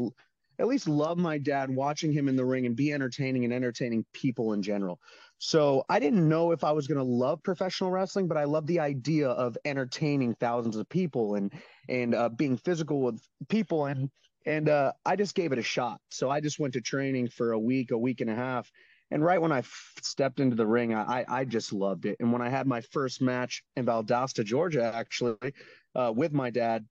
at 0.59 0.67
least 0.67 0.87
loved 0.87 1.19
my 1.19 1.39
dad 1.39 1.69
watching 1.69 2.13
him 2.13 2.29
in 2.29 2.35
the 2.35 2.45
ring 2.45 2.65
and 2.65 2.75
be 2.75 2.93
entertaining 2.93 3.43
and 3.43 3.53
entertaining 3.53 4.05
people 4.13 4.53
in 4.53 4.61
general. 4.61 4.99
So 5.39 5.83
I 5.89 5.99
didn't 5.99 6.29
know 6.29 6.51
if 6.51 6.63
I 6.63 6.71
was 6.71 6.87
going 6.87 6.99
to 6.99 7.03
love 7.03 7.41
professional 7.43 7.89
wrestling, 7.89 8.27
but 8.27 8.37
I 8.37 8.43
love 8.43 8.67
the 8.67 8.79
idea 8.79 9.29
of 9.29 9.57
entertaining 9.65 10.35
thousands 10.35 10.77
of 10.77 10.87
people 10.87 11.35
and 11.35 11.51
and 11.89 12.13
uh, 12.13 12.29
being 12.29 12.57
physical 12.57 13.01
with 13.01 13.21
people 13.49 13.87
and 13.87 14.09
and 14.45 14.69
uh, 14.69 14.91
I 15.05 15.15
just 15.15 15.35
gave 15.35 15.51
it 15.51 15.59
a 15.59 15.63
shot. 15.63 15.99
So 16.11 16.29
I 16.29 16.41
just 16.41 16.59
went 16.59 16.73
to 16.73 16.81
training 16.81 17.29
for 17.29 17.53
a 17.53 17.59
week, 17.59 17.91
a 17.91 17.97
week 17.97 18.21
and 18.21 18.29
a 18.29 18.35
half, 18.35 18.69
and 19.13 19.23
right 19.23 19.39
when 19.39 19.51
I 19.51 19.59
f- 19.59 19.93
stepped 20.01 20.39
into 20.39 20.55
the 20.55 20.65
ring, 20.65 20.93
I 20.93 21.23
I 21.27 21.45
just 21.45 21.71
loved 21.71 22.05
it. 22.05 22.17
And 22.19 22.33
when 22.33 22.41
I 22.41 22.49
had 22.49 22.65
my 22.65 22.81
first 22.81 23.21
match 23.21 23.63
in 23.77 23.85
Valdosta, 23.85 24.43
Georgia, 24.43 24.91
actually, 24.93 25.53
uh, 25.95 26.11
with 26.13 26.33
my 26.33 26.49
dad. 26.49 26.85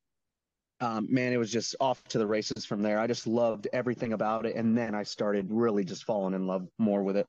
Um, 0.81 1.07
man, 1.09 1.33
it 1.33 1.37
was 1.37 1.53
just 1.53 1.77
off 1.79 2.03
to 2.09 2.19
the 2.19 2.27
races 2.27 2.65
from 2.65 2.83
there. 2.83 2.99
I 2.99 3.07
just 3.07 3.29
loved 3.29 3.69
everything 3.73 4.15
about 4.15 4.47
it, 4.47 4.57
and 4.57 4.77
then 4.77 4.97
I 4.97 5.05
started 5.05 5.47
really 5.49 5.85
just 5.85 6.03
falling 6.03 6.35
in 6.35 6.47
love 6.47 6.67
more 6.79 7.05
with 7.05 7.17
it. 7.17 7.29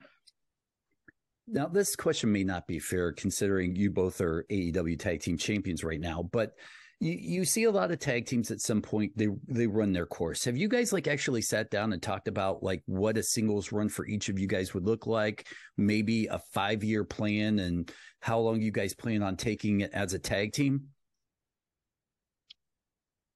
Now, 1.48 1.68
this 1.68 1.96
question 1.96 2.32
may 2.32 2.44
not 2.44 2.66
be 2.66 2.80
fair 2.80 3.12
considering 3.12 3.76
you 3.76 3.92
both 3.92 4.22
are 4.22 4.46
AEW 4.50 4.98
tag 4.98 5.22
team 5.22 5.38
champions 5.38 5.84
right 5.84 6.00
now, 6.00 6.24
but 6.32 6.54
you, 7.00 7.14
you 7.14 7.46
see 7.46 7.64
a 7.64 7.72
lot 7.72 7.92
of 7.92 8.00
tag 8.00 8.26
teams 8.26 8.52
at 8.52 8.62
some 8.62 8.82
point 8.82 9.12
they 9.16 9.28
they 9.48 9.68
run 9.68 9.94
their 9.94 10.06
course. 10.06 10.46
Have 10.46 10.58
you 10.58 10.68
guys 10.68 10.94
like 10.94 11.08
actually 11.08 11.42
sat 11.42 11.70
down 11.70 11.94
and 11.94 12.02
talked 12.02 12.28
about 12.28 12.64
like 12.64 12.84
what 12.86 13.18
a 13.18 13.24
singles 13.24 13.72
run 13.72 13.90
for 13.90 14.06
each 14.08 14.30
of 14.30 14.40
you 14.40 14.48
guys 14.48 14.74
would 14.74 14.86
look 14.86 15.08
like? 15.08 15.48
Maybe 15.78 16.28
a 16.28 16.40
five 16.54 16.84
year 16.84 17.04
plan 17.04 17.60
and 17.60 17.92
how 18.22 18.40
long 18.40 18.62
you 18.62 18.72
guys 18.72 18.94
plan 18.94 19.22
on 19.22 19.36
taking 19.36 19.82
it 19.82 19.92
as 19.94 20.14
a 20.14 20.20
tag 20.20 20.54
team? 20.54 20.88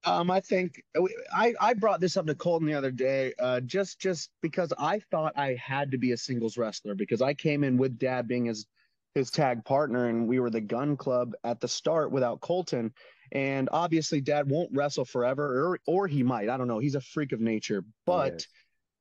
Um, 0.04 0.30
I 0.30 0.40
think 0.40 0.82
I, 1.34 1.54
I 1.60 1.74
brought 1.74 2.00
this 2.00 2.16
up 2.16 2.26
to 2.26 2.34
Colten 2.34 2.66
the 2.66 2.74
other 2.74 2.92
day, 2.92 3.34
uh, 3.38 3.60
just 3.60 3.98
just 3.98 4.30
because 4.40 4.72
I 4.78 5.00
thought 5.10 5.36
I 5.36 5.58
had 5.60 5.90
to 5.90 5.98
be 5.98 6.12
a 6.12 6.16
singles 6.16 6.56
wrestler 6.56 6.94
because 6.94 7.20
I 7.20 7.34
came 7.34 7.64
in 7.64 7.76
with 7.76 7.98
Dad 7.98 8.28
being 8.28 8.46
his 8.46 8.66
his 9.14 9.30
tag 9.30 9.64
partner, 9.64 10.08
and 10.08 10.28
we 10.28 10.38
were 10.38 10.50
the 10.50 10.60
Gunn 10.60 10.96
Club 10.96 11.32
at 11.44 11.60
the 11.60 11.68
start 11.68 12.12
without 12.12 12.40
Colten. 12.40 12.92
And 13.32 13.68
obviously, 13.72 14.20
Dad 14.20 14.48
won't 14.50 14.70
wrestle 14.74 15.04
forever, 15.04 15.44
or 15.72 15.80
or 15.86 16.06
he 16.06 16.22
might. 16.22 16.48
I 16.48 16.56
don't 16.56 16.68
know. 16.68 16.78
He's 16.78 16.94
a 16.94 17.00
freak 17.00 17.32
of 17.32 17.40
nature, 17.40 17.84
but 18.06 18.34
Yes. 18.34 18.48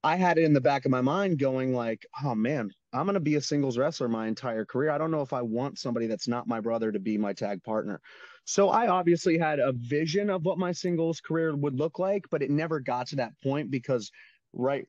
I 0.04 0.16
had 0.16 0.38
it 0.38 0.44
in 0.46 0.54
the 0.54 0.62
back 0.62 0.86
of 0.86 0.92
my 0.92 1.02
mind, 1.02 1.40
going 1.40 1.74
like, 1.74 2.06
"Oh 2.24 2.36
man, 2.36 2.72
I'm 2.94 3.06
gonna 3.06 3.20
be 3.20 3.36
a 3.36 3.42
singles 3.42 3.78
wrestler 3.78 4.08
my 4.08 4.28
entire 4.28 4.66
career. 4.66 4.92
I 4.92 4.98
don't 4.98 5.12
know 5.12 5.22
if 5.22 5.34
I 5.34 5.42
want 5.42 5.80
somebody 5.80 6.08
that's 6.08 6.28
not 6.28 6.48
my 6.48 6.60
brother 6.62 6.92
to 6.92 7.00
be 7.00 7.18
my 7.18 7.34
tag 7.34 7.64
partner." 7.64 8.02
So 8.46 8.70
I 8.70 8.88
obviously 8.88 9.38
had 9.38 9.60
a 9.60 9.74
vision 9.74 10.30
of 10.30 10.46
what 10.46 10.58
my 10.58 10.72
singles 10.72 11.20
career 11.22 11.56
would 11.56 11.76
look 11.76 12.00
like, 12.00 12.26
but 12.30 12.42
it 12.44 12.50
never 12.52 12.80
got 12.80 13.08
to 13.08 13.18
that 13.18 13.34
point 13.42 13.72
because 13.72 14.12
right 14.54 14.88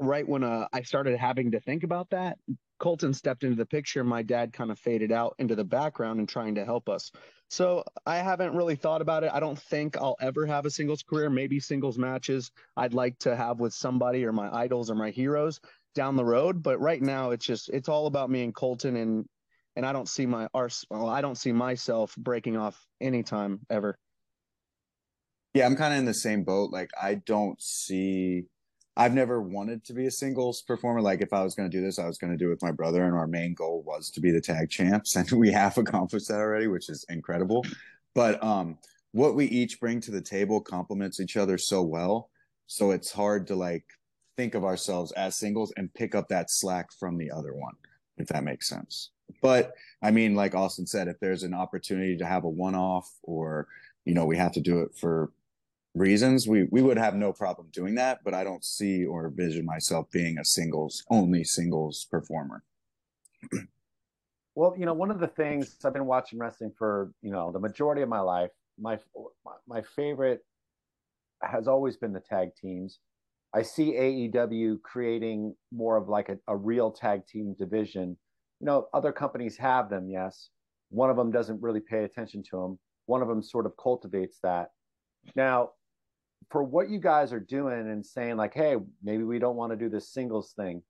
right 0.00 0.28
when 0.28 0.42
uh, 0.42 0.66
I 0.72 0.82
started 0.82 1.18
having 1.18 1.50
to 1.52 1.60
think 1.60 1.84
about 1.84 2.10
that, 2.10 2.38
Colten 2.80 3.14
stepped 3.14 3.44
into 3.44 3.56
the 3.56 3.66
picture. 3.66 4.02
My 4.02 4.22
dad 4.22 4.52
kind 4.52 4.70
of 4.70 4.78
faded 4.78 5.12
out 5.12 5.34
into 5.38 5.54
the 5.54 5.64
background 5.64 6.18
and 6.18 6.28
trying 6.28 6.54
to 6.54 6.64
help 6.64 6.88
us. 6.88 7.10
So 7.48 7.84
I 8.06 8.16
haven't 8.16 8.54
really 8.54 8.76
thought 8.76 9.02
about 9.02 9.24
it. 9.24 9.30
I 9.32 9.40
don't 9.40 9.58
think 9.58 9.96
I'll 9.96 10.16
ever 10.20 10.46
have 10.46 10.66
a 10.66 10.70
singles 10.70 11.02
career, 11.02 11.28
maybe 11.28 11.60
singles 11.60 11.98
matches 11.98 12.50
I'd 12.76 12.94
like 12.94 13.18
to 13.20 13.36
have 13.36 13.60
with 13.60 13.74
somebody 13.74 14.24
or 14.24 14.32
my 14.32 14.54
idols 14.54 14.90
or 14.90 14.94
my 14.94 15.10
heroes 15.10 15.60
down 15.94 16.16
the 16.16 16.24
road. 16.24 16.62
But 16.62 16.80
right 16.80 17.02
now 17.02 17.30
it's 17.30 17.44
just 17.44 17.68
it's 17.70 17.88
all 17.88 18.06
about 18.06 18.30
me 18.30 18.44
and 18.44 18.54
Colton 18.54 18.96
and 18.96 19.26
and 19.76 19.84
I 19.84 19.92
don't 19.92 20.08
see 20.08 20.26
my 20.26 20.48
ars 20.54 20.84
well, 20.90 21.08
I 21.08 21.20
don't 21.20 21.36
see 21.36 21.52
myself 21.52 22.14
breaking 22.16 22.56
off 22.56 22.86
anytime 23.00 23.60
ever. 23.68 23.96
Yeah, 25.54 25.66
I'm 25.66 25.76
kind 25.76 25.92
of 25.92 25.98
in 25.98 26.04
the 26.04 26.14
same 26.14 26.44
boat. 26.44 26.70
Like, 26.70 26.90
I 27.00 27.14
don't 27.14 27.60
see, 27.60 28.44
I've 28.96 29.14
never 29.14 29.40
wanted 29.40 29.84
to 29.84 29.94
be 29.94 30.06
a 30.06 30.10
singles 30.10 30.62
performer. 30.62 31.00
Like, 31.00 31.20
if 31.20 31.32
I 31.32 31.42
was 31.42 31.54
going 31.54 31.70
to 31.70 31.76
do 31.76 31.82
this, 31.82 31.98
I 31.98 32.06
was 32.06 32.18
going 32.18 32.32
to 32.32 32.36
do 32.36 32.46
it 32.46 32.50
with 32.50 32.62
my 32.62 32.72
brother, 32.72 33.04
and 33.04 33.14
our 33.14 33.26
main 33.26 33.54
goal 33.54 33.82
was 33.86 34.10
to 34.10 34.20
be 34.20 34.30
the 34.30 34.40
tag 34.40 34.70
champs. 34.70 35.16
And 35.16 35.30
we 35.32 35.50
have 35.52 35.78
accomplished 35.78 36.28
that 36.28 36.40
already, 36.40 36.66
which 36.66 36.88
is 36.88 37.04
incredible. 37.08 37.64
But 38.14 38.42
um, 38.42 38.78
what 39.12 39.34
we 39.34 39.46
each 39.46 39.80
bring 39.80 40.00
to 40.02 40.10
the 40.10 40.20
table 40.20 40.60
complements 40.60 41.20
each 41.20 41.36
other 41.36 41.58
so 41.58 41.82
well. 41.82 42.30
So 42.66 42.90
it's 42.92 43.10
hard 43.10 43.46
to 43.48 43.56
like 43.56 43.84
think 44.36 44.54
of 44.54 44.64
ourselves 44.64 45.12
as 45.12 45.36
singles 45.36 45.72
and 45.76 45.92
pick 45.94 46.14
up 46.14 46.28
that 46.28 46.50
slack 46.50 46.92
from 46.98 47.18
the 47.18 47.30
other 47.30 47.54
one, 47.54 47.74
if 48.18 48.28
that 48.28 48.44
makes 48.44 48.68
sense. 48.68 49.10
But 49.42 49.72
I 50.02 50.10
mean, 50.10 50.34
like 50.34 50.54
Austin 50.54 50.86
said, 50.86 51.08
if 51.08 51.18
there's 51.20 51.42
an 51.42 51.54
opportunity 51.54 52.16
to 52.16 52.26
have 52.26 52.44
a 52.44 52.48
one 52.48 52.74
off 52.74 53.08
or, 53.22 53.66
you 54.04 54.14
know, 54.14 54.26
we 54.26 54.36
have 54.36 54.52
to 54.52 54.60
do 54.60 54.80
it 54.80 54.94
for 54.98 55.32
reasons, 55.94 56.46
we, 56.46 56.64
we 56.70 56.82
would 56.82 56.98
have 56.98 57.14
no 57.14 57.32
problem 57.32 57.68
doing 57.72 57.94
that. 57.96 58.20
But 58.24 58.34
I 58.34 58.44
don't 58.44 58.64
see 58.64 59.04
or 59.04 59.26
envision 59.26 59.64
myself 59.64 60.10
being 60.10 60.38
a 60.38 60.44
singles, 60.44 61.04
only 61.10 61.44
singles 61.44 62.06
performer. 62.10 62.62
Well, 64.54 64.74
you 64.76 64.84
know, 64.84 64.92
one 64.94 65.10
of 65.10 65.20
the 65.20 65.28
things 65.28 65.76
I've 65.84 65.92
been 65.92 66.06
watching 66.06 66.38
wrestling 66.38 66.72
for, 66.76 67.12
you 67.22 67.30
know, 67.30 67.52
the 67.52 67.60
majority 67.60 68.02
of 68.02 68.08
my 68.08 68.20
life, 68.20 68.50
my 68.78 68.98
my 69.66 69.82
favorite 69.96 70.40
has 71.42 71.68
always 71.68 71.96
been 71.96 72.12
the 72.12 72.20
tag 72.20 72.50
teams. 72.60 72.98
I 73.54 73.62
see 73.62 73.92
AEW 73.92 74.82
creating 74.82 75.54
more 75.72 75.96
of 75.96 76.08
like 76.08 76.28
a, 76.28 76.38
a 76.46 76.56
real 76.56 76.90
tag 76.90 77.26
team 77.26 77.54
division. 77.58 78.16
You 78.60 78.66
know, 78.66 78.88
other 78.92 79.12
companies 79.12 79.56
have 79.56 79.88
them, 79.88 80.08
yes. 80.08 80.50
One 80.90 81.10
of 81.10 81.16
them 81.16 81.30
doesn't 81.30 81.62
really 81.62 81.80
pay 81.80 82.04
attention 82.04 82.42
to 82.50 82.60
them. 82.60 82.78
One 83.06 83.22
of 83.22 83.28
them 83.28 83.42
sort 83.42 83.66
of 83.66 83.72
cultivates 83.76 84.38
that. 84.42 84.70
Now, 85.34 85.70
for 86.50 86.62
what 86.62 86.90
you 86.90 86.98
guys 86.98 87.32
are 87.32 87.40
doing 87.40 87.90
and 87.90 88.04
saying 88.04 88.36
like, 88.36 88.54
hey, 88.54 88.76
maybe 89.02 89.22
we 89.22 89.38
don't 89.38 89.56
want 89.56 89.72
to 89.72 89.76
do 89.76 89.88
this 89.88 90.08
singles 90.08 90.52
thing. 90.52 90.82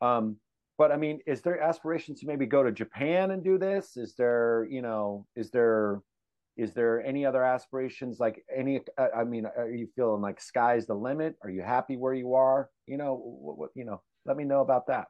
Um, 0.00 0.36
but 0.76 0.90
I 0.90 0.96
mean, 0.96 1.20
is 1.26 1.40
there 1.40 1.60
aspirations 1.60 2.20
to 2.20 2.26
maybe 2.26 2.46
go 2.46 2.64
to 2.64 2.72
Japan 2.72 3.30
and 3.30 3.42
do 3.44 3.58
this? 3.58 3.96
Is 3.96 4.14
there, 4.16 4.66
you 4.68 4.82
know, 4.82 5.24
is 5.36 5.50
there, 5.50 6.02
is 6.56 6.72
there 6.72 7.04
any 7.04 7.24
other 7.24 7.44
aspirations? 7.44 8.18
Like 8.18 8.44
any, 8.54 8.80
uh, 8.98 9.06
I 9.16 9.22
mean, 9.24 9.46
are 9.46 9.70
you 9.70 9.88
feeling 9.94 10.20
like 10.20 10.40
sky's 10.40 10.86
the 10.86 10.94
limit? 10.94 11.36
Are 11.42 11.50
you 11.50 11.62
happy 11.62 11.96
where 11.96 12.14
you 12.14 12.34
are? 12.34 12.70
You 12.86 12.96
know, 12.96 13.14
what, 13.14 13.58
what 13.58 13.70
you 13.74 13.84
know, 13.84 14.02
let 14.26 14.36
me 14.36 14.44
know 14.44 14.60
about 14.62 14.88
that. 14.88 15.06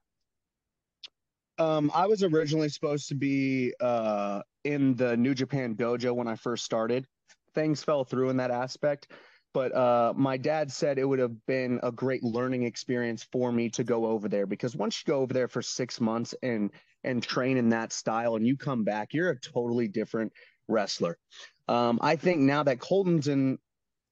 Um, 1.59 1.90
I 1.95 2.07
was 2.07 2.23
originally 2.23 2.69
supposed 2.69 3.09
to 3.09 3.14
be 3.14 3.73
uh, 3.81 4.43
in 4.64 4.97
the 4.97 5.17
New 5.17 5.35
Japan 5.35 5.77
dojo 5.77 6.12
when 6.12 6.29
I 6.29 6.35
first 6.35 6.64
started. 6.64 7.07
Things 7.55 7.83
fell 7.83 8.05
through 8.05 8.31
in 8.31 8.37
that 8.38 8.51
aspect 8.51 9.12
but 9.55 9.75
uh, 9.75 10.12
my 10.17 10.37
dad 10.37 10.71
said 10.71 10.99
it 10.99 11.05
would 11.05 11.21
have 11.21 11.47
been 11.47 11.79
a 11.85 11.93
great 11.93 12.25
learning 12.25 12.64
experience 12.64 13.23
for 13.33 13.53
me 13.53 13.71
to 13.71 13.85
go 13.85 14.05
over 14.05 14.29
there 14.29 14.47
because 14.47 14.77
once 14.77 15.01
you 15.01 15.11
go 15.11 15.21
over 15.21 15.33
there 15.33 15.49
for 15.49 15.62
six 15.62 16.01
months 16.01 16.35
and 16.43 16.71
and 17.05 17.23
train 17.23 17.57
in 17.57 17.69
that 17.69 17.93
style 17.93 18.35
and 18.35 18.47
you 18.47 18.57
come 18.57 18.85
back 18.85 19.14
you're 19.14 19.31
a 19.31 19.38
totally 19.38 19.88
different 19.88 20.33
wrestler. 20.69 21.17
Um, 21.69 21.99
i 22.03 22.17
think 22.17 22.40
now 22.40 22.64
that 22.64 22.81
Colten's 22.81 23.29
in 23.29 23.59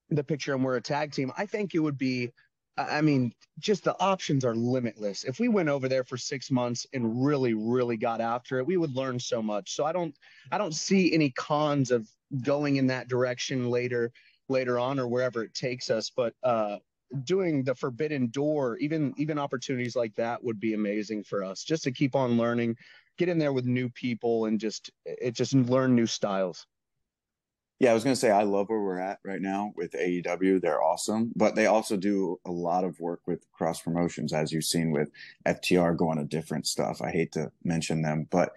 the 0.09 0.25
picture 0.25 0.55
and 0.55 0.65
we're 0.65 0.77
a 0.77 0.81
tag 0.81 1.13
team 1.13 1.33
i 1.37 1.45
think 1.45 1.75
it 1.75 1.81
would 1.81 1.99
be 1.99 2.31
i 2.79 3.01
mean 3.01 3.33
just 3.59 3.85
the 3.85 3.99
options 4.01 4.45
are 4.45 4.55
limitless. 4.55 5.25
If 5.25 5.39
we 5.39 5.49
went 5.49 5.69
over 5.69 5.89
there 5.89 6.05
for 6.05 6.17
six 6.17 6.51
months 6.51 6.87
and 6.95 7.25
really 7.25 7.53
really 7.55 7.97
got 7.97 8.21
after 8.21 8.59
it 8.59 8.67
we 8.67 8.77
would 8.77 8.95
learn 8.95 9.19
so 9.19 9.43
much. 9.43 9.75
So 9.75 9.85
i 9.85 9.93
don't 9.93 10.15
i 10.53 10.59
don't 10.59 10.75
see 10.75 11.13
any 11.13 11.31
cons 11.31 11.91
of 11.91 12.09
going 12.43 12.77
in 12.77 12.87
that 12.87 13.09
direction 13.09 13.69
later 13.69 14.13
later 14.49 14.79
on 14.79 14.99
or 14.99 15.09
wherever 15.09 15.43
it 15.43 15.55
takes 15.55 15.91
us. 15.91 16.11
But 16.15 16.35
uh, 16.43 16.79
doing 17.25 17.65
the 17.65 17.75
forbidden 17.75 18.29
door, 18.29 18.77
even 18.79 19.15
even 19.17 19.39
opportunities 19.39 19.97
like 19.97 20.15
that 20.17 20.43
would 20.43 20.61
be 20.61 20.75
amazing 20.75 21.25
for 21.25 21.45
us, 21.45 21.63
just 21.65 21.85
to 21.85 21.93
keep 21.93 22.15
on 22.15 22.37
learning, 22.37 22.77
get 23.19 23.29
in 23.29 23.39
there 23.39 23.53
with 23.53 23.65
new 23.65 23.89
people, 23.91 24.47
and 24.47 24.59
just 24.59 24.91
it 25.05 25.35
just 25.35 25.55
learn 25.55 25.95
new 25.95 26.07
styles. 26.07 26.67
Yeah, 27.79 27.91
I 27.91 27.95
was 27.95 28.05
going 28.05 28.15
to 28.15 28.21
say 28.21 28.31
I 28.31 28.45
love 28.45 28.69
where 28.69 28.81
we're 28.81 29.01
at 29.01 29.19
right 29.25 29.41
now 29.41 29.73
with 29.75 29.91
AEW. 29.93 30.63
They're 30.63 30.81
awesome, 30.81 31.33
but 31.35 31.57
they 31.57 31.67
also 31.67 31.97
do 31.97 32.39
a 32.47 32.51
lot 32.51 32.85
of 32.85 33.01
work 33.01 33.23
with 33.27 33.45
cross 33.51 33.81
promotions, 33.81 34.33
as 34.33 34.53
you've 34.53 34.63
seen 34.63 34.93
with 34.93 35.11
FTR 35.47 35.97
going 35.97 36.19
to 36.19 36.25
different 36.25 36.69
stuff. 36.69 37.03
I 37.03 37.11
hate 37.11 37.33
to 37.33 37.51
mention 37.65 38.01
them, 38.01 38.29
but 38.31 38.53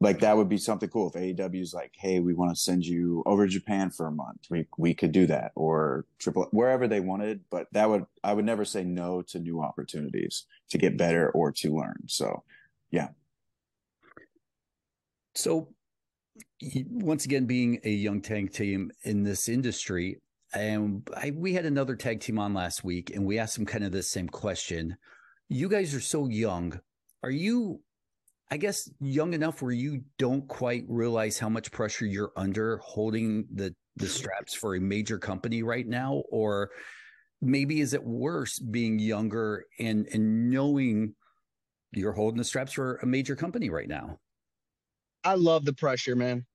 like 0.00 0.20
that 0.20 0.36
would 0.36 0.48
be 0.48 0.58
something 0.58 0.88
cool 0.88 1.08
if 1.08 1.14
AEW 1.14 1.60
is 1.60 1.74
like, 1.74 1.92
hey, 1.96 2.20
we 2.20 2.32
want 2.32 2.54
to 2.54 2.60
send 2.60 2.86
you 2.86 3.22
over 3.26 3.46
to 3.46 3.52
Japan 3.52 3.90
for 3.90 4.06
a 4.06 4.12
month. 4.12 4.46
We 4.48 4.66
we 4.76 4.94
could 4.94 5.10
do 5.10 5.26
that 5.26 5.50
or 5.56 6.06
triple 6.18 6.46
wherever 6.52 6.86
they 6.86 7.00
wanted, 7.00 7.40
but 7.50 7.66
that 7.72 7.90
would 7.90 8.06
I 8.22 8.32
would 8.32 8.44
never 8.44 8.64
say 8.64 8.84
no 8.84 9.22
to 9.22 9.40
new 9.40 9.60
opportunities 9.60 10.46
to 10.70 10.78
get 10.78 10.96
better 10.96 11.30
or 11.30 11.50
to 11.52 11.74
learn. 11.74 12.04
So, 12.06 12.44
yeah. 12.90 13.08
So, 15.34 15.74
once 16.90 17.24
again, 17.24 17.46
being 17.46 17.80
a 17.84 17.90
young 17.90 18.20
tag 18.20 18.52
team 18.52 18.92
in 19.02 19.24
this 19.24 19.48
industry, 19.48 20.20
and 20.54 21.08
I, 21.16 21.32
we 21.32 21.54
had 21.54 21.66
another 21.66 21.96
tag 21.96 22.20
team 22.20 22.38
on 22.38 22.54
last 22.54 22.84
week, 22.84 23.10
and 23.14 23.26
we 23.26 23.38
asked 23.38 23.56
them 23.56 23.66
kind 23.66 23.84
of 23.84 23.90
the 23.90 24.02
same 24.04 24.28
question. 24.28 24.96
You 25.48 25.68
guys 25.68 25.92
are 25.94 26.00
so 26.00 26.28
young. 26.28 26.80
Are 27.24 27.30
you 27.30 27.80
I 28.50 28.56
guess 28.56 28.90
young 29.00 29.34
enough 29.34 29.60
where 29.60 29.72
you 29.72 30.02
don't 30.18 30.46
quite 30.48 30.84
realize 30.88 31.38
how 31.38 31.48
much 31.48 31.70
pressure 31.70 32.06
you're 32.06 32.32
under 32.36 32.78
holding 32.78 33.46
the 33.52 33.74
the 33.96 34.08
straps 34.08 34.54
for 34.54 34.74
a 34.74 34.80
major 34.80 35.18
company 35.18 35.62
right 35.62 35.86
now? 35.86 36.22
Or 36.30 36.70
maybe 37.40 37.80
is 37.80 37.94
it 37.94 38.02
worse 38.02 38.58
being 38.58 38.98
younger 38.98 39.66
and 39.78 40.06
and 40.12 40.50
knowing 40.50 41.14
you're 41.92 42.12
holding 42.12 42.38
the 42.38 42.44
straps 42.44 42.72
for 42.72 42.96
a 42.96 43.06
major 43.06 43.36
company 43.36 43.70
right 43.70 43.88
now? 43.88 44.18
I 45.24 45.34
love 45.34 45.64
the 45.64 45.74
pressure 45.74 46.16
man. 46.16 46.46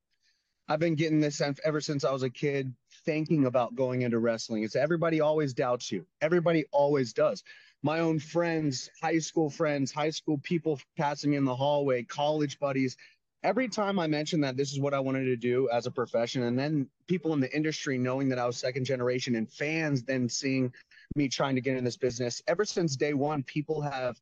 I've 0.69 0.79
been 0.79 0.95
getting 0.95 1.19
this 1.19 1.41
ever 1.65 1.81
since 1.81 2.05
I 2.05 2.11
was 2.11 2.23
a 2.23 2.29
kid 2.29 2.73
thinking 3.05 3.45
about 3.45 3.75
going 3.75 4.03
into 4.03 4.19
wrestling. 4.19 4.63
It's 4.63 4.77
everybody 4.77 5.19
always 5.19 5.53
doubts 5.53 5.91
you. 5.91 6.07
Everybody 6.21 6.63
always 6.71 7.11
does 7.11 7.43
my 7.83 7.99
own 7.99 8.17
friends, 8.17 8.89
high 9.01 9.19
school 9.19 9.49
friends, 9.49 9.91
high 9.91 10.09
school 10.09 10.39
people 10.41 10.79
passing 10.97 11.31
me 11.31 11.37
in 11.37 11.45
the 11.45 11.55
hallway, 11.55 12.01
college 12.03 12.57
buddies. 12.59 12.95
Every 13.43 13.67
time 13.67 13.99
I 13.99 14.07
mentioned 14.07 14.45
that 14.45 14.55
this 14.55 14.71
is 14.71 14.79
what 14.79 14.93
I 14.93 15.01
wanted 15.01 15.25
to 15.25 15.35
do 15.35 15.69
as 15.69 15.85
a 15.85 15.91
profession, 15.91 16.43
and 16.43 16.57
then 16.57 16.87
people 17.07 17.33
in 17.33 17.41
the 17.41 17.53
industry 17.53 17.97
knowing 17.97 18.29
that 18.29 18.39
I 18.39 18.45
was 18.45 18.57
second 18.57 18.85
generation 18.85 19.35
and 19.35 19.51
fans 19.51 20.03
then 20.03 20.29
seeing 20.29 20.73
me 21.15 21.27
trying 21.27 21.55
to 21.55 21.61
get 21.61 21.75
in 21.75 21.83
this 21.83 21.97
business, 21.97 22.41
ever 22.47 22.63
since 22.63 22.95
day 22.95 23.13
one, 23.13 23.43
people 23.43 23.81
have 23.81 24.17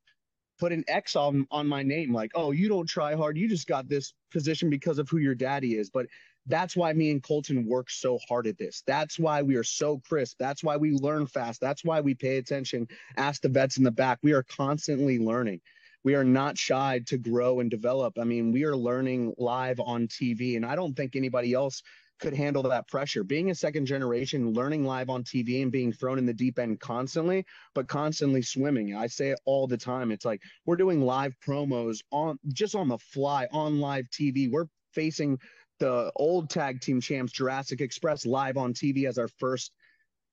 put 0.58 0.72
an 0.72 0.84
X 0.88 1.14
on 1.14 1.46
on 1.52 1.68
my 1.68 1.84
name, 1.84 2.12
like, 2.12 2.32
oh, 2.34 2.50
you 2.50 2.68
don't 2.68 2.88
try 2.88 3.14
hard, 3.14 3.38
you 3.38 3.48
just 3.48 3.68
got 3.68 3.88
this 3.88 4.12
position 4.32 4.70
because 4.70 4.98
of 4.98 5.08
who 5.08 5.18
your 5.18 5.36
daddy 5.36 5.76
is. 5.76 5.88
But 5.88 6.06
that's 6.46 6.76
why 6.76 6.92
me 6.92 7.10
and 7.10 7.22
Colten 7.22 7.66
work 7.66 7.90
so 7.90 8.18
hard 8.28 8.46
at 8.46 8.58
this. 8.58 8.82
That's 8.86 9.18
why 9.18 9.42
we 9.42 9.56
are 9.56 9.64
so 9.64 10.00
crisp. 10.08 10.36
That's 10.38 10.64
why 10.64 10.76
we 10.76 10.92
learn 10.92 11.26
fast. 11.26 11.60
That's 11.60 11.84
why 11.84 12.00
we 12.00 12.14
pay 12.14 12.38
attention. 12.38 12.88
Ask 13.16 13.42
the 13.42 13.48
vets 13.48 13.76
in 13.76 13.84
the 13.84 13.90
back. 13.90 14.18
We 14.22 14.32
are 14.32 14.42
constantly 14.42 15.18
learning. 15.18 15.60
We 16.04 16.16
are 16.16 16.24
not 16.24 16.58
shy 16.58 17.00
to 17.06 17.16
grow 17.16 17.60
and 17.60 17.70
develop. 17.70 18.18
I 18.18 18.24
mean, 18.24 18.50
we 18.50 18.64
are 18.64 18.76
learning 18.76 19.34
live 19.38 19.78
on 19.78 20.08
TV, 20.08 20.56
and 20.56 20.66
I 20.66 20.74
don't 20.74 20.94
think 20.94 21.14
anybody 21.14 21.52
else 21.52 21.82
could 22.18 22.34
handle 22.34 22.62
that 22.62 22.88
pressure. 22.88 23.22
Being 23.24 23.50
a 23.50 23.54
second 23.54 23.86
generation, 23.86 24.52
learning 24.52 24.84
live 24.84 25.10
on 25.10 25.24
TV 25.24 25.62
and 25.62 25.72
being 25.72 25.92
thrown 25.92 26.18
in 26.18 26.26
the 26.26 26.32
deep 26.32 26.58
end 26.58 26.80
constantly, 26.80 27.44
but 27.74 27.88
constantly 27.88 28.42
swimming. 28.42 28.94
I 28.96 29.06
say 29.06 29.30
it 29.30 29.40
all 29.44 29.66
the 29.66 29.76
time. 29.76 30.10
It's 30.10 30.24
like 30.24 30.40
we're 30.66 30.76
doing 30.76 31.02
live 31.02 31.34
promos 31.44 31.98
on 32.10 32.38
just 32.48 32.74
on 32.74 32.88
the 32.88 32.98
fly 32.98 33.48
on 33.52 33.80
live 33.80 34.08
TV. 34.10 34.50
We're 34.50 34.66
facing 34.92 35.38
the 35.82 36.12
old 36.14 36.48
tag 36.48 36.80
team 36.80 37.00
champs 37.00 37.32
Jurassic 37.32 37.80
Express 37.80 38.24
live 38.24 38.56
on 38.56 38.72
TV 38.72 39.08
as 39.08 39.18
our 39.18 39.26
first 39.26 39.72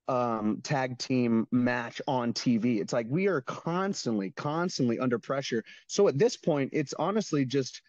um, 0.06 0.60
tag 0.62 0.96
team 0.96 1.44
match 1.50 2.00
on 2.06 2.32
TV. 2.32 2.80
It's 2.80 2.92
like 2.92 3.06
we 3.08 3.26
are 3.26 3.40
constantly, 3.40 4.30
constantly 4.30 5.00
under 5.00 5.18
pressure. 5.18 5.64
So 5.88 6.06
at 6.06 6.16
this 6.16 6.36
point, 6.36 6.70
it's 6.72 6.94
honestly 6.96 7.44
just 7.44 7.82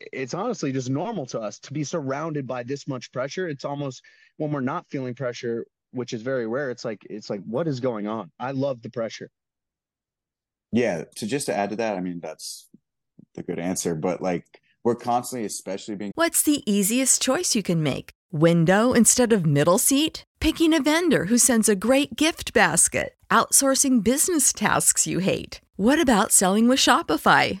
it's 0.00 0.32
honestly 0.32 0.72
just 0.72 0.88
normal 0.88 1.26
to 1.26 1.40
us 1.40 1.58
to 1.58 1.74
be 1.74 1.84
surrounded 1.84 2.46
by 2.46 2.62
this 2.62 2.88
much 2.88 3.12
pressure. 3.12 3.48
It's 3.48 3.66
almost 3.66 4.02
when 4.38 4.50
we're 4.50 4.60
not 4.62 4.86
feeling 4.88 5.14
pressure, 5.14 5.66
which 5.90 6.14
is 6.14 6.22
very 6.22 6.46
rare, 6.46 6.70
it's 6.70 6.86
like 6.86 7.06
it's 7.10 7.28
like 7.28 7.42
what 7.44 7.68
is 7.68 7.80
going 7.80 8.06
on? 8.06 8.30
I 8.40 8.52
love 8.52 8.80
the 8.80 8.88
pressure. 8.88 9.28
Yeah, 10.72 11.04
to 11.16 11.26
just 11.26 11.46
to 11.46 11.54
add 11.54 11.68
to 11.68 11.76
that, 11.76 11.98
I 11.98 12.00
mean 12.00 12.20
that's 12.20 12.70
the 13.34 13.42
good 13.42 13.58
answer, 13.58 13.94
but 13.94 14.22
like 14.22 14.46
we're 14.84 14.94
constantly, 14.94 15.46
especially 15.46 15.96
being. 15.96 16.12
What's 16.14 16.42
the 16.42 16.62
easiest 16.70 17.22
choice 17.22 17.54
you 17.54 17.62
can 17.62 17.82
make? 17.82 18.10
Window 18.32 18.92
instead 18.92 19.32
of 19.32 19.46
middle 19.46 19.78
seat? 19.78 20.24
Picking 20.40 20.74
a 20.74 20.82
vendor 20.82 21.26
who 21.26 21.38
sends 21.38 21.68
a 21.68 21.76
great 21.76 22.16
gift 22.16 22.52
basket? 22.52 23.14
Outsourcing 23.30 24.02
business 24.02 24.52
tasks 24.52 25.06
you 25.06 25.20
hate? 25.20 25.60
What 25.76 26.00
about 26.00 26.32
selling 26.32 26.68
with 26.68 26.78
Shopify? 26.78 27.60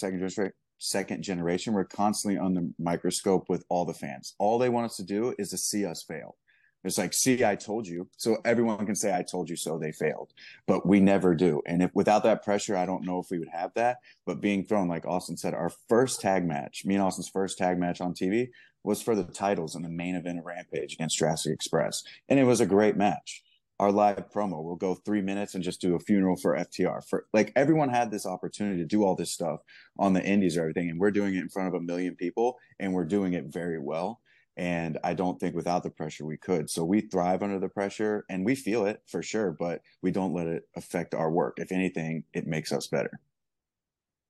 Second 0.00 0.18
generation 0.18 0.52
second 0.80 1.22
generation. 1.22 1.74
We're 1.74 1.84
constantly 1.84 2.38
on 2.38 2.54
the 2.54 2.72
microscope 2.78 3.48
with 3.48 3.64
all 3.68 3.84
the 3.84 3.94
fans. 3.94 4.34
All 4.38 4.58
they 4.58 4.70
want 4.70 4.86
us 4.86 4.96
to 4.96 5.04
do 5.04 5.34
is 5.38 5.50
to 5.50 5.58
see 5.58 5.84
us 5.84 6.02
fail. 6.02 6.36
It's 6.82 6.96
like 6.96 7.12
see 7.12 7.44
i 7.44 7.56
told 7.56 7.86
you. 7.86 8.08
So 8.16 8.38
everyone 8.44 8.86
can 8.86 8.96
say 8.96 9.14
i 9.14 9.22
told 9.22 9.50
you 9.50 9.56
so 9.56 9.78
they 9.78 9.92
failed. 9.92 10.32
But 10.66 10.86
we 10.86 10.98
never 10.98 11.34
do. 11.34 11.60
And 11.66 11.82
if 11.82 11.90
without 11.94 12.22
that 12.22 12.42
pressure 12.42 12.76
i 12.76 12.86
don't 12.86 13.04
know 13.04 13.18
if 13.18 13.26
we 13.30 13.38
would 13.38 13.48
have 13.48 13.72
that. 13.74 13.98
But 14.24 14.40
being 14.40 14.64
thrown 14.64 14.88
like 14.88 15.06
austin 15.06 15.36
said 15.36 15.52
our 15.52 15.70
first 15.88 16.22
tag 16.22 16.46
match 16.46 16.84
me 16.86 16.94
and 16.94 17.04
austin's 17.04 17.28
first 17.28 17.58
tag 17.58 17.78
match 17.78 18.00
on 18.00 18.14
tv 18.14 18.48
was 18.82 19.02
for 19.02 19.14
the 19.14 19.24
titles 19.24 19.76
in 19.76 19.82
the 19.82 19.90
main 19.90 20.14
event 20.14 20.38
of 20.38 20.46
rampage 20.46 20.94
against 20.94 21.18
jurassic 21.18 21.52
express. 21.52 22.02
And 22.30 22.40
it 22.40 22.44
was 22.44 22.62
a 22.62 22.66
great 22.66 22.96
match 22.96 23.42
our 23.80 23.90
live 23.90 24.30
promo. 24.30 24.62
We'll 24.62 24.76
go 24.76 24.94
three 24.94 25.22
minutes 25.22 25.54
and 25.54 25.64
just 25.64 25.80
do 25.80 25.94
a 25.94 25.98
funeral 25.98 26.36
for 26.36 26.54
FTR. 26.54 27.02
For 27.08 27.24
like 27.32 27.50
everyone 27.56 27.88
had 27.88 28.10
this 28.10 28.26
opportunity 28.26 28.76
to 28.76 28.86
do 28.86 29.04
all 29.04 29.16
this 29.16 29.32
stuff 29.32 29.60
on 29.98 30.12
the 30.12 30.22
indies 30.22 30.58
or 30.58 30.60
everything, 30.60 30.90
and 30.90 31.00
we're 31.00 31.10
doing 31.10 31.34
it 31.34 31.40
in 31.40 31.48
front 31.48 31.68
of 31.68 31.74
a 31.74 31.80
million 31.80 32.14
people, 32.14 32.58
and 32.78 32.92
we're 32.92 33.06
doing 33.06 33.32
it 33.32 33.46
very 33.46 33.78
well. 33.78 34.20
And 34.58 34.98
I 35.02 35.14
don't 35.14 35.40
think 35.40 35.56
without 35.56 35.82
the 35.82 35.90
pressure 35.90 36.26
we 36.26 36.36
could. 36.36 36.68
So 36.68 36.84
we 36.84 37.00
thrive 37.00 37.42
under 37.42 37.58
the 37.58 37.70
pressure, 37.70 38.26
and 38.28 38.44
we 38.44 38.54
feel 38.54 38.84
it 38.84 39.00
for 39.06 39.22
sure, 39.22 39.56
but 39.58 39.80
we 40.02 40.10
don't 40.10 40.34
let 40.34 40.46
it 40.46 40.64
affect 40.76 41.14
our 41.14 41.30
work. 41.30 41.54
If 41.56 41.72
anything, 41.72 42.24
it 42.34 42.46
makes 42.46 42.72
us 42.72 42.86
better. 42.86 43.18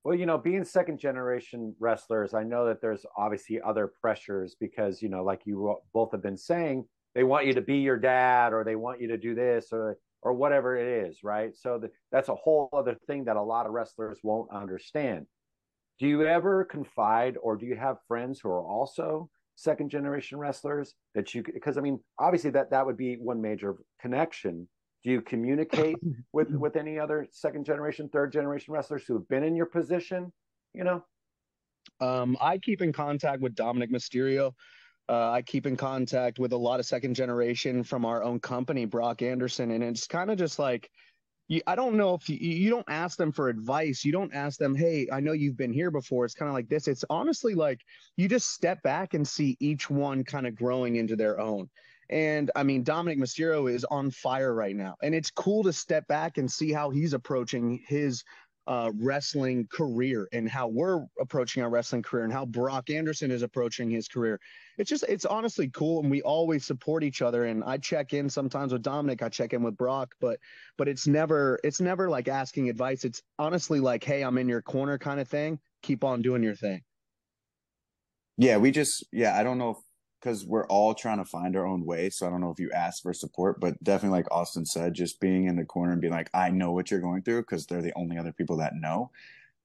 Well, 0.04 0.14
you 0.14 0.26
know, 0.26 0.38
being 0.38 0.64
second 0.64 1.00
generation 1.00 1.74
wrestlers, 1.80 2.34
I 2.34 2.44
know 2.44 2.66
that 2.66 2.80
there's 2.80 3.04
obviously 3.18 3.60
other 3.60 3.92
pressures 4.00 4.54
because, 4.60 5.02
you 5.02 5.08
know, 5.08 5.24
like 5.24 5.40
you 5.44 5.76
both 5.92 6.12
have 6.12 6.22
been 6.22 6.38
saying, 6.38 6.86
they 7.14 7.24
want 7.24 7.46
you 7.46 7.54
to 7.54 7.60
be 7.60 7.78
your 7.78 7.96
dad 7.96 8.52
or 8.52 8.64
they 8.64 8.76
want 8.76 9.00
you 9.00 9.08
to 9.08 9.18
do 9.18 9.34
this 9.34 9.68
or 9.72 9.98
or 10.22 10.34
whatever 10.34 10.76
it 10.76 11.08
is 11.08 11.20
right? 11.22 11.56
So 11.56 11.78
the, 11.78 11.90
that's 12.12 12.28
a 12.28 12.34
whole 12.34 12.68
other 12.72 12.96
thing 13.06 13.24
that 13.24 13.36
a 13.36 13.42
lot 13.42 13.66
of 13.66 13.72
wrestlers 13.72 14.18
won't 14.22 14.50
understand. 14.52 15.26
Do 15.98 16.06
you 16.06 16.26
ever 16.26 16.64
confide 16.64 17.36
or 17.42 17.56
do 17.56 17.66
you 17.66 17.76
have 17.76 17.96
friends 18.06 18.40
who 18.40 18.50
are 18.50 18.62
also 18.62 19.30
second 19.60 19.90
generation 19.90 20.38
wrestlers 20.38 20.94
that 21.14 21.34
you 21.34 21.42
because 21.42 21.76
i 21.76 21.82
mean 21.82 22.00
obviously 22.18 22.48
that 22.48 22.70
that 22.70 22.84
would 22.86 22.96
be 22.96 23.16
one 23.16 23.40
major 23.40 23.76
connection. 24.00 24.66
Do 25.04 25.10
you 25.10 25.20
communicate 25.20 25.96
with 26.32 26.50
with 26.50 26.76
any 26.76 26.98
other 26.98 27.26
second 27.30 27.66
generation 27.66 28.08
third 28.08 28.32
generation 28.32 28.72
wrestlers 28.72 29.04
who 29.06 29.14
have 29.14 29.28
been 29.28 29.44
in 29.44 29.54
your 29.54 29.66
position 29.66 30.32
you 30.72 30.84
know? 30.84 31.04
Um, 32.00 32.38
i 32.40 32.56
keep 32.56 32.80
in 32.80 32.92
contact 32.92 33.42
with 33.42 33.54
Dominik 33.54 33.90
Mysterio 33.90 34.52
uh, 35.10 35.30
I 35.32 35.42
keep 35.42 35.66
in 35.66 35.76
contact 35.76 36.38
with 36.38 36.52
a 36.52 36.56
lot 36.56 36.78
of 36.78 36.86
second 36.86 37.14
generation 37.14 37.82
from 37.82 38.04
our 38.04 38.22
own 38.22 38.38
company, 38.38 38.84
Brock 38.84 39.22
Anderson, 39.22 39.72
and 39.72 39.82
it's 39.82 40.06
kind 40.06 40.30
of 40.30 40.38
just 40.38 40.60
like, 40.60 40.88
you, 41.48 41.60
I 41.66 41.74
don't 41.74 41.96
know 41.96 42.14
if 42.14 42.28
you, 42.28 42.36
you 42.36 42.70
don't 42.70 42.88
ask 42.88 43.18
them 43.18 43.32
for 43.32 43.48
advice. 43.48 44.04
You 44.04 44.12
don't 44.12 44.32
ask 44.32 44.56
them, 44.56 44.76
hey, 44.76 45.08
I 45.12 45.18
know 45.18 45.32
you've 45.32 45.56
been 45.56 45.72
here 45.72 45.90
before. 45.90 46.24
It's 46.24 46.34
kind 46.34 46.48
of 46.48 46.54
like 46.54 46.68
this. 46.68 46.86
It's 46.86 47.04
honestly 47.10 47.54
like 47.54 47.80
you 48.16 48.28
just 48.28 48.52
step 48.52 48.80
back 48.84 49.14
and 49.14 49.26
see 49.26 49.56
each 49.58 49.90
one 49.90 50.22
kind 50.22 50.46
of 50.46 50.54
growing 50.54 50.94
into 50.94 51.16
their 51.16 51.40
own. 51.40 51.68
And 52.08 52.52
I 52.54 52.62
mean, 52.62 52.84
Dominik 52.84 53.18
Mysterio 53.18 53.68
is 53.68 53.84
on 53.84 54.12
fire 54.12 54.54
right 54.54 54.76
now. 54.76 54.94
And 55.02 55.12
it's 55.12 55.32
cool 55.32 55.64
to 55.64 55.72
step 55.72 56.06
back 56.06 56.38
and 56.38 56.50
see 56.50 56.72
how 56.72 56.90
he's 56.90 57.14
approaching 57.14 57.82
his 57.88 58.22
uh, 58.66 58.90
wrestling 59.00 59.66
career 59.72 60.28
and 60.32 60.48
how 60.48 60.68
we're 60.68 61.04
approaching 61.20 61.62
our 61.62 61.70
wrestling 61.70 62.02
career 62.02 62.24
and 62.24 62.32
how 62.32 62.44
Brock 62.44 62.90
Anderson 62.90 63.30
is 63.30 63.42
approaching 63.42 63.90
his 63.90 64.06
career. 64.08 64.38
It's 64.78 64.88
just, 64.88 65.04
it's 65.08 65.24
honestly 65.24 65.68
cool. 65.68 66.00
And 66.00 66.10
we 66.10 66.22
always 66.22 66.64
support 66.64 67.02
each 67.02 67.22
other. 67.22 67.44
And 67.44 67.64
I 67.64 67.78
check 67.78 68.12
in 68.12 68.28
sometimes 68.28 68.72
with 68.72 68.82
Dominik, 68.82 69.22
I 69.22 69.28
check 69.28 69.52
in 69.52 69.62
with 69.62 69.76
Brock, 69.76 70.14
but, 70.20 70.38
but 70.78 70.88
it's 70.88 71.06
never, 71.06 71.58
it's 71.64 71.80
never 71.80 72.08
like 72.08 72.28
asking 72.28 72.68
advice. 72.68 73.04
It's 73.04 73.22
honestly 73.38 73.80
like, 73.80 74.04
Hey, 74.04 74.22
I'm 74.22 74.38
in 74.38 74.48
your 74.48 74.62
corner 74.62 74.98
kind 74.98 75.20
of 75.20 75.28
thing. 75.28 75.58
Keep 75.82 76.04
on 76.04 76.22
doing 76.22 76.42
your 76.42 76.54
thing. 76.54 76.82
Yeah. 78.36 78.58
We 78.58 78.70
just, 78.70 79.04
yeah, 79.12 79.36
I 79.38 79.42
don't 79.42 79.58
know 79.58 79.70
if 79.70 79.76
because 80.20 80.44
we're 80.44 80.66
all 80.66 80.94
trying 80.94 81.18
to 81.18 81.24
find 81.24 81.56
our 81.56 81.66
own 81.66 81.85
way. 81.85 82.11
So 82.11 82.26
I 82.26 82.30
don't 82.30 82.40
know 82.40 82.50
if 82.50 82.61
you 82.61 82.70
ask 82.72 83.02
for 83.02 83.12
support, 83.12 83.61
but 83.61 83.83
definitely, 83.83 84.18
like 84.18 84.30
Austin 84.30 84.66
said, 84.66 84.94
just 84.94 85.20
being 85.20 85.46
in 85.46 85.56
the 85.56 85.64
corner 85.64 85.92
and 85.92 86.00
being 86.00 86.12
like, 86.12 86.30
I 86.35 86.50
know 86.50 86.72
what 86.72 86.90
you're 86.90 87.00
going 87.00 87.22
through 87.22 87.42
because 87.42 87.66
they're 87.66 87.83
the 87.83 87.96
only 87.96 88.18
other 88.18 88.33
people 88.33 88.56
that 88.59 88.74
know. 88.74 89.11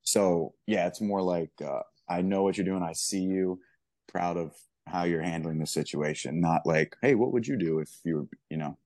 So 0.03 0.53
yeah, 0.65 0.87
it's 0.87 1.01
more 1.01 1.21
like, 1.21 1.51
uh, 1.63 1.81
I 2.07 2.21
know 2.21 2.43
what 2.43 2.57
you're 2.57 2.65
doing. 2.65 2.83
I 2.83 2.93
see 2.93 3.21
you 3.21 3.59
proud 4.07 4.37
of 4.37 4.53
how 4.87 5.03
you're 5.03 5.21
handling 5.21 5.59
the 5.59 5.65
situation, 5.65 6.39
not 6.39 6.61
like, 6.65 6.95
hey, 7.01 7.15
what 7.15 7.33
would 7.33 7.47
you 7.47 7.57
do 7.57 7.79
if 7.79 7.89
you 8.03 8.15
were, 8.15 8.27
you 8.49 8.57
know, 8.57 8.77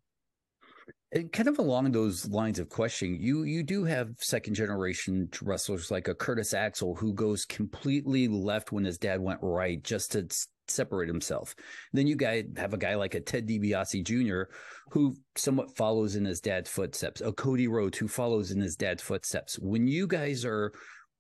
and 1.12 1.32
kind 1.32 1.49
of 1.49 1.58
along 1.58 1.91
those 1.91 2.27
lines 2.29 2.60
of 2.60 2.69
questioning, 2.69 3.19
you 3.19 3.43
you 3.43 3.63
do 3.63 3.84
have 3.86 4.13
second 4.19 4.53
generation 4.53 5.29
wrestlers 5.41 5.89
like 5.89 6.08
a 6.08 6.13
Curtis 6.13 6.53
Axel 6.53 6.93
who 6.95 7.13
goes 7.13 7.45
completely 7.45 8.27
left 8.27 8.71
when 8.71 8.86
his 8.86 8.99
dad 8.99 9.19
went 9.19 9.39
right 9.41 9.84
just 9.84 10.12
to 10.12 10.27
separate 10.69 11.08
himself. 11.08 11.55
Then 11.93 12.08
you 12.08 12.15
guys 12.15 12.45
have 12.58 12.73
a 12.73 12.77
guy 12.77 12.95
like 12.95 13.15
a 13.15 13.19
Ted 13.19 13.47
DiBiase 13.47 14.03
Jr. 14.03 14.51
who 14.91 15.15
somewhat 15.36 15.75
follows 15.75 16.15
in 16.15 16.25
his 16.25 16.41
dad's 16.41 16.69
footsteps, 16.69 17.21
a 17.21 17.32
Cody 17.32 17.67
Rhodes 17.67 17.97
who 17.97 18.08
follows 18.08 18.51
in 18.51 18.60
his 18.60 18.75
dad's 18.75 19.03
footsteps. 19.03 19.58
When 19.60 19.88
you 19.88 20.08
guys 20.08 20.45
are 20.45 20.71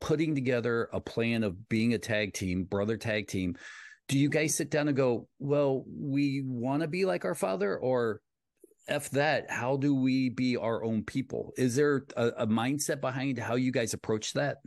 putting 0.01 0.35
together 0.35 0.89
a 0.93 1.01
plan 1.01 1.43
of 1.43 1.69
being 1.69 1.93
a 1.93 1.99
tag 1.99 2.33
team, 2.33 2.63
brother 2.63 2.97
tag 2.97 3.27
team, 3.27 3.55
do 4.07 4.17
you 4.17 4.29
guys 4.29 4.55
sit 4.55 4.71
down 4.71 4.87
and 4.87 4.97
go, 4.97 5.27
well, 5.37 5.83
we 5.87 6.41
want 6.45 6.81
to 6.81 6.87
be 6.87 7.05
like 7.05 7.25
our 7.25 7.35
father 7.35 7.77
or 7.77 8.21
F 8.87 9.11
that, 9.11 9.51
how 9.51 9.77
do 9.77 9.93
we 9.93 10.29
be 10.29 10.57
our 10.57 10.83
own 10.83 11.03
people? 11.03 11.53
Is 11.57 11.75
there 11.75 12.05
a, 12.17 12.27
a 12.39 12.47
mindset 12.47 13.01
behind 13.01 13.37
how 13.37 13.55
you 13.55 13.71
guys 13.71 13.93
approach 13.93 14.33
that? 14.33 14.57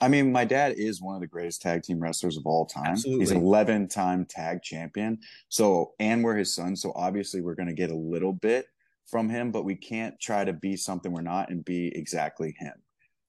I 0.00 0.08
mean, 0.08 0.30
my 0.30 0.44
dad 0.44 0.74
is 0.76 1.00
one 1.00 1.14
of 1.14 1.20
the 1.20 1.26
greatest 1.26 1.62
tag 1.62 1.82
team 1.82 2.00
wrestlers 2.00 2.36
of 2.36 2.46
all 2.46 2.66
time. 2.66 2.92
Absolutely. 2.92 3.22
He's 3.22 3.30
an 3.30 3.38
11 3.38 3.88
time 3.88 4.26
tag 4.26 4.62
champion. 4.62 5.18
So, 5.48 5.94
and 5.98 6.22
we're 6.22 6.36
his 6.36 6.54
son. 6.54 6.76
So, 6.76 6.92
obviously, 6.94 7.40
we're 7.40 7.54
going 7.54 7.68
to 7.68 7.74
get 7.74 7.90
a 7.90 7.96
little 7.96 8.32
bit 8.32 8.66
from 9.06 9.28
him, 9.28 9.52
but 9.52 9.64
we 9.64 9.74
can't 9.74 10.18
try 10.20 10.44
to 10.44 10.52
be 10.52 10.76
something 10.76 11.12
we're 11.12 11.22
not 11.22 11.50
and 11.50 11.64
be 11.64 11.96
exactly 11.96 12.54
him. 12.58 12.74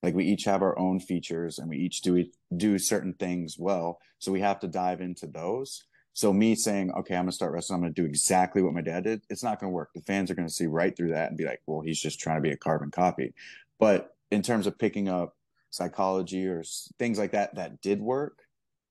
Like, 0.04 0.14
we 0.14 0.26
each 0.26 0.44
have 0.44 0.62
our 0.62 0.78
own 0.78 1.00
features 1.00 1.58
and 1.58 1.70
we 1.70 1.78
each 1.78 2.02
do, 2.02 2.26
do 2.56 2.78
certain 2.78 3.14
things 3.14 3.58
well. 3.58 4.00
So, 4.20 4.32
we 4.32 4.42
have 4.42 4.60
to 4.60 4.68
dive 4.68 5.00
into 5.00 5.28
those. 5.28 5.86
So 6.18 6.34
me 6.34 6.56
saying, 6.56 6.92
okay, 6.98 7.14
I'm 7.14 7.26
gonna 7.26 7.32
start 7.32 7.52
wrestling, 7.52 7.76
I'm 7.76 7.82
gonna 7.82 7.94
do 7.94 8.06
exactly 8.06 8.64
what 8.64 8.74
my 8.74 8.82
dad 8.82 9.04
did, 9.04 9.22
it's 9.30 9.44
not 9.44 9.60
gonna 9.60 9.70
work. 9.72 9.92
The 9.94 10.02
fans 10.02 10.32
are 10.32 10.34
gonna 10.34 10.50
see 10.50 10.66
right 10.66 10.98
through 10.98 11.10
that 11.10 11.30
and 11.30 11.38
be 11.38 11.46
like, 11.46 11.62
well, 11.68 11.82
he's 11.82 12.02
just 12.02 12.20
trying 12.20 12.38
to 12.38 12.42
be 12.42 12.50
a 12.50 12.58
carbon 12.58 12.90
copy. 12.90 13.36
But 13.78 14.16
in 14.32 14.42
terms 14.42 14.66
of 14.66 14.80
picking 14.80 15.10
up 15.10 15.37
psychology 15.70 16.48
or 16.48 16.64
things 17.00 17.18
like 17.18 17.32
that 17.32 17.56
that 17.56 17.82
did 17.82 18.02
work, 18.02 18.40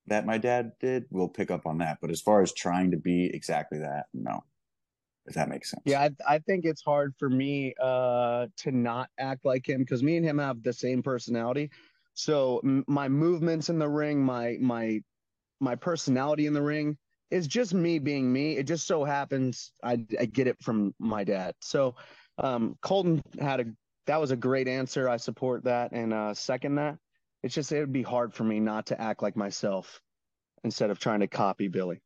that 0.07 0.27
my 0.27 0.39
dad 0.39 0.73
did, 0.81 1.05
we'll 1.11 1.29
pick 1.29 1.51
up 1.51 1.67
on 1.67 1.79
that. 1.79 1.99
But 2.01 2.11
as 2.11 2.21
far 2.21 2.43
as 2.43 2.53
trying 2.53 2.91
to 2.93 2.97
be 2.97 3.27
exactly 3.27 3.79
that, 3.81 4.07
no. 4.15 4.45
If 5.27 5.35
that 5.35 5.49
makes 5.49 5.71
sense. 5.71 5.83
Yeah, 5.85 6.03
I, 6.03 6.35
I 6.35 6.39
think 6.39 6.65
it's 6.65 6.83
hard 6.83 7.15
for 7.19 7.29
me 7.29 7.75
uh, 7.83 8.47
to 8.59 8.71
not 8.71 9.11
act 9.19 9.45
like 9.45 9.69
him 9.69 9.81
because 9.81 10.03
me 10.03 10.17
and 10.17 10.25
him 10.25 10.39
have 10.39 10.63
the 10.63 10.73
same 10.73 11.03
personality. 11.03 11.71
So 12.15 12.61
m- 12.65 12.85
my 12.87 13.09
movements 13.09 13.69
in 13.69 13.79
the 13.79 13.89
ring, 13.89 14.23
my 14.23 14.57
my 14.61 15.01
my 15.61 15.75
personality 15.75 16.47
in 16.47 16.53
the 16.53 16.63
ring 16.63 16.97
is 17.31 17.49
just 17.49 17.75
me 17.75 17.99
being 17.99 18.33
me. 18.33 18.57
It 18.57 18.65
just 18.65 18.87
so 18.87 19.03
happens 19.05 19.73
I, 19.83 20.05
I 20.19 20.27
get 20.27 20.47
it 20.47 20.57
from 20.63 20.95
my 21.01 21.25
dad. 21.25 21.55
So 21.61 21.97
um, 22.39 22.77
Colten 22.83 23.21
had 23.41 23.61
a 23.61 23.65
that 24.07 24.21
was 24.21 24.31
a 24.31 24.37
great 24.37 24.69
answer. 24.69 25.09
I 25.09 25.17
support 25.17 25.65
that 25.65 25.93
and 25.93 26.13
uh, 26.13 26.35
second 26.35 26.77
that. 26.77 26.99
It's 27.43 27.55
just 27.55 27.71
it 27.73 27.81
would 27.81 27.93
be 27.93 28.03
hard 28.03 28.35
for 28.35 28.45
me 28.45 28.61
not 28.61 28.87
to 28.87 29.01
act 29.01 29.23
like 29.23 29.37
myself 29.37 30.01
instead 30.65 30.91
of 30.91 30.99
trying 30.99 31.21
to 31.21 31.27
copy 31.27 31.69
Billy. 31.69 32.01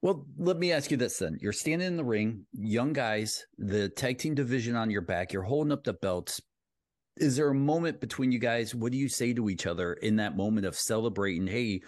Well, 0.00 0.26
let 0.38 0.58
me 0.58 0.72
ask 0.72 0.90
you 0.90 0.96
this 0.96 1.18
then. 1.18 1.38
You're 1.40 1.52
standing 1.52 1.88
in 1.88 1.96
the 1.96 2.04
ring, 2.04 2.46
young 2.52 2.92
guys, 2.92 3.44
the 3.58 3.88
tag 3.88 4.18
team 4.18 4.34
division 4.34 4.76
on 4.76 4.90
your 4.90 5.00
back, 5.02 5.32
you're 5.32 5.42
holding 5.42 5.72
up 5.72 5.82
the 5.82 5.94
belts. 5.94 6.40
Is 7.16 7.36
there 7.36 7.48
a 7.48 7.54
moment 7.54 8.00
between 8.00 8.30
you 8.30 8.38
guys? 8.38 8.76
What 8.76 8.92
do 8.92 8.98
you 8.98 9.08
say 9.08 9.32
to 9.34 9.48
each 9.48 9.66
other 9.66 9.94
in 9.94 10.16
that 10.16 10.36
moment 10.36 10.66
of 10.66 10.76
celebrating? 10.76 11.48
Hey, 11.48 11.80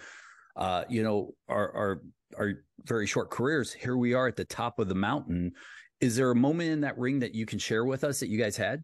uh, 0.57 0.83
you 0.89 1.03
know, 1.03 1.33
our 1.47 1.71
our 1.73 2.01
our 2.37 2.53
very 2.83 3.07
short 3.07 3.31
careers, 3.31 3.71
here 3.71 3.95
we 3.95 4.13
are 4.13 4.27
at 4.27 4.35
the 4.35 4.45
top 4.45 4.79
of 4.79 4.89
the 4.89 4.95
mountain. 4.95 5.53
Is 6.01 6.17
there 6.17 6.31
a 6.31 6.35
moment 6.35 6.71
in 6.71 6.81
that 6.81 6.97
ring 6.97 7.19
that 7.19 7.33
you 7.33 7.45
can 7.45 7.59
share 7.59 7.85
with 7.85 8.03
us 8.03 8.19
that 8.19 8.27
you 8.27 8.37
guys 8.37 8.57
had? 8.57 8.83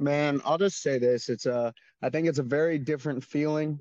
Man, 0.00 0.40
I'll 0.44 0.58
just 0.58 0.80
say 0.80 0.98
this. 0.98 1.28
It's 1.28 1.46
a 1.46 1.72
I 2.02 2.10
think 2.10 2.28
it's 2.28 2.38
a 2.38 2.44
very 2.44 2.78
different 2.78 3.24
feeling 3.24 3.80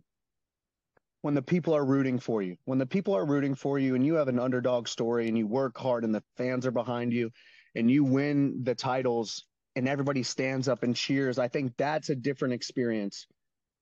when 1.22 1.34
the 1.34 1.42
people 1.42 1.76
are 1.76 1.86
rooting 1.86 2.20
for 2.20 2.42
you. 2.42 2.58
When 2.66 2.80
the 2.80 2.86
people 2.86 3.16
are 3.16 3.26
rooting 3.26 3.56
for 3.56 3.78
you 3.78 3.96
and 3.96 4.06
you 4.06 4.16
have 4.16 4.28
an 4.28 4.40
underdog 4.40 4.88
story 4.88 5.28
and 5.28 5.38
you 5.38 5.46
work 5.46 5.78
hard 5.78 6.04
and 6.04 6.14
the 6.14 6.24
fans 6.36 6.66
are 6.66 6.72
behind 6.72 7.14
you 7.14 7.32
and 7.76 7.90
you 7.90 8.04
win 8.04 8.64
the 8.64 8.76
titles 8.76 9.46
and 9.76 9.88
everybody 9.88 10.24
stands 10.24 10.68
up 10.68 10.84
and 10.84 10.96
cheers, 10.96 11.38
I 11.38 11.48
think 11.48 11.74
that's 11.78 12.10
a 12.10 12.16
different 12.16 12.54
experience. 12.56 13.28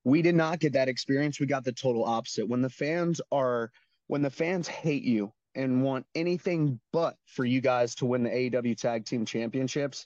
We 0.04 0.22
did 0.22 0.36
not 0.36 0.60
get 0.60 0.74
that 0.74 0.90
experience. 0.90 1.40
We 1.40 1.46
got 1.46 1.64
the 1.64 1.72
total 1.72 2.04
opposite. 2.04 2.48
When 2.48 2.62
the 2.62 2.70
fans 2.70 3.22
are 3.32 3.72
when 4.08 4.22
the 4.22 4.30
fans 4.30 4.68
hate 4.68 5.04
you 5.04 5.32
and 5.56 5.84
want 5.84 6.06
anything 6.14 6.80
but 6.92 7.16
for 7.26 7.46
you 7.46 7.62
guys 7.62 7.96
to 7.96 8.06
win 8.06 8.24
the 8.24 8.30
AEW 8.30 8.78
tag 8.78 9.06
team 9.06 9.26
championships 9.26 10.06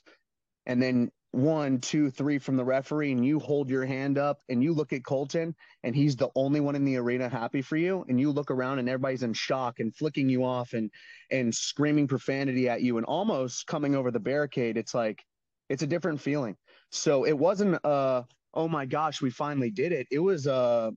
and 0.64 0.80
then 0.80 1.10
one, 1.32 1.78
two, 1.78 2.10
three 2.10 2.38
from 2.38 2.56
the 2.56 2.64
referee, 2.64 3.12
and 3.12 3.24
you 3.24 3.38
hold 3.38 3.70
your 3.70 3.84
hand 3.84 4.18
up 4.18 4.40
and 4.48 4.62
you 4.64 4.72
look 4.72 4.92
at 4.92 5.02
Colten, 5.02 5.54
and 5.84 5.94
he's 5.94 6.16
the 6.16 6.28
only 6.34 6.60
one 6.60 6.74
in 6.74 6.84
the 6.84 6.96
arena 6.96 7.28
happy 7.28 7.62
for 7.62 7.76
you, 7.76 8.04
and 8.08 8.20
you 8.20 8.32
look 8.32 8.50
around 8.50 8.80
and 8.80 8.88
everybody's 8.88 9.22
in 9.22 9.32
shock 9.32 9.78
and 9.78 9.94
flicking 9.94 10.28
you 10.28 10.44
off 10.44 10.72
and 10.72 10.90
and 11.30 11.54
screaming 11.54 12.08
profanity 12.08 12.68
at 12.68 12.82
you 12.82 12.96
and 12.96 13.06
almost 13.06 13.66
coming 13.66 13.94
over 13.94 14.10
the 14.10 14.18
barricade. 14.20 14.76
It's 14.76 14.94
like 14.94 15.22
it's 15.68 15.82
a 15.82 15.86
different 15.86 16.20
feeling. 16.20 16.56
So 16.90 17.24
it 17.24 17.38
wasn't 17.38 17.84
uh 17.84 18.24
oh 18.52 18.66
my 18.68 18.86
gosh, 18.86 19.22
we 19.22 19.30
finally 19.30 19.70
did 19.70 19.92
it. 19.92 20.08
It 20.10 20.18
was 20.18 20.48
uh 20.48 20.90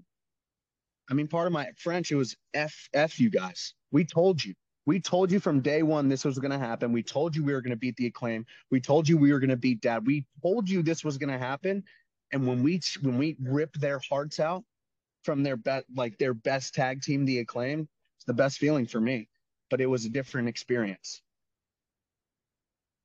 I 1.10 1.13
mean 1.13 1.28
part 1.28 1.46
of 1.46 1.54
my 1.54 1.69
French, 1.78 2.12
it 2.12 2.15
was 2.15 2.36
F 2.56 2.89
F 2.93 3.19
you 3.19 3.30
guys. 3.30 3.76
We 3.91 4.06
told 4.06 4.43
you. 4.43 4.56
We 4.86 5.00
told 5.00 5.32
you 5.32 5.39
from 5.39 5.62
day 5.62 5.82
one 5.82 6.10
this 6.10 6.26
was 6.26 6.39
going 6.39 6.52
to 6.52 6.58
happen. 6.58 6.91
We 6.91 7.04
told 7.04 7.36
you 7.36 7.43
we 7.43 7.54
were 7.54 7.62
going 7.62 7.72
to 7.72 7.78
beat 7.78 7.96
the 7.96 8.08
acclaim. 8.08 8.46
We 8.69 8.82
told 8.82 9.10
you 9.10 9.17
we 9.17 9.32
were 9.34 9.39
going 9.39 9.50
to 9.50 9.58
beat 9.58 9.82
dad. 9.82 10.06
We 10.06 10.26
told 10.41 10.69
you 10.69 10.84
this 10.84 11.04
was 11.04 11.17
going 11.17 11.32
to 11.32 11.38
happen. 11.38 11.84
And 12.32 12.48
when 12.48 12.63
we 12.63 12.82
when 13.02 13.17
we 13.17 13.38
rip 13.41 13.74
their 13.74 14.00
hearts 14.10 14.39
out 14.39 14.63
from 15.24 15.43
their 15.43 15.58
bet 15.58 15.86
like 15.96 16.17
their 16.17 16.34
best 16.34 16.76
tag 16.76 17.02
team, 17.02 17.26
the 17.26 17.39
acclaim, 17.39 17.88
it's 18.17 18.26
the 18.26 18.34
best 18.34 18.60
feeling 18.60 18.86
for 18.86 19.02
me. 19.02 19.30
But 19.69 19.82
it 19.82 19.88
was 19.88 20.06
a 20.06 20.10
different 20.10 20.50
experience. 20.50 21.23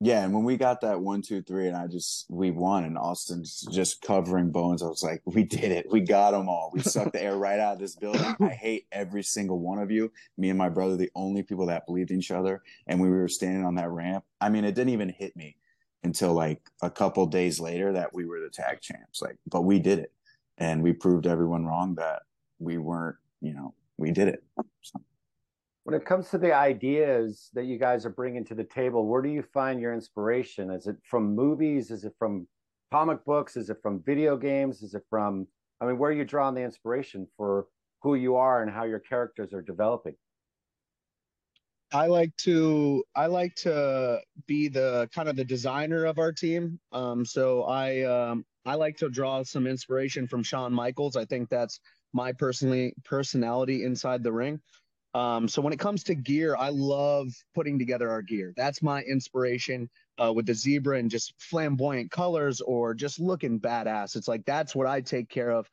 Yeah, 0.01 0.23
and 0.23 0.33
when 0.33 0.45
we 0.45 0.57
got 0.57 0.83
that 0.83 1.01
one, 1.01 1.23
two, 1.23 1.43
three, 1.43 1.67
and 1.67 1.77
I 1.77 1.89
just 1.89 2.27
we 2.29 2.53
won, 2.53 2.85
and 2.85 2.97
Austin's 2.97 3.67
just 3.73 4.01
covering 4.01 4.53
Bowens. 4.53 4.81
I 4.81 4.87
was 4.87 5.03
like, 5.03 5.23
we 5.25 5.43
did 5.43 5.73
it, 5.73 5.91
we 5.91 6.01
got 6.01 6.31
them 6.31 6.49
all. 6.49 6.71
We 6.73 6.83
sucked 6.83 7.15
the 7.15 7.23
air 7.23 7.37
right 7.37 7.59
out 7.59 7.75
of 7.75 7.79
this 7.81 7.97
building. 7.97 8.37
I 8.41 8.51
hate 8.51 8.87
every 8.93 9.25
single 9.25 9.59
one 9.59 9.81
of 9.81 9.91
you. 9.91 10.13
Me 10.37 10.51
and 10.51 10.59
my 10.59 10.69
brother, 10.69 10.97
the 10.97 11.11
only 11.17 11.43
people 11.43 11.67
that 11.67 11.85
believed 11.85 12.13
in 12.13 12.21
each 12.21 12.31
other, 12.31 12.63
and 12.87 13.01
we 13.01 13.11
were 13.11 13.27
standing 13.27 13.65
on 13.65 13.75
that 13.75 13.91
ramp. 13.91 14.25
I 14.41 14.51
mean, 14.51 14.65
it 14.65 14.77
didn't 14.77 14.93
even 14.93 15.09
hit 15.09 15.35
me 15.35 15.57
until 16.05 16.33
like 16.33 16.61
a 16.81 16.91
couple 16.91 17.27
days 17.27 17.59
later 17.59 17.93
that 17.95 18.15
we 18.15 18.25
were 18.25 18.39
the 18.39 18.51
tag 18.51 18.81
champs. 18.81 19.21
Like, 19.21 19.37
but 19.51 19.63
we 19.63 19.81
did 19.81 19.99
it, 19.99 20.13
and 20.59 20.81
we 20.81 20.93
proved 20.93 21.27
everyone 21.27 21.67
wrong 21.67 21.97
that 21.97 22.23
we 22.61 22.79
weren't. 22.79 23.17
You 23.41 23.55
know, 23.55 23.75
we 23.97 24.13
did 24.13 24.29
it. 24.29 24.45
So 24.83 25.01
when 25.89 25.99
it 25.99 26.05
comes 26.05 26.29
to 26.29 26.37
the 26.37 26.53
ideas 26.53 27.49
that 27.55 27.65
you 27.65 27.79
guys 27.79 28.05
are 28.05 28.11
bringing 28.11 28.45
to 28.45 28.55
the 28.55 28.63
table 28.63 29.07
where 29.07 29.23
do 29.23 29.31
you 29.31 29.43
find 29.43 29.81
your 29.81 29.95
inspiration? 29.95 30.71
Is 30.71 30.87
it 30.87 30.97
from 31.03 31.35
movies? 31.35 31.91
Is 31.91 32.05
it 32.05 32.13
from 32.19 32.47
comic 32.93 33.25
books? 33.25 33.57
Is 33.57 33.71
it 33.71 33.79
from 33.81 34.03
video 34.05 34.37
games? 34.37 34.83
Is 34.83 34.93
it 34.93 35.03
from 35.09 35.47
i 35.81 35.87
mean 35.87 35.97
where 35.97 36.11
are 36.11 36.13
you 36.13 36.27
drawing 36.27 36.55
the 36.55 36.61
inspiration 36.61 37.27
for 37.39 37.69
who 38.03 38.17
you 38.17 38.37
are 38.37 38.63
and 38.63 38.71
how 38.71 38.85
your 38.85 38.99
characters 38.99 39.55
are 39.55 39.63
developing? 39.63 40.15
I 41.91 42.07
like 42.07 42.37
to 42.49 43.03
i 43.17 43.25
like 43.25 43.55
to 43.63 44.21
be 44.47 44.69
the 44.69 45.09
kind 45.15 45.27
of 45.27 45.37
the 45.37 45.45
designer 45.45 46.05
of 46.05 46.19
our 46.19 46.33
team. 46.33 46.79
Um, 46.93 47.25
so 47.25 47.63
i 47.63 48.03
um, 48.03 48.45
i 48.67 48.75
like 48.75 48.99
to 48.99 49.09
draw 49.09 49.43
some 49.43 49.67
inspiration 49.67 50.29
from 50.29 50.43
Shawn 50.43 50.71
Michaels. 50.71 51.17
I 51.17 51.25
think 51.25 51.49
that's 51.49 51.81
my 52.13 52.31
personally 52.33 52.93
personality 53.07 53.85
inside 53.85 54.23
the 54.23 54.33
ring 54.33 54.61
um, 55.15 55.49
so 55.49 55.63
when 55.63 55.73
it 55.73 55.79
comes 55.79 56.05
to 56.05 56.15
gear, 56.15 56.55
I 56.57 56.69
love 56.69 57.29
putting 57.55 57.79
together 57.79 58.11
our 58.11 58.23
gear. 58.23 58.53
That's 58.57 58.83
my 58.83 59.03
inspiration 59.03 59.89
uh, 60.23 60.33
with 60.33 60.47
the 60.47 60.55
zebra 60.55 60.99
and 60.99 61.11
just 61.11 61.33
flamboyant 61.39 62.11
colors 62.11 62.61
or 62.61 62.95
just 62.95 63.19
looking 63.19 63.59
badass. 63.59 64.17
It's 64.17 64.29
like 64.29 64.45
that's 64.45 64.75
what 64.75 64.87
I 64.87 65.01
take 65.01 65.29
care 65.29 65.51
of. 65.51 65.69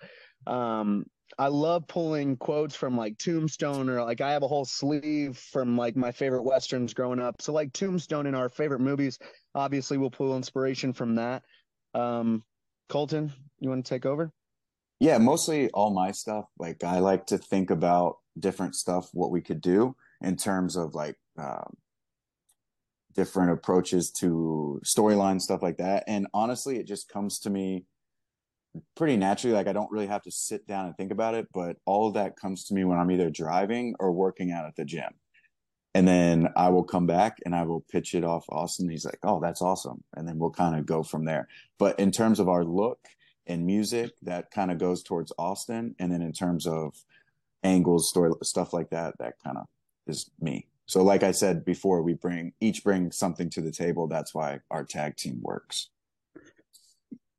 Um, 0.47 1.05
I 1.37 1.47
love 1.47 1.87
pulling 1.87 2.37
quotes 2.37 2.75
from 2.75 2.95
like 2.95 3.17
Tombstone 3.17 3.89
or 3.89 4.03
like 4.03 4.21
I 4.21 4.31
have 4.31 4.43
a 4.43 4.47
whole 4.47 4.63
sleeve 4.63 5.37
from 5.37 5.77
like 5.77 5.95
my 5.95 6.11
favorite 6.11 6.43
westerns 6.43 6.93
growing 6.93 7.19
up. 7.19 7.41
So 7.41 7.51
like 7.51 7.73
Tombstone 7.73 8.27
in 8.27 8.35
our 8.35 8.47
favorite 8.47 8.79
movies, 8.79 9.19
obviously 9.53 9.97
we'll 9.97 10.11
pull 10.11 10.37
inspiration 10.37 10.93
from 10.93 11.15
that. 11.15 11.43
Um, 11.93 12.43
Colten, 12.89 13.31
you 13.59 13.69
want 13.69 13.85
to 13.85 13.89
take 13.89 14.05
over? 14.05 14.31
Yeah, 14.99 15.17
mostly 15.17 15.69
all 15.71 15.93
my 15.93 16.11
stuff. 16.11 16.45
Like 16.57 16.83
I 16.83 16.99
like 16.99 17.25
to 17.27 17.37
think 17.37 17.69
about 17.69 18.17
different 18.39 18.75
stuff, 18.75 19.09
what 19.13 19.31
we 19.31 19.41
could 19.41 19.61
do 19.61 19.95
in 20.21 20.35
terms 20.35 20.75
of 20.75 20.95
like 20.95 21.17
um, 21.37 21.75
different 23.13 23.51
approaches 23.51 24.11
to 24.11 24.79
storyline 24.85 25.41
stuff 25.41 25.61
like 25.61 25.77
that. 25.77 26.03
And 26.07 26.27
honestly, 26.33 26.77
it 26.77 26.85
just 26.87 27.09
comes 27.09 27.39
to 27.39 27.49
me 27.49 27.85
pretty 28.95 29.17
naturally. 29.17 29.55
Like 29.55 29.67
I 29.67 29.73
don't 29.73 29.91
really 29.91 30.07
have 30.07 30.23
to 30.23 30.31
sit 30.31 30.67
down 30.67 30.85
and 30.85 30.95
think 30.97 31.11
about 31.11 31.33
it, 31.33 31.47
but 31.53 31.77
all 31.85 32.07
of 32.07 32.13
that 32.15 32.35
comes 32.35 32.65
to 32.65 32.73
me 32.73 32.83
when 32.83 32.99
I'm 32.99 33.11
either 33.11 33.29
driving 33.29 33.95
or 33.99 34.11
working 34.11 34.51
out 34.51 34.65
at 34.65 34.75
the 34.75 34.85
gym. 34.85 35.13
And 35.93 36.05
then 36.05 36.49
I 36.57 36.69
will 36.69 36.83
come 36.83 37.07
back 37.07 37.37
and 37.45 37.55
I 37.55 37.63
will 37.63 37.85
pitch 37.89 38.15
it 38.15 38.25
off 38.25 38.45
Austin. 38.49 38.89
He's 38.89 39.05
like, 39.05 39.19
"Oh, 39.23 39.39
that's 39.39 39.61
awesome," 39.61 40.03
and 40.13 40.27
then 40.27 40.37
we'll 40.37 40.51
kind 40.51 40.77
of 40.77 40.85
go 40.85 41.03
from 41.03 41.23
there. 41.23 41.47
But 41.79 41.97
in 41.97 42.11
terms 42.11 42.41
of 42.41 42.49
our 42.49 42.65
look 42.65 42.99
and 43.47 43.65
music, 43.65 44.11
that 44.23 44.51
kind 44.51 44.71
of 44.71 44.77
goes 44.77 45.03
towards 45.03 45.31
Austin. 45.39 45.95
And 45.97 46.11
then 46.11 46.21
in 46.21 46.33
terms 46.33 46.67
of 46.67 46.95
angles, 47.63 48.09
story 48.09 48.31
stuff 48.43 48.73
like 48.73 48.89
that. 48.89 49.15
That 49.19 49.35
kind 49.43 49.57
of 49.57 49.65
is 50.07 50.29
me. 50.39 50.67
So, 50.87 51.03
like 51.03 51.23
I 51.23 51.31
said 51.31 51.65
before, 51.65 52.01
we 52.01 52.13
bring 52.13 52.53
each 52.61 52.83
bring 52.83 53.11
something 53.11 53.49
to 53.51 53.61
the 53.61 53.71
table. 53.71 54.07
That's 54.07 54.33
why 54.33 54.59
our 54.69 54.83
tag 54.83 55.17
team 55.17 55.39
works. 55.41 55.89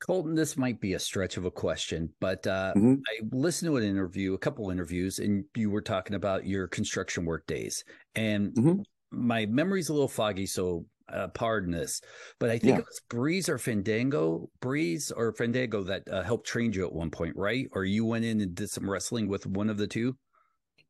Colten, 0.07 0.37
this 0.37 0.57
might 0.57 0.81
be 0.81 0.93
a 0.93 0.99
stretch 0.99 1.37
of 1.37 1.47
a 1.47 1.51
question, 1.51 2.11
but 2.21 2.47
uh, 2.47 2.73
mm-hmm. 2.77 2.95
I 3.09 3.25
listened 3.33 3.71
to 3.71 3.77
an 3.77 3.83
interview, 3.83 4.35
a 4.35 4.39
couple 4.39 4.71
interviews, 4.71 5.19
and 5.19 5.45
you 5.55 5.71
were 5.71 5.81
talking 5.81 6.17
about 6.17 6.47
your 6.47 6.69
construction 6.69 7.25
work 7.25 7.47
days, 7.47 7.85
and 8.15 8.53
mm-hmm. 8.53 8.81
my 9.11 9.47
memory's 9.47 9.89
a 9.89 9.93
little 9.93 10.09
foggy, 10.09 10.47
so 10.47 10.85
uh, 11.13 11.29
pardon 11.29 11.73
this, 11.73 12.01
but 12.39 12.51
I 12.51 12.59
think 12.59 12.75
yeah. 12.75 12.79
it 12.79 12.87
was 12.87 13.01
Breeze 13.09 13.49
or 13.49 13.59
Fandango, 13.59 14.49
Breeze 14.61 15.11
or 15.11 15.33
Fandango 15.33 15.85
that 15.85 16.09
uh, 16.11 16.23
helped 16.23 16.47
train 16.47 16.73
you 16.73 16.87
at 16.87 16.93
one 16.93 17.11
point, 17.11 17.37
right? 17.37 17.69
Or 17.73 17.85
you 17.85 18.05
went 18.05 18.25
in 18.25 18.41
and 18.41 18.55
did 18.55 18.71
some 18.71 18.89
wrestling 18.89 19.29
with 19.29 19.47
one 19.47 19.71
of 19.71 19.79
the 19.79 19.87
two. 19.87 20.17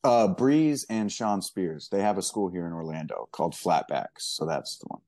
Uh, 0.05 0.29
Breeze 0.29 0.87
and 0.89 1.11
Shawn 1.11 1.43
Spears. 1.43 1.89
They 1.91 2.01
have 2.01 2.19
a 2.19 2.23
school 2.23 2.49
here 2.49 2.67
in 2.67 2.73
Orlando 2.73 3.29
called 3.33 3.55
Flatbacks, 3.55 4.21
so 4.21 4.47
that's 4.47 4.79
the 4.79 4.87
one. 4.89 5.01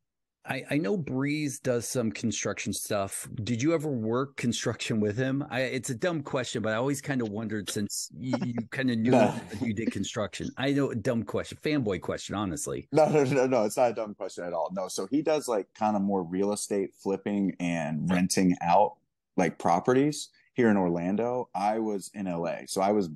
I, 0.48 0.64
I 0.70 0.78
know 0.78 0.96
Breeze 0.96 1.58
does 1.58 1.86
some 1.86 2.10
construction 2.10 2.72
stuff. 2.72 3.28
Did 3.44 3.62
you 3.62 3.74
ever 3.74 3.88
work 3.88 4.36
construction 4.36 4.98
with 4.98 5.16
him? 5.16 5.44
I, 5.50 5.60
it's 5.62 5.90
a 5.90 5.94
dumb 5.94 6.22
question, 6.22 6.62
but 6.62 6.72
I 6.72 6.76
always 6.76 7.02
kind 7.02 7.20
of 7.20 7.28
wondered 7.28 7.68
since 7.68 8.10
you, 8.18 8.34
you 8.42 8.54
kind 8.70 8.90
of 8.90 8.98
knew 8.98 9.10
no. 9.10 9.34
you 9.60 9.74
did 9.74 9.92
construction. 9.92 10.48
I 10.56 10.72
know 10.72 10.90
a 10.90 10.94
dumb 10.94 11.24
question, 11.24 11.58
fanboy 11.62 12.00
question, 12.00 12.34
honestly. 12.34 12.88
No, 12.92 13.08
no, 13.08 13.24
no, 13.24 13.46
no. 13.46 13.64
It's 13.64 13.76
not 13.76 13.90
a 13.90 13.94
dumb 13.94 14.14
question 14.14 14.44
at 14.44 14.54
all. 14.54 14.70
No. 14.72 14.88
So 14.88 15.06
he 15.06 15.20
does 15.20 15.48
like 15.48 15.66
kind 15.74 15.96
of 15.96 16.02
more 16.02 16.22
real 16.22 16.52
estate 16.52 16.94
flipping 16.94 17.54
and 17.60 18.10
renting 18.10 18.56
out 18.62 18.96
like 19.36 19.58
properties 19.58 20.30
here 20.54 20.70
in 20.70 20.78
Orlando. 20.78 21.50
I 21.54 21.78
was 21.78 22.10
in 22.14 22.24
LA, 22.24 22.60
so 22.66 22.80
I 22.80 22.92
was 22.92 23.10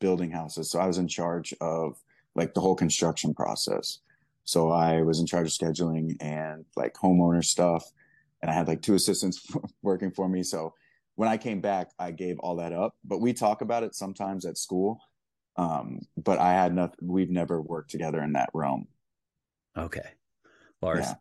building 0.00 0.30
houses. 0.30 0.70
So 0.70 0.80
I 0.80 0.86
was 0.86 0.98
in 0.98 1.08
charge 1.08 1.54
of 1.62 1.98
like 2.34 2.52
the 2.52 2.60
whole 2.60 2.74
construction 2.74 3.32
process. 3.32 4.00
So 4.44 4.70
I 4.70 5.02
was 5.02 5.20
in 5.20 5.26
charge 5.26 5.46
of 5.46 5.52
scheduling 5.52 6.16
and 6.20 6.64
like 6.76 6.94
homeowner 6.94 7.44
stuff. 7.44 7.84
And 8.42 8.50
I 8.50 8.54
had 8.54 8.68
like 8.68 8.82
two 8.82 8.94
assistants 8.94 9.46
working 9.82 10.10
for 10.10 10.28
me. 10.28 10.42
So 10.42 10.74
when 11.16 11.28
I 11.28 11.36
came 11.36 11.60
back, 11.60 11.90
I 11.98 12.10
gave 12.10 12.38
all 12.38 12.56
that 12.56 12.72
up. 12.72 12.94
But 13.04 13.20
we 13.20 13.32
talk 13.32 13.62
about 13.62 13.82
it 13.82 13.94
sometimes 13.94 14.44
at 14.44 14.58
school. 14.58 15.00
Um, 15.56 16.00
but 16.16 16.38
I 16.38 16.52
had 16.52 16.74
nothing. 16.74 16.96
We've 17.02 17.30
never 17.30 17.60
worked 17.60 17.90
together 17.90 18.22
in 18.22 18.32
that 18.32 18.50
realm. 18.52 18.88
Okay, 19.76 20.08
Lars. 20.82 21.06
Yeah. 21.06 21.14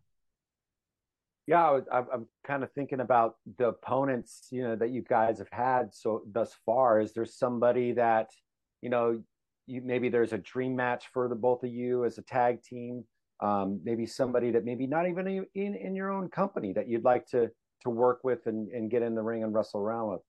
Yeah, 1.45 1.67
I 1.67 1.71
was, 1.71 1.84
I'm, 1.91 2.07
I'm 2.13 2.28
kind 2.45 2.63
of 2.63 2.71
thinking 2.71 3.01
about 3.01 3.36
the 3.57 3.67
opponents, 3.67 4.47
you 4.49 4.63
know, 4.63 4.78
that 4.78 4.91
you 4.91 5.01
guys 5.01 5.39
have 5.39 5.49
had 5.51 5.93
so 5.93 6.24
thus 6.32 6.55
far. 6.65 7.01
Is 7.01 7.11
there 7.11 7.26
somebody 7.26 7.91
that, 7.93 8.32
you 8.82 8.89
know, 8.89 9.21
you 9.65 9.82
maybe 9.84 10.07
there's 10.07 10.32
a 10.32 10.38
dream 10.38 10.76
match 10.76 11.07
for 11.13 11.28
the 11.28 11.36
both 11.36 11.63
of 11.63 11.69
you 11.69 12.05
as 12.05 12.17
a 12.17 12.21
tag 12.21 12.63
team? 12.63 13.03
Um, 13.44 13.82
maybe 13.84 14.06
somebody 14.06 14.52
that 14.52 14.64
maybe 14.64 14.88
not 14.88 15.08
even 15.08 15.28
in 15.54 15.76
in 15.76 15.96
your 15.96 16.10
own 16.10 16.30
company 16.30 16.72
that 16.74 16.88
you'd 16.88 17.04
like 17.04 17.28
to 17.28 17.52
to 17.82 17.89
work 17.89 18.24
with 18.24 18.48
and, 18.48 18.70
and 18.70 18.89
get 18.89 19.02
in 19.02 19.16
the 19.16 19.22
ring 19.22 19.44
and 19.44 19.54
wrestle 19.54 19.82
around 19.82 20.12
with. 20.12 20.22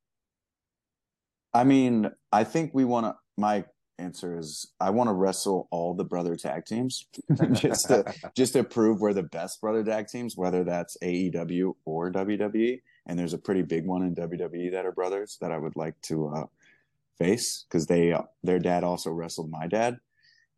I 1.52 1.62
mean, 1.62 2.10
I 2.32 2.42
think 2.44 2.72
we 2.74 2.84
want 2.84 3.06
to. 3.06 3.14
My 3.36 3.64
answer 3.98 4.36
is 4.36 4.72
I 4.80 4.90
want 4.90 5.08
to 5.08 5.14
wrestle 5.14 5.68
all 5.70 5.94
the 5.94 6.04
brother 6.04 6.34
tag 6.34 6.64
teams 6.66 7.06
just 7.52 7.86
to 7.88 8.12
just 8.36 8.54
to 8.54 8.64
prove 8.64 9.00
we're 9.00 9.12
the 9.12 9.22
best 9.22 9.60
brother 9.60 9.84
tag 9.84 10.08
teams, 10.08 10.36
whether 10.36 10.64
that's 10.64 10.96
AEW 11.02 11.74
or 11.84 12.10
WWE. 12.10 12.80
And 13.06 13.18
there's 13.18 13.34
a 13.34 13.38
pretty 13.38 13.62
big 13.62 13.86
one 13.86 14.02
in 14.02 14.14
WWE 14.14 14.72
that 14.72 14.86
are 14.86 14.92
brothers 14.92 15.38
that 15.40 15.52
I 15.52 15.58
would 15.58 15.76
like 15.76 16.00
to 16.02 16.28
uh, 16.28 16.46
face 17.18 17.64
because 17.68 17.86
they 17.86 18.12
uh, 18.12 18.22
their 18.42 18.58
dad 18.58 18.82
also 18.82 19.10
wrestled 19.10 19.50
my 19.50 19.68
dad, 19.68 19.98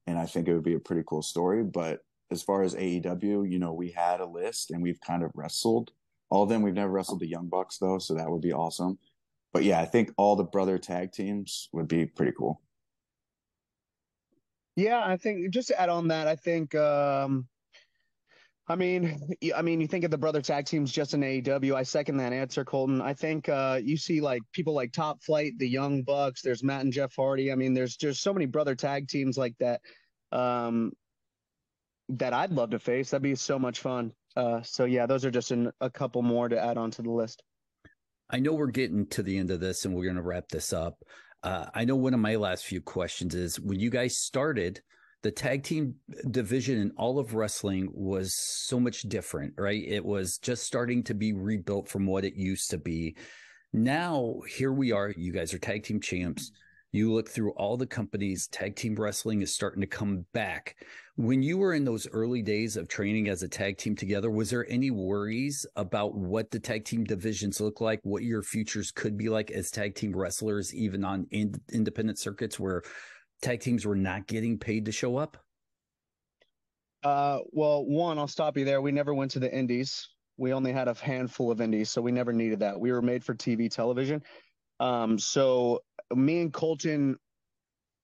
and 0.06 0.18
I 0.18 0.24
think 0.24 0.48
it 0.48 0.54
would 0.54 0.64
be 0.64 0.74
a 0.74 0.80
pretty 0.80 1.02
cool 1.06 1.22
story. 1.22 1.62
But 1.62 2.00
as 2.30 2.42
far 2.42 2.62
as 2.62 2.74
AEW, 2.74 3.50
you 3.50 3.58
know, 3.58 3.72
we 3.72 3.90
had 3.90 4.20
a 4.20 4.26
list 4.26 4.70
and 4.70 4.82
we've 4.82 5.00
kind 5.00 5.22
of 5.22 5.30
wrestled 5.34 5.92
all 6.30 6.42
of 6.42 6.48
them. 6.48 6.62
We've 6.62 6.74
never 6.74 6.90
wrestled 6.90 7.20
the 7.20 7.28
Young 7.28 7.48
Bucks 7.48 7.78
though, 7.78 7.98
so 7.98 8.14
that 8.14 8.30
would 8.30 8.40
be 8.40 8.52
awesome. 8.52 8.98
But 9.52 9.64
yeah, 9.64 9.80
I 9.80 9.84
think 9.84 10.10
all 10.16 10.36
the 10.36 10.44
brother 10.44 10.78
tag 10.78 11.12
teams 11.12 11.68
would 11.72 11.88
be 11.88 12.06
pretty 12.06 12.32
cool. 12.36 12.60
Yeah, 14.74 15.02
I 15.02 15.16
think 15.16 15.50
just 15.50 15.68
to 15.68 15.80
add 15.80 15.88
on 15.88 16.08
that, 16.08 16.26
I 16.26 16.36
think 16.36 16.74
um 16.74 17.46
I 18.68 18.74
mean, 18.74 19.20
I 19.54 19.62
mean, 19.62 19.80
you 19.80 19.86
think 19.86 20.04
of 20.04 20.10
the 20.10 20.18
brother 20.18 20.42
tag 20.42 20.66
teams 20.66 20.90
just 20.90 21.14
in 21.14 21.20
AEW. 21.20 21.76
I 21.76 21.84
second 21.84 22.16
that 22.16 22.32
answer, 22.32 22.64
Colten. 22.64 23.00
I 23.00 23.14
think 23.14 23.48
uh, 23.48 23.78
you 23.80 23.96
see 23.96 24.20
like 24.20 24.42
people 24.52 24.74
like 24.74 24.92
Top 24.92 25.22
Flight, 25.22 25.52
the 25.58 25.68
Young 25.68 26.02
Bucks. 26.02 26.42
There's 26.42 26.64
Matt 26.64 26.80
and 26.80 26.92
Jeff 26.92 27.14
Hardy. 27.14 27.52
I 27.52 27.54
mean, 27.54 27.74
there's 27.74 27.96
just 27.96 28.22
so 28.22 28.34
many 28.34 28.46
brother 28.46 28.74
tag 28.74 29.06
teams 29.06 29.38
like 29.38 29.54
that 29.60 29.80
um, 30.32 30.92
that 32.08 32.32
I'd 32.32 32.52
love 32.52 32.70
to 32.70 32.78
face. 32.78 33.10
That'd 33.10 33.22
be 33.22 33.34
so 33.34 33.58
much 33.58 33.80
fun. 33.80 34.12
Uh, 34.36 34.62
so 34.62 34.84
yeah, 34.84 35.06
those 35.06 35.24
are 35.24 35.30
just 35.30 35.52
a 35.80 35.90
couple 35.90 36.22
more 36.22 36.48
to 36.48 36.62
add 36.62 36.76
on 36.76 36.90
to 36.92 37.02
the 37.02 37.10
list. 37.10 37.42
I 38.28 38.38
know 38.40 38.52
we're 38.52 38.66
getting 38.68 39.06
to 39.08 39.22
the 39.22 39.38
end 39.38 39.50
of 39.50 39.60
this, 39.60 39.84
and 39.84 39.94
we're 39.94 40.04
going 40.04 40.16
to 40.16 40.22
wrap 40.22 40.48
this 40.48 40.72
up. 40.72 40.98
Uh, 41.42 41.66
I 41.74 41.84
know 41.84 41.96
one 41.96 42.14
of 42.14 42.20
my 42.20 42.36
last 42.36 42.64
few 42.64 42.80
questions 42.80 43.34
is 43.34 43.60
when 43.60 43.78
you 43.78 43.88
guys 43.88 44.18
started, 44.18 44.80
the 45.22 45.30
tag 45.30 45.62
team 45.62 45.94
division 46.30 46.78
in 46.78 46.92
all 46.96 47.18
of 47.18 47.34
wrestling 47.34 47.88
was 47.92 48.34
so 48.36 48.78
much 48.78 49.02
different, 49.02 49.54
right? 49.56 49.82
It 49.86 50.04
was 50.04 50.38
just 50.38 50.64
starting 50.64 51.02
to 51.04 51.14
be 51.14 51.32
rebuilt 51.32 51.88
from 51.88 52.06
what 52.06 52.24
it 52.24 52.34
used 52.34 52.70
to 52.70 52.78
be. 52.78 53.16
Now, 53.72 54.40
here 54.48 54.72
we 54.72 54.92
are. 54.92 55.12
You 55.16 55.32
guys 55.32 55.54
are 55.54 55.58
tag 55.58 55.84
team 55.84 56.00
champs. 56.00 56.50
You 56.92 57.12
look 57.12 57.28
through 57.28 57.52
all 57.52 57.76
the 57.76 57.86
companies, 57.86 58.48
tag 58.48 58.76
team 58.76 58.94
wrestling 58.94 59.42
is 59.42 59.54
starting 59.54 59.80
to 59.82 59.86
come 59.86 60.26
back. 60.32 60.76
When 61.16 61.42
you 61.42 61.56
were 61.56 61.72
in 61.72 61.84
those 61.84 62.06
early 62.12 62.42
days 62.42 62.76
of 62.76 62.88
training 62.88 63.30
as 63.30 63.42
a 63.42 63.48
tag 63.48 63.78
team 63.78 63.96
together, 63.96 64.30
was 64.30 64.50
there 64.50 64.70
any 64.70 64.90
worries 64.90 65.64
about 65.74 66.14
what 66.14 66.50
the 66.50 66.60
tag 66.60 66.84
team 66.84 67.04
divisions 67.04 67.58
look 67.58 67.80
like, 67.80 68.00
what 68.02 68.22
your 68.22 68.42
futures 68.42 68.90
could 68.90 69.16
be 69.16 69.30
like 69.30 69.50
as 69.50 69.70
tag 69.70 69.94
team 69.94 70.14
wrestlers, 70.14 70.74
even 70.74 71.06
on 71.06 71.26
in- 71.30 71.58
independent 71.72 72.18
circuits 72.18 72.60
where 72.60 72.82
tag 73.40 73.60
teams 73.60 73.86
were 73.86 73.96
not 73.96 74.26
getting 74.26 74.58
paid 74.58 74.84
to 74.84 74.92
show 74.92 75.16
up? 75.16 75.38
Uh, 77.02 77.38
well, 77.50 77.86
one, 77.86 78.18
I'll 78.18 78.28
stop 78.28 78.58
you 78.58 78.66
there. 78.66 78.82
We 78.82 78.92
never 78.92 79.14
went 79.14 79.30
to 79.30 79.38
the 79.38 79.50
indies. 79.50 80.06
We 80.36 80.52
only 80.52 80.72
had 80.72 80.86
a 80.86 80.92
handful 80.92 81.50
of 81.50 81.62
indies, 81.62 81.88
so 81.88 82.02
we 82.02 82.12
never 82.12 82.34
needed 82.34 82.60
that. 82.60 82.78
We 82.78 82.92
were 82.92 83.00
made 83.00 83.24
for 83.24 83.34
TV 83.34 83.70
television. 83.70 84.22
Um, 84.80 85.18
so 85.18 85.80
me 86.14 86.42
and 86.42 86.52
Colten, 86.52 87.14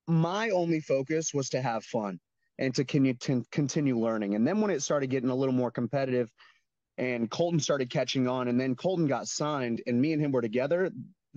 my 0.07 0.49
only 0.49 0.81
focus 0.81 1.35
was 1.35 1.51
to 1.51 1.61
have 1.61 1.85
fun 1.85 2.19
and 2.59 2.75
to 2.75 2.85
continue 2.85 3.15
to 3.15 3.45
continue 3.51 3.99
learning. 3.99 4.35
And 4.35 4.47
then 4.47 4.61
when 4.61 4.71
it 4.71 4.83
started 4.83 5.09
getting 5.11 5.31
a 5.31 5.35
little 5.35 5.55
more 5.55 5.71
competitive 5.71 6.31
and 6.99 7.31
Colten 7.31 7.61
started 7.61 7.91
catching 7.91 8.29
on 8.29 8.49
and 8.49 8.61
then 8.61 8.77
Colten 8.77 9.09
got 9.09 9.29
signed 9.29 9.83
and 9.87 10.01
me 10.01 10.13
and 10.13 10.23
him 10.23 10.33
were 10.33 10.43
together, 10.43 10.91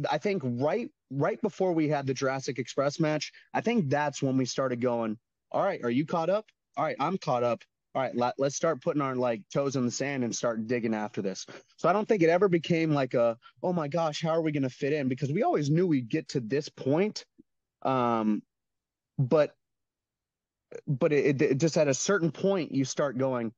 I 0.09 0.17
think 0.17 0.41
right 0.43 0.89
right 1.09 1.41
before 1.41 1.71
we 1.71 1.87
had 1.87 2.05
the 2.05 2.13
Jurassic 2.13 2.59
Express 2.59 2.99
match, 2.99 3.31
I 3.53 3.61
think 3.61 3.89
that's 3.89 4.21
when 4.21 4.37
we 4.37 4.45
started 4.45 4.81
going, 4.81 5.17
all 5.51 5.63
right, 5.63 5.79
are 5.83 5.89
you 5.89 6.05
caught 6.05 6.29
up? 6.29 6.45
All 6.77 6.83
right, 6.83 6.97
I'm 6.99 7.17
caught 7.17 7.43
up. 7.43 7.63
All 7.93 8.01
right, 8.01 8.13
let, 8.13 8.33
let's 8.37 8.57
start 8.57 8.81
putting 8.81 9.01
our 9.01 9.15
like 9.15 9.41
toes 9.53 9.77
in 9.77 9.85
the 9.85 9.91
sand 9.91 10.25
and 10.25 10.35
start 10.35 10.67
digging 10.67 10.93
after 10.93 11.21
this. 11.21 11.45
So 11.77 11.87
I 11.87 11.93
don't 11.93 12.05
think 12.05 12.23
it 12.23 12.29
ever 12.29 12.49
became 12.49 12.91
like 12.91 13.13
a, 13.13 13.37
oh 13.63 13.71
my 13.71 13.87
gosh, 13.87 14.21
how 14.21 14.31
are 14.31 14.41
we 14.41 14.51
going 14.51 14.63
to 14.63 14.69
fit 14.69 14.91
in? 14.91 15.07
Because 15.07 15.31
we 15.31 15.43
always 15.43 15.69
knew 15.69 15.87
we'd 15.87 16.09
get 16.09 16.27
to 16.29 16.41
this 16.41 16.67
point. 16.67 17.23
Um, 17.83 18.43
but 19.17 19.55
but 20.87 21.13
it, 21.13 21.41
it 21.41 21.57
just 21.59 21.77
at 21.77 21.87
a 21.87 21.93
certain 21.93 22.31
point 22.31 22.71
you 22.71 22.85
start 22.85 23.17
going 23.17 23.51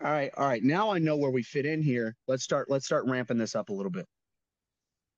all 0.00 0.10
right 0.10 0.30
all 0.36 0.46
right 0.46 0.62
now 0.62 0.90
i 0.90 0.98
know 0.98 1.16
where 1.16 1.30
we 1.30 1.42
fit 1.42 1.66
in 1.66 1.82
here. 1.82 2.16
Let's 2.28 2.44
start 2.44 2.70
let's 2.70 2.86
start 2.86 3.04
ramping 3.06 3.38
this 3.38 3.54
up 3.54 3.68
a 3.68 3.72
little 3.72 3.90
bit. 3.90 4.06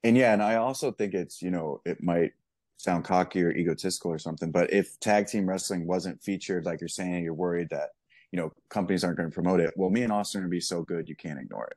And 0.03 0.17
yeah 0.17 0.33
and 0.33 0.43
i 0.43 0.57
also 0.57 0.91
think 0.91 1.15
it's 1.15 1.43
you 1.43 1.51
know 1.51 1.81
it 1.85 2.03
might 2.03 2.33
sound 2.77 3.05
cocky 3.05 3.43
or 3.43 3.53
egotistical 3.53 4.11
or 4.11 4.19
something 4.19 4.51
but 4.51 4.73
if 4.73 4.99
tag 5.01 5.27
team 5.27 5.49
wrestling 5.49 5.87
wasn't 5.87 6.23
featured 6.23 6.65
like 6.65 6.81
you're 6.81 6.89
saying 6.89 7.23
you're 7.25 7.33
worried 7.33 7.69
that 7.71 7.91
you 8.33 8.39
know 8.39 8.53
companies 8.69 9.05
aren't 9.05 9.17
going 9.17 9.31
to 9.31 9.35
promote 9.35 9.61
it 9.61 9.73
well 9.77 9.91
me 9.91 10.03
and 10.03 10.13
austin 10.13 10.41
are 10.41 10.43
going 10.43 10.51
to 10.51 10.57
be 10.57 10.61
so 10.61 10.83
good 10.83 11.09
you 11.09 11.15
can't 11.15 11.39
ignore 11.39 11.67
it 11.67 11.77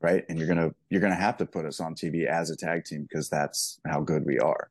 right? 0.00 0.24
And 0.28 0.38
you're 0.38 0.48
going 0.48 0.58
to 0.58 0.74
you're 0.88 1.00
going 1.00 1.12
to 1.12 1.18
have 1.18 1.36
to 1.38 1.46
put 1.46 1.66
us 1.66 1.80
on 1.80 1.94
tv 1.94 2.26
as 2.26 2.50
a 2.50 2.56
tag 2.56 2.84
team 2.84 3.02
because 3.02 3.28
that's 3.28 3.80
how 3.86 4.00
good 4.00 4.24
we 4.24 4.38
are 4.38 4.70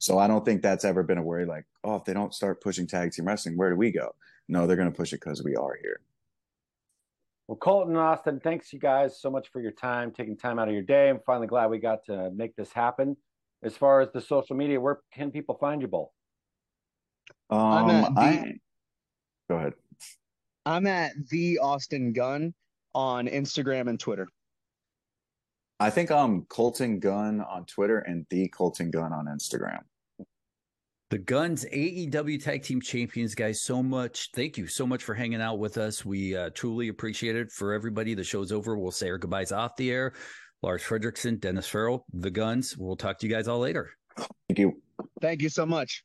so 0.00 0.18
I 0.18 0.26
don't 0.26 0.44
think 0.46 0.62
that's 0.62 0.86
ever 0.86 1.02
been 1.02 1.18
a 1.18 1.22
worry 1.22 1.44
like, 1.44 1.66
oh, 1.84 1.96
if 1.96 2.04
they 2.04 2.14
don't 2.14 2.32
start 2.32 2.62
pushing 2.62 2.86
tag 2.86 3.12
team 3.12 3.26
wrestling, 3.26 3.58
where 3.58 3.68
do 3.68 3.76
we 3.76 3.92
go? 3.92 4.14
No, 4.48 4.66
they're 4.66 4.76
going 4.76 4.90
to 4.90 4.96
push 4.96 5.12
it 5.12 5.20
because 5.20 5.44
we 5.44 5.54
are 5.54 5.76
here. 5.82 6.00
Well, 7.46 7.58
Colten 7.58 7.98
Austin, 7.98 8.40
thanks 8.40 8.72
you 8.72 8.78
guys 8.78 9.20
so 9.20 9.30
much 9.30 9.48
for 9.52 9.60
your 9.60 9.72
time, 9.72 10.10
taking 10.10 10.38
time 10.38 10.58
out 10.58 10.68
of 10.68 10.74
your 10.74 10.82
day. 10.82 11.10
I'm 11.10 11.20
finally 11.26 11.48
glad 11.48 11.68
we 11.68 11.78
got 11.78 12.06
to 12.06 12.30
make 12.30 12.56
this 12.56 12.72
happen. 12.72 13.14
As 13.62 13.76
far 13.76 14.00
as 14.00 14.08
the 14.14 14.22
social 14.22 14.56
media, 14.56 14.80
where 14.80 15.00
can 15.12 15.30
people 15.30 15.58
find 15.60 15.82
you 15.82 15.88
both? 15.88 16.08
Um, 17.50 17.88
the, 17.88 18.12
I, 18.16 18.54
go 19.50 19.56
ahead. 19.56 19.74
I'm 20.64 20.86
at 20.86 21.12
the 21.28 21.58
Austin 21.58 22.14
Gunn 22.14 22.54
on 22.94 23.26
Instagram 23.26 23.90
and 23.90 24.00
Twitter. 24.00 24.28
I 25.78 25.90
think 25.90 26.10
I'm 26.10 26.44
Colten 26.44 27.00
Gunn 27.00 27.42
on 27.42 27.66
Twitter 27.66 27.98
and 27.98 28.24
the 28.30 28.48
Colten 28.48 28.90
Gunn 28.90 29.12
on 29.12 29.26
Instagram. 29.26 29.80
The 31.10 31.18
Gunns 31.18 31.64
AEW 31.64 32.40
Tag 32.40 32.62
Team 32.62 32.80
Champions, 32.80 33.34
guys, 33.34 33.60
so 33.62 33.82
much. 33.82 34.30
Thank 34.32 34.56
you 34.56 34.68
so 34.68 34.86
much 34.86 35.02
for 35.02 35.12
hanging 35.12 35.40
out 35.40 35.58
with 35.58 35.76
us. 35.76 36.04
We 36.04 36.36
uh, 36.36 36.50
truly 36.54 36.86
appreciate 36.86 37.34
it. 37.34 37.50
For 37.50 37.72
everybody, 37.72 38.14
the 38.14 38.22
show's 38.22 38.52
over. 38.52 38.78
We'll 38.78 38.92
say 38.92 39.10
our 39.10 39.18
goodbyes 39.18 39.50
off 39.50 39.74
the 39.74 39.90
air. 39.90 40.12
Lars 40.62 40.82
Frederiksen, 40.82 41.40
Dennis 41.40 41.66
Farrell, 41.66 42.06
The 42.12 42.30
Gunns. 42.30 42.76
We'll 42.78 42.94
talk 42.94 43.18
to 43.18 43.26
you 43.26 43.32
guys 43.32 43.48
all 43.48 43.58
later. 43.58 43.90
Thank 44.16 44.60
you. 44.60 44.80
Thank 45.20 45.42
you 45.42 45.48
so 45.48 45.66
much. 45.66 46.04